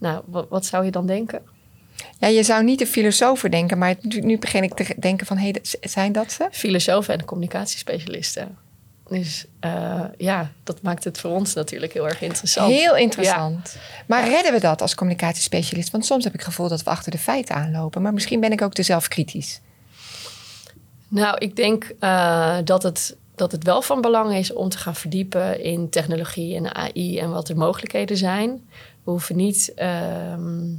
Nou, 0.00 0.22
wat, 0.26 0.46
wat 0.48 0.66
zou 0.66 0.84
je 0.84 0.90
dan 0.90 1.06
denken? 1.06 1.42
ja, 2.18 2.28
je 2.28 2.42
zou 2.42 2.64
niet 2.64 2.78
de 2.78 2.86
filosofen 2.86 3.50
denken, 3.50 3.78
maar 3.78 3.94
nu, 4.00 4.20
nu 4.20 4.38
begin 4.38 4.62
ik 4.62 4.74
te 4.74 4.94
denken 4.98 5.26
van, 5.26 5.36
hey, 5.36 5.54
zijn 5.80 6.12
dat 6.12 6.32
ze? 6.32 6.48
Filosofen 6.50 7.14
en 7.14 7.24
communicatiespecialisten. 7.24 8.58
Dus 9.08 9.44
uh, 9.64 10.04
ja, 10.16 10.50
dat 10.64 10.82
maakt 10.82 11.04
het 11.04 11.20
voor 11.20 11.30
ons 11.30 11.54
natuurlijk 11.54 11.92
heel 11.92 12.08
erg 12.08 12.22
interessant. 12.22 12.72
Heel 12.72 12.96
interessant. 12.96 13.76
Maar 14.06 14.28
redden 14.28 14.52
we 14.52 14.60
dat 14.60 14.82
als 14.82 14.94
communicatiespecialist? 14.94 15.90
Want 15.90 16.06
soms 16.06 16.24
heb 16.24 16.32
ik 16.32 16.38
het 16.38 16.48
gevoel 16.48 16.68
dat 16.68 16.82
we 16.82 16.90
achter 16.90 17.10
de 17.10 17.18
feiten 17.18 17.54
aanlopen. 17.54 18.02
Maar 18.02 18.12
misschien 18.12 18.40
ben 18.40 18.52
ik 18.52 18.62
ook 18.62 18.72
te 18.72 18.82
zelfkritisch. 18.82 19.60
Nou, 21.08 21.38
ik 21.38 21.56
denk 21.56 21.92
uh, 22.00 22.56
dat, 22.64 22.82
het, 22.82 23.16
dat 23.34 23.52
het 23.52 23.64
wel 23.64 23.82
van 23.82 24.00
belang 24.00 24.34
is 24.34 24.52
om 24.52 24.68
te 24.68 24.78
gaan 24.78 24.94
verdiepen 24.94 25.62
in 25.62 25.88
technologie 25.88 26.56
en 26.56 26.74
AI 26.74 27.18
en 27.18 27.30
wat 27.30 27.46
de 27.46 27.54
mogelijkheden 27.54 28.16
zijn. 28.16 28.68
We 29.10 29.16
hoeven 29.16 29.36
niet 29.36 29.72
ehm, 29.74 30.74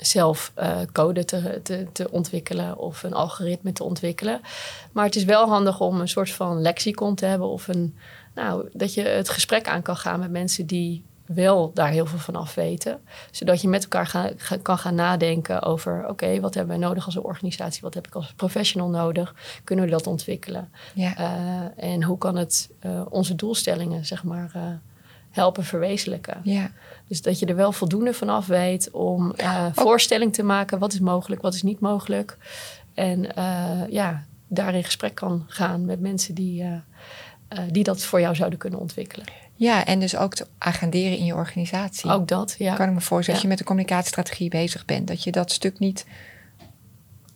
zelf 0.00 0.52
uh, 0.58 0.78
code 0.92 1.24
te, 1.24 1.60
te, 1.62 1.86
te, 1.92 2.10
ontwikkelen 2.10 2.78
of 2.78 3.02
een 3.02 3.12
algoritme 3.12 3.72
te 3.72 3.84
ontwikkelen. 3.84 4.40
Maar 4.92 5.04
het 5.04 5.16
is 5.16 5.24
wel 5.24 5.48
handig 5.48 5.80
om 5.80 6.00
een 6.00 6.08
soort 6.08 6.30
van 6.30 6.60
lexicon 6.60 7.14
te 7.14 7.26
hebben 7.26 7.48
of 7.48 7.68
een, 7.68 7.96
nou, 8.34 8.68
dat 8.72 8.94
je 8.94 9.02
het 9.02 9.28
gesprek 9.28 9.68
aan 9.68 9.82
kan 9.82 9.96
gaan 9.96 10.20
met 10.20 10.30
mensen 10.30 10.66
die 10.66 11.04
wel 11.26 11.70
daar 11.74 11.88
heel 11.88 12.06
veel 12.06 12.18
van 12.18 12.36
af 12.36 12.54
weten. 12.54 13.00
Zodat 13.30 13.60
je 13.60 13.68
met 13.68 13.82
elkaar 13.82 14.06
ga, 14.06 14.30
ga, 14.36 14.56
kan 14.62 14.78
gaan 14.78 14.94
nadenken 14.94 15.62
over... 15.62 15.98
oké, 16.00 16.10
okay, 16.10 16.40
wat 16.40 16.54
hebben 16.54 16.78
wij 16.78 16.86
nodig 16.88 17.06
als 17.06 17.16
organisatie? 17.16 17.82
Wat 17.82 17.94
heb 17.94 18.06
ik 18.06 18.14
als 18.14 18.32
professional 18.36 18.88
nodig? 18.88 19.34
Kunnen 19.64 19.84
we 19.84 19.90
dat 19.90 20.06
ontwikkelen? 20.06 20.70
Ja. 20.94 21.18
Uh, 21.18 21.84
en 21.84 22.02
hoe 22.02 22.18
kan 22.18 22.36
het 22.36 22.70
uh, 22.86 23.02
onze 23.08 23.34
doelstellingen, 23.34 24.06
zeg 24.06 24.24
maar, 24.24 24.80
helpen 25.36 25.64
verwezenlijken? 25.64 26.40
Ja. 26.42 26.70
Dus 27.08 27.22
dat 27.22 27.38
je 27.38 27.46
er 27.46 27.56
wel 27.56 27.72
voldoende 27.72 28.14
van 28.14 28.28
af 28.28 28.46
weet 28.46 28.90
om 28.90 29.34
voorstelling 29.72 30.32
te 30.32 30.42
maken. 30.42 30.78
Wat 30.78 30.92
is 30.92 31.00
mogelijk, 31.00 31.42
wat 31.42 31.54
is 31.54 31.62
niet 31.62 31.80
mogelijk? 31.80 32.36
En 32.94 33.26
ja, 33.90 34.24
daar 34.48 34.74
in 34.74 34.84
gesprek 34.84 35.14
kan 35.14 35.44
gaan 35.46 35.84
met 35.84 36.00
mensen 36.00 36.34
die... 36.34 36.64
die 37.70 37.84
dat 37.84 38.02
voor 38.02 38.20
jou 38.20 38.34
zouden 38.34 38.58
kunnen 38.58 38.80
ontwikkelen. 38.80 39.26
Ja, 39.54 39.84
en 39.84 40.00
dus 40.00 40.16
ook 40.16 40.34
te 40.34 40.46
agenderen 40.58 41.18
in 41.18 41.24
je 41.24 41.34
organisatie. 41.34 42.10
Ook 42.10 42.28
dat, 42.28 42.54
ja. 42.58 42.74
Kan 42.74 42.88
ik 42.88 42.94
me 42.94 43.00
voorstellen, 43.00 43.24
ja. 43.26 43.32
als 43.32 43.42
je 43.42 43.48
met 43.48 43.58
de 43.58 43.64
communicatiestrategie 43.64 44.50
bezig 44.50 44.84
bent, 44.84 45.08
dat 45.08 45.22
je 45.22 45.32
dat 45.32 45.52
stuk 45.52 45.78
niet 45.78 46.06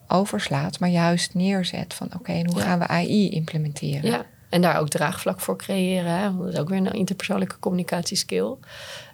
overslaat, 0.08 0.78
maar 0.78 0.88
juist 0.88 1.34
neerzet 1.34 1.94
van 1.94 2.06
oké, 2.06 2.16
okay, 2.16 2.38
en 2.38 2.46
hoe 2.46 2.58
ja. 2.58 2.64
gaan 2.64 2.78
we 2.78 2.86
AI 2.86 3.30
implementeren? 3.30 4.10
Ja, 4.10 4.26
en 4.50 4.60
daar 4.60 4.78
ook 4.78 4.88
draagvlak 4.88 5.40
voor 5.40 5.56
creëren. 5.56 6.12
Hè? 6.12 6.22
Want 6.22 6.38
dat 6.38 6.52
is 6.52 6.58
ook 6.58 6.68
weer 6.68 6.78
een 6.78 6.92
interpersoonlijke 6.92 7.58
communicatieskill. 7.58 8.54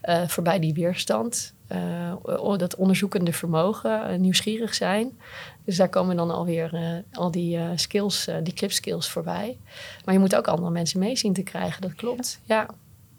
Uh, 0.05 0.29
voorbij 0.29 0.59
die 0.59 0.75
weerstand. 0.75 1.55
Uh, 1.73 2.57
dat 2.57 2.77
onderzoekende 2.77 3.33
vermogen, 3.33 4.13
uh, 4.13 4.19
nieuwsgierig 4.19 4.75
zijn. 4.75 5.19
Dus 5.65 5.77
daar 5.77 5.89
komen 5.89 6.17
dan 6.17 6.31
alweer 6.31 6.75
uh, 6.75 6.89
al 7.13 7.31
die 7.31 7.59
skills, 7.75 8.29
die 8.43 8.55
clip 8.55 8.73
skills 8.73 9.09
voorbij. 9.09 9.59
Maar 10.05 10.15
je 10.15 10.21
moet 10.21 10.37
ook 10.37 10.49
andere 10.49 10.71
mensen 10.71 10.99
mee 10.99 11.17
zien 11.17 11.33
te 11.33 11.43
krijgen, 11.43 11.83
dat 11.83 11.95
klopt. 11.95 12.41
Ja. 12.45 12.67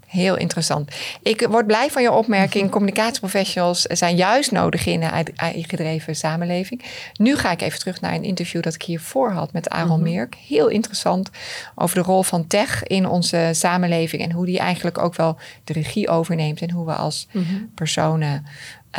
Heel 0.07 0.37
interessant. 0.37 0.91
Ik 1.21 1.47
word 1.49 1.67
blij 1.67 1.89
van 1.89 2.01
je 2.01 2.11
opmerking. 2.11 2.71
Communicatieprofessionals 2.71 3.81
zijn 3.81 4.15
juist 4.15 4.51
nodig 4.51 4.85
in 4.85 5.03
een 5.03 5.27
AI-gedreven 5.35 6.15
samenleving. 6.15 6.83
Nu 7.13 7.35
ga 7.35 7.51
ik 7.51 7.61
even 7.61 7.79
terug 7.79 8.01
naar 8.01 8.13
een 8.13 8.23
interview 8.23 8.61
dat 8.61 8.73
ik 8.73 8.81
hiervoor 8.81 9.31
had 9.31 9.53
met 9.53 9.69
Aaron. 9.69 10.01
Merk. 10.01 10.35
Heel 10.47 10.67
interessant 10.67 11.29
over 11.75 11.95
de 11.95 12.01
rol 12.01 12.23
van 12.23 12.47
tech 12.47 12.83
in 12.83 13.07
onze 13.07 13.49
samenleving 13.51 14.21
en 14.21 14.31
hoe 14.31 14.45
die 14.45 14.59
eigenlijk 14.59 14.97
ook 14.97 15.15
wel 15.15 15.37
de 15.63 15.73
regie 15.73 16.09
overneemt 16.09 16.61
en 16.61 16.71
hoe 16.71 16.85
we 16.85 16.93
als 16.93 17.27
-hmm. 17.31 17.71
personen 17.75 18.45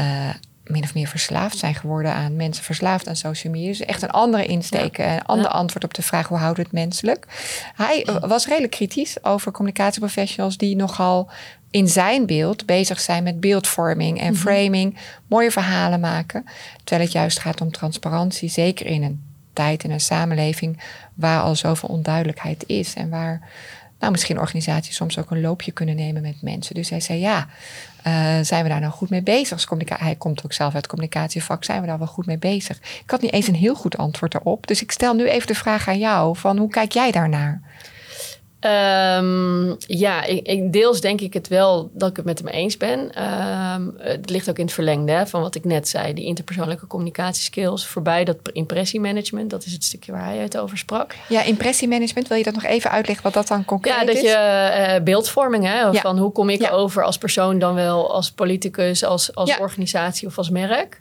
uh, 0.00 0.28
min 0.68 0.82
of 0.82 0.94
meer 0.94 1.06
verslaafd 1.06 1.58
zijn 1.58 1.74
geworden 1.74 2.12
aan 2.12 2.36
mensen 2.36 2.64
verslaafd 2.64 3.08
aan 3.08 3.16
social 3.16 3.52
media. 3.52 3.68
Dus 3.68 3.80
echt 3.80 4.02
een 4.02 4.10
andere 4.10 4.46
insteek, 4.46 4.96
ja. 4.96 5.14
een 5.14 5.24
ander 5.24 5.46
ja. 5.46 5.52
antwoord 5.52 5.84
op 5.84 5.94
de 5.94 6.02
vraag 6.02 6.28
hoe 6.28 6.38
houden 6.38 6.62
we 6.62 6.68
het 6.70 6.78
menselijk. 6.84 7.26
Hij 7.74 8.06
was 8.20 8.46
redelijk 8.46 8.72
kritisch 8.72 9.24
over 9.24 9.52
communicatieprofessionals 9.52 10.56
die 10.56 10.76
nogal 10.76 11.30
in 11.70 11.88
zijn 11.88 12.26
beeld 12.26 12.66
bezig 12.66 13.00
zijn 13.00 13.22
met 13.22 13.40
beeldvorming 13.40 14.18
en 14.18 14.26
mm 14.26 14.32
-hmm. 14.32 14.40
framing, 14.40 14.96
mooie 15.26 15.50
verhalen 15.50 16.00
maken. 16.00 16.44
Terwijl 16.84 17.02
het 17.02 17.12
juist 17.12 17.38
gaat 17.38 17.60
om 17.60 17.70
transparantie, 17.70 18.48
zeker 18.48 18.86
in 18.86 19.02
een 19.02 19.22
tijd 19.52 19.84
en 19.84 19.90
een 19.90 20.00
samenleving 20.00 20.80
waar 21.14 21.40
al 21.40 21.56
zoveel 21.56 21.88
onduidelijkheid 21.88 22.64
is 22.66 22.94
en 22.94 23.08
waar 23.08 23.48
nou, 23.98 24.12
misschien 24.12 24.38
organisaties 24.38 24.96
soms 24.96 25.18
ook 25.18 25.30
een 25.30 25.40
loopje 25.40 25.72
kunnen 25.72 25.96
nemen 25.96 26.22
met 26.22 26.42
mensen. 26.42 26.74
Dus 26.74 26.90
hij 26.90 27.00
zei, 27.00 27.18
ja, 27.18 27.46
uh, 28.06 28.38
zijn 28.42 28.62
we 28.62 28.68
daar 28.68 28.80
nou 28.80 28.92
goed 28.92 29.10
mee 29.10 29.22
bezig? 29.22 29.66
Hij 29.86 30.14
komt 30.14 30.44
ook 30.44 30.52
zelf 30.52 30.74
uit 30.74 30.82
het 30.82 30.92
communicatievak, 30.92 31.64
zijn 31.64 31.80
we 31.80 31.86
daar 31.86 31.98
wel 31.98 32.06
goed 32.06 32.26
mee 32.26 32.38
bezig? 32.38 32.76
Ik 32.76 33.10
had 33.10 33.20
niet 33.20 33.32
eens 33.32 33.46
een 33.46 33.54
heel 33.54 33.74
goed 33.74 33.96
antwoord 33.96 34.34
erop. 34.34 34.66
Dus 34.66 34.82
ik 34.82 34.90
stel 34.90 35.14
nu 35.14 35.28
even 35.28 35.46
de 35.46 35.54
vraag 35.54 35.88
aan 35.88 35.98
jou, 35.98 36.36
van 36.36 36.58
hoe 36.58 36.70
kijk 36.70 36.92
jij 36.92 37.10
daarnaar? 37.10 37.60
Um, 38.60 39.76
ja, 39.78 40.24
ik, 40.24 40.46
ik, 40.46 40.72
deels 40.72 41.00
denk 41.00 41.20
ik 41.20 41.32
het 41.32 41.48
wel 41.48 41.90
dat 41.92 42.10
ik 42.10 42.16
het 42.16 42.24
met 42.24 42.38
hem 42.38 42.48
eens 42.48 42.76
ben. 42.76 42.98
Um, 42.98 43.94
het 43.98 44.30
ligt 44.30 44.50
ook 44.50 44.58
in 44.58 44.64
het 44.64 44.74
verlengde 44.74 45.12
hè, 45.12 45.26
van 45.26 45.40
wat 45.40 45.54
ik 45.54 45.64
net 45.64 45.88
zei. 45.88 46.14
Die 46.14 46.24
interpersoonlijke 46.24 46.86
communicatieskills. 46.86 47.86
Voorbij 47.86 48.24
dat 48.24 48.36
impressiemanagement. 48.52 49.50
Dat 49.50 49.64
is 49.64 49.72
het 49.72 49.84
stukje 49.84 50.12
waar 50.12 50.24
hij 50.24 50.36
het 50.36 50.58
over 50.58 50.78
sprak. 50.78 51.14
Ja, 51.28 51.42
impressiemanagement. 51.42 52.28
Wil 52.28 52.36
je 52.36 52.44
dat 52.44 52.54
nog 52.54 52.64
even 52.64 52.90
uitleggen 52.90 53.24
wat 53.24 53.34
dat 53.34 53.48
dan 53.48 53.64
concreet 53.64 53.94
is? 53.94 54.00
Ja, 54.00 54.06
dat 54.06 54.16
is? 54.16 54.22
je 54.22 54.94
uh, 54.96 55.04
beeldvorming. 55.04 55.64
Hè, 55.64 55.80
ja. 55.80 55.92
Van 55.92 56.18
hoe 56.18 56.32
kom 56.32 56.48
ik 56.48 56.60
ja. 56.60 56.70
over 56.70 57.04
als 57.04 57.18
persoon 57.18 57.58
dan 57.58 57.74
wel 57.74 58.12
als 58.12 58.30
politicus, 58.30 59.04
als, 59.04 59.34
als 59.34 59.50
ja. 59.50 59.58
organisatie 59.58 60.28
of 60.28 60.38
als 60.38 60.50
merk. 60.50 61.00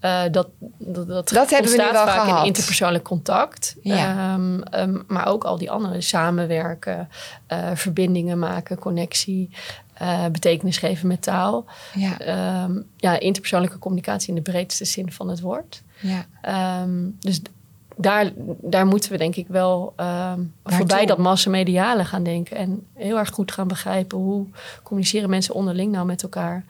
Uh, 0.00 0.22
dat, 0.30 0.48
dat, 0.78 1.08
dat, 1.08 1.28
dat 1.28 1.50
hebben 1.50 1.70
we 1.70 1.76
nu 1.76 1.92
wel 1.92 2.06
vaak 2.06 2.24
gehad. 2.24 2.40
in 2.40 2.46
interpersoonlijk 2.46 3.04
contact. 3.04 3.76
Ja. 3.82 4.34
Um, 4.34 4.62
um, 4.74 5.04
maar 5.06 5.26
ook 5.26 5.44
al 5.44 5.58
die 5.58 5.70
andere 5.70 6.00
samenwerken, 6.00 7.08
uh, 7.52 7.70
verbindingen 7.74 8.38
maken, 8.38 8.78
connectie. 8.78 9.50
uh, 10.02 10.26
betekenis 10.26 10.78
geven 10.78 11.08
met 11.08 11.22
taal. 11.22 11.64
Ja. 11.94 12.18
Ehm, 12.18 12.80
ja, 12.96 13.20
interpersoonlijke 13.20 13.78
communicatie 13.78 14.28
in 14.28 14.34
de 14.34 14.50
breedste 14.50 14.84
zin 14.84 15.12
van 15.12 15.28
het 15.28 15.40
woord. 15.40 15.82
Ja. 16.00 16.26
Ehm, 16.40 17.10
dus 17.18 17.40
daar, 17.96 18.32
daar 18.60 18.86
moeten 18.86 19.10
we 19.10 19.18
denk 19.18 19.36
ik 19.36 19.46
wel 19.48 19.94
voorbij 20.64 21.06
dat 21.06 21.18
massamediale 21.18 22.04
gaan 22.04 22.22
denken. 22.22 22.56
En 22.56 22.86
heel 22.94 23.18
erg 23.18 23.30
goed 23.30 23.52
gaan 23.52 23.68
begrijpen 23.68 24.18
hoe 24.18 24.46
communiceren 24.82 25.30
mensen 25.30 25.54
onderling 25.54 25.92
nou 25.92 26.06
met 26.06 26.22
elkaar. 26.22 26.64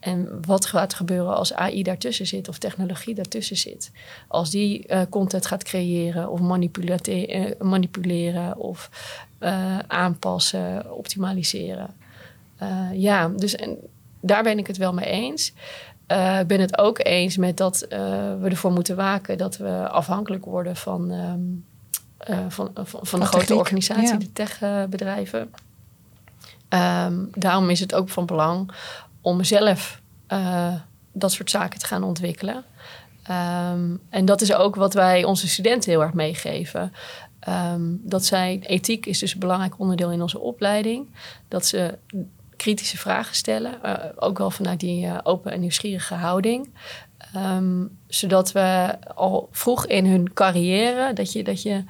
En 0.00 0.40
wat 0.46 0.66
gaat 0.66 0.90
er 0.90 0.96
gebeuren 0.96 1.36
als 1.36 1.54
AI 1.54 1.82
daartussen 1.82 2.26
zit 2.26 2.48
of 2.48 2.58
technologie 2.58 3.14
daartussen 3.14 3.56
zit? 3.56 3.90
Als 4.28 4.50
die 4.50 4.84
uh, 4.88 5.00
content 5.10 5.46
gaat 5.46 5.64
creëren 5.64 6.30
of 6.30 6.40
uh, 6.40 7.48
manipuleren 7.58 8.56
of 8.56 8.90
uh, 9.40 9.78
aanpassen, 9.78 10.96
optimaliseren. 10.96 11.94
ja, 12.92 13.28
dus 13.28 13.56
en 13.56 13.76
daar 14.20 14.42
ben 14.42 14.58
ik 14.58 14.66
het 14.66 14.76
wel 14.76 14.92
mee 14.92 15.06
eens. 15.06 15.52
Ik 16.40 16.46
ben 16.46 16.60
het 16.60 16.78
ook 16.78 16.98
eens 17.02 17.36
met 17.36 17.56
dat 17.56 17.86
we 17.88 18.46
ervoor 18.48 18.72
moeten 18.72 18.96
waken 18.96 19.38
dat 19.38 19.56
we 19.56 19.88
afhankelijk 19.88 20.44
worden 20.44 20.76
van, 20.76 21.10
um, 21.10 21.64
van, 22.48 22.70
van, 22.74 23.00
van, 23.02 23.20
de 23.20 23.26
grote 23.26 23.54
organisatie, 23.54 24.06
ja. 24.06 24.16
de 24.16 24.32
techbedrijven. 24.32 25.50
Um, 26.68 27.30
daarom 27.34 27.70
is 27.70 27.80
het 27.80 27.94
ook 27.94 28.08
van 28.08 28.26
belang 28.26 28.72
om 29.20 29.44
zelf 29.44 30.00
uh, 30.28 30.74
dat 31.12 31.32
soort 31.32 31.50
zaken 31.50 31.78
te 31.78 31.86
gaan 31.86 32.02
ontwikkelen. 32.02 32.64
Um, 33.30 34.00
en 34.08 34.24
dat 34.24 34.40
is 34.40 34.52
ook 34.52 34.74
wat 34.74 34.94
wij 34.94 35.24
onze 35.24 35.48
studenten 35.48 35.90
heel 35.90 36.02
erg 36.02 36.12
meegeven. 36.12 36.92
Um, 37.48 38.00
dat 38.02 38.24
zij, 38.24 38.60
ethiek 38.62 39.06
is 39.06 39.18
dus 39.18 39.32
een 39.32 39.38
belangrijk 39.38 39.78
onderdeel 39.78 40.10
in 40.10 40.22
onze 40.22 40.38
opleiding. 40.38 41.08
Dat 41.48 41.66
ze 41.66 41.98
kritische 42.56 42.98
vragen 42.98 43.34
stellen, 43.34 43.78
uh, 43.84 43.94
ook 44.16 44.38
wel 44.38 44.50
vanuit 44.50 44.80
die 44.80 45.06
uh, 45.06 45.18
open 45.22 45.52
en 45.52 45.60
nieuwsgierige 45.60 46.14
houding. 46.14 46.70
Um, 47.36 47.98
zodat 48.06 48.52
we 48.52 48.96
al 49.14 49.48
vroeg 49.50 49.86
in 49.86 50.06
hun 50.06 50.32
carrière, 50.32 51.12
dat 51.12 51.32
je 51.32 51.44
dat, 51.44 51.62
je 51.62 51.84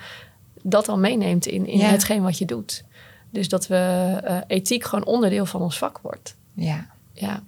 dat 0.63 0.89
al 0.89 0.99
meeneemt 0.99 1.47
in, 1.47 1.67
in 1.67 1.79
ja. 1.79 1.89
hetgeen 1.89 2.23
wat 2.23 2.39
je 2.39 2.45
doet. 2.45 2.85
Dus 3.31 3.49
dat 3.49 3.67
we 3.67 4.17
uh, 4.25 4.37
ethiek 4.47 4.85
gewoon 4.85 5.05
onderdeel 5.05 5.47
van 5.47 5.63
ons 5.63 5.79
vak 5.79 5.99
wordt. 5.99 6.37
Ja. 6.55 6.87
Ja. 7.21 7.43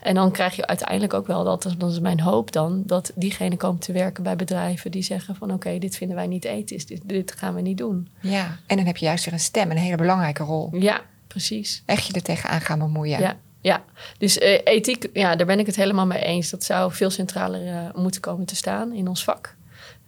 En 0.00 0.14
dan 0.14 0.30
krijg 0.30 0.56
je 0.56 0.66
uiteindelijk 0.66 1.14
ook 1.14 1.26
wel, 1.26 1.44
dat, 1.44 1.74
dat 1.78 1.90
is 1.90 2.00
mijn 2.00 2.20
hoop 2.20 2.52
dan, 2.52 2.82
dat 2.86 3.12
diegenen 3.14 3.58
komen 3.58 3.80
te 3.80 3.92
werken 3.92 4.22
bij 4.22 4.36
bedrijven 4.36 4.90
die 4.90 5.02
zeggen 5.02 5.36
van 5.36 5.48
oké, 5.48 5.56
okay, 5.56 5.78
dit 5.78 5.96
vinden 5.96 6.16
wij 6.16 6.26
niet 6.26 6.44
ethisch, 6.44 6.86
dit, 6.86 7.00
dit 7.04 7.32
gaan 7.32 7.54
we 7.54 7.60
niet 7.60 7.78
doen. 7.78 8.08
Ja, 8.20 8.58
en 8.66 8.76
dan 8.76 8.86
heb 8.86 8.96
je 8.96 9.04
juist 9.04 9.24
weer 9.24 9.34
een 9.34 9.40
stem, 9.40 9.70
een 9.70 9.76
hele 9.76 9.96
belangrijke 9.96 10.42
rol. 10.42 10.76
Ja, 10.76 11.00
precies. 11.26 11.82
Echt 11.86 12.06
je 12.06 12.12
er 12.12 12.22
tegenaan 12.22 12.60
gaan 12.60 12.78
bemoeien. 12.78 13.20
Ja, 13.20 13.36
ja. 13.60 13.84
dus 14.18 14.38
uh, 14.38 14.58
ethiek, 14.64 15.08
ja, 15.12 15.36
daar 15.36 15.46
ben 15.46 15.58
ik 15.58 15.66
het 15.66 15.76
helemaal 15.76 16.06
mee 16.06 16.22
eens. 16.22 16.50
Dat 16.50 16.64
zou 16.64 16.92
veel 16.92 17.10
centraler 17.10 17.66
uh, 17.66 17.94
moeten 17.94 18.20
komen 18.20 18.46
te 18.46 18.56
staan 18.56 18.92
in 18.92 19.08
ons 19.08 19.24
vak. 19.24 19.56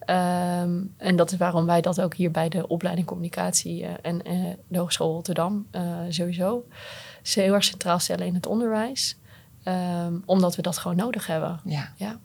Um, 0.06 0.94
en 0.96 1.16
dat 1.16 1.32
is 1.32 1.38
waarom 1.38 1.66
wij 1.66 1.80
dat 1.80 2.00
ook 2.00 2.14
hier 2.14 2.30
bij 2.30 2.48
de 2.48 2.68
opleiding 2.68 3.06
communicatie 3.06 3.82
uh, 3.82 3.88
en 4.02 4.20
de 4.68 4.78
Hogeschool 4.78 5.12
Rotterdam 5.12 5.66
sowieso 6.08 6.64
heel 7.22 7.54
erg 7.54 7.64
centraal 7.64 7.98
stellen 7.98 8.26
in 8.26 8.34
het 8.34 8.46
onderwijs. 8.46 9.16
Um, 9.64 10.22
omdat 10.26 10.56
we 10.56 10.62
dat 10.62 10.78
gewoon 10.78 10.96
nodig 10.96 11.26
hebben. 11.26 11.60
Ja. 11.64 11.92
ja. 11.96 12.18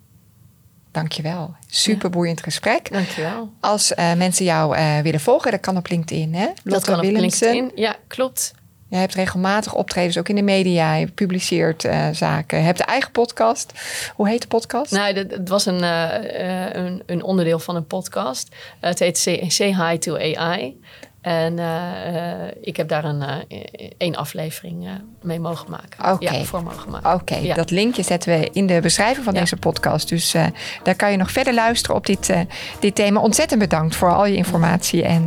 Dankjewel. 0.91 1.55
Super 1.67 2.09
boeiend 2.09 2.43
gesprek. 2.43 2.91
Dankjewel. 2.91 3.53
Als 3.59 3.93
mensen 3.95 4.45
jou 4.45 4.75
willen 5.03 5.19
volgen, 5.19 5.51
dat 5.51 5.59
kan 5.59 5.77
op 5.77 5.87
LinkedIn, 5.87 6.33
hè? 6.33 6.45
Lotte 6.45 6.61
dat 6.63 6.83
kan 6.85 6.99
Willemsen. 6.99 7.47
op 7.47 7.53
LinkedIn, 7.53 7.81
ja, 7.83 7.95
klopt. 8.07 8.53
Je 8.89 8.95
hebt 8.95 9.13
regelmatig 9.13 9.73
optredens, 9.73 10.17
ook 10.17 10.29
in 10.29 10.35
de 10.35 10.41
media. 10.41 10.93
Je 10.93 11.07
publiceert 11.07 11.83
uh, 11.83 12.07
zaken. 12.11 12.57
Je 12.57 12.63
hebt 12.63 12.79
een 12.79 12.85
eigen 12.85 13.11
podcast. 13.11 13.73
Hoe 14.15 14.29
heet 14.29 14.41
de 14.41 14.47
podcast? 14.47 14.91
Nou, 14.91 15.13
het 15.13 15.49
was 15.49 15.65
een, 15.65 15.83
een, 15.83 17.03
een, 17.05 17.23
onderdeel 17.23 17.59
van 17.59 17.75
een 17.75 17.87
podcast. 17.87 18.55
het 18.79 18.99
heet 18.99 19.17
Say, 19.17 19.49
Say 19.49 19.75
Hi 19.75 19.97
to 19.97 20.17
AI. 20.17 20.79
En 21.21 21.57
uh, 21.57 22.47
ik 22.61 22.77
heb 22.77 22.87
daar 22.87 23.03
een, 23.03 23.21
uh, 23.21 23.59
één 23.97 24.15
aflevering 24.15 24.87
mee 25.21 25.39
mogen 25.39 25.69
maken. 25.69 26.13
Okay. 26.13 26.39
Ja, 26.39 26.43
voor 26.43 26.63
mogen 26.63 26.91
maken. 26.91 27.13
Oké, 27.13 27.21
okay. 27.21 27.43
ja. 27.43 27.55
dat 27.55 27.71
linkje 27.71 28.03
zetten 28.03 28.39
we 28.39 28.49
in 28.53 28.67
de 28.67 28.79
beschrijving 28.81 29.25
van 29.25 29.33
ja. 29.33 29.39
deze 29.39 29.55
podcast. 29.55 30.09
Dus 30.09 30.35
daar 30.83 30.95
kan 30.95 31.11
je 31.11 31.17
nog 31.17 31.31
verder 31.31 31.53
luisteren 31.53 31.95
op 31.95 32.05
dit, 32.05 32.33
dit 32.79 32.95
thema. 32.95 33.21
Ontzettend 33.21 33.59
bedankt 33.59 33.95
voor 33.95 34.13
al 34.13 34.25
je 34.25 34.35
informatie. 34.35 35.03
En 35.03 35.23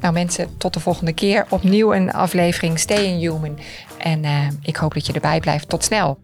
nou 0.00 0.12
mensen, 0.12 0.56
tot 0.58 0.74
de 0.74 0.80
volgende 0.80 1.12
keer. 1.12 1.46
Opnieuw 1.48 1.94
een 1.94 2.12
aflevering 2.12 2.78
Stay 2.78 3.04
in 3.04 3.18
Human. 3.18 3.58
En 3.98 4.24
ik 4.62 4.76
hoop 4.76 4.94
dat 4.94 5.06
je 5.06 5.12
erbij 5.12 5.40
blijft. 5.40 5.68
Tot 5.68 5.84
snel. 5.84 6.18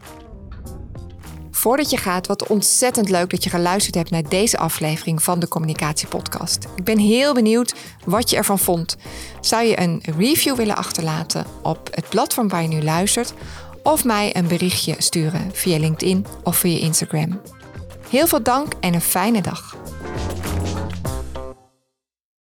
Voordat 1.63 1.91
je 1.91 1.97
gaat, 1.97 2.27
wat 2.27 2.47
ontzettend 2.47 3.09
leuk 3.09 3.31
dat 3.31 3.45
je 3.45 3.51
geluisterd 3.51 3.95
hebt 3.95 4.11
naar 4.11 4.29
deze 4.29 4.59
aflevering 4.59 5.23
van 5.23 5.39
de 5.39 5.49
Communicatiepodcast. 5.49 6.67
Ik 6.77 6.85
ben 6.85 6.99
heel 6.99 7.35
benieuwd 7.35 7.75
wat 8.05 8.31
je 8.31 8.37
ervan 8.37 8.59
vond. 8.59 8.97
Zou 9.41 9.65
je 9.65 9.81
een 9.81 10.03
review 10.17 10.57
willen 10.57 10.77
achterlaten 10.77 11.47
op 11.63 11.89
het 11.91 12.09
platform 12.09 12.49
waar 12.49 12.63
je 12.63 12.69
nu 12.69 12.83
luistert? 12.83 13.35
Of 13.83 14.05
mij 14.05 14.37
een 14.37 14.49
berichtje 14.49 14.95
sturen 14.99 15.51
via 15.53 15.79
LinkedIn 15.79 16.27
of 16.43 16.57
via 16.57 16.79
Instagram? 16.79 17.41
Heel 18.09 18.27
veel 18.27 18.43
dank 18.43 18.73
en 18.81 18.95
een 18.95 19.01
fijne 19.01 19.41
dag. 19.41 19.77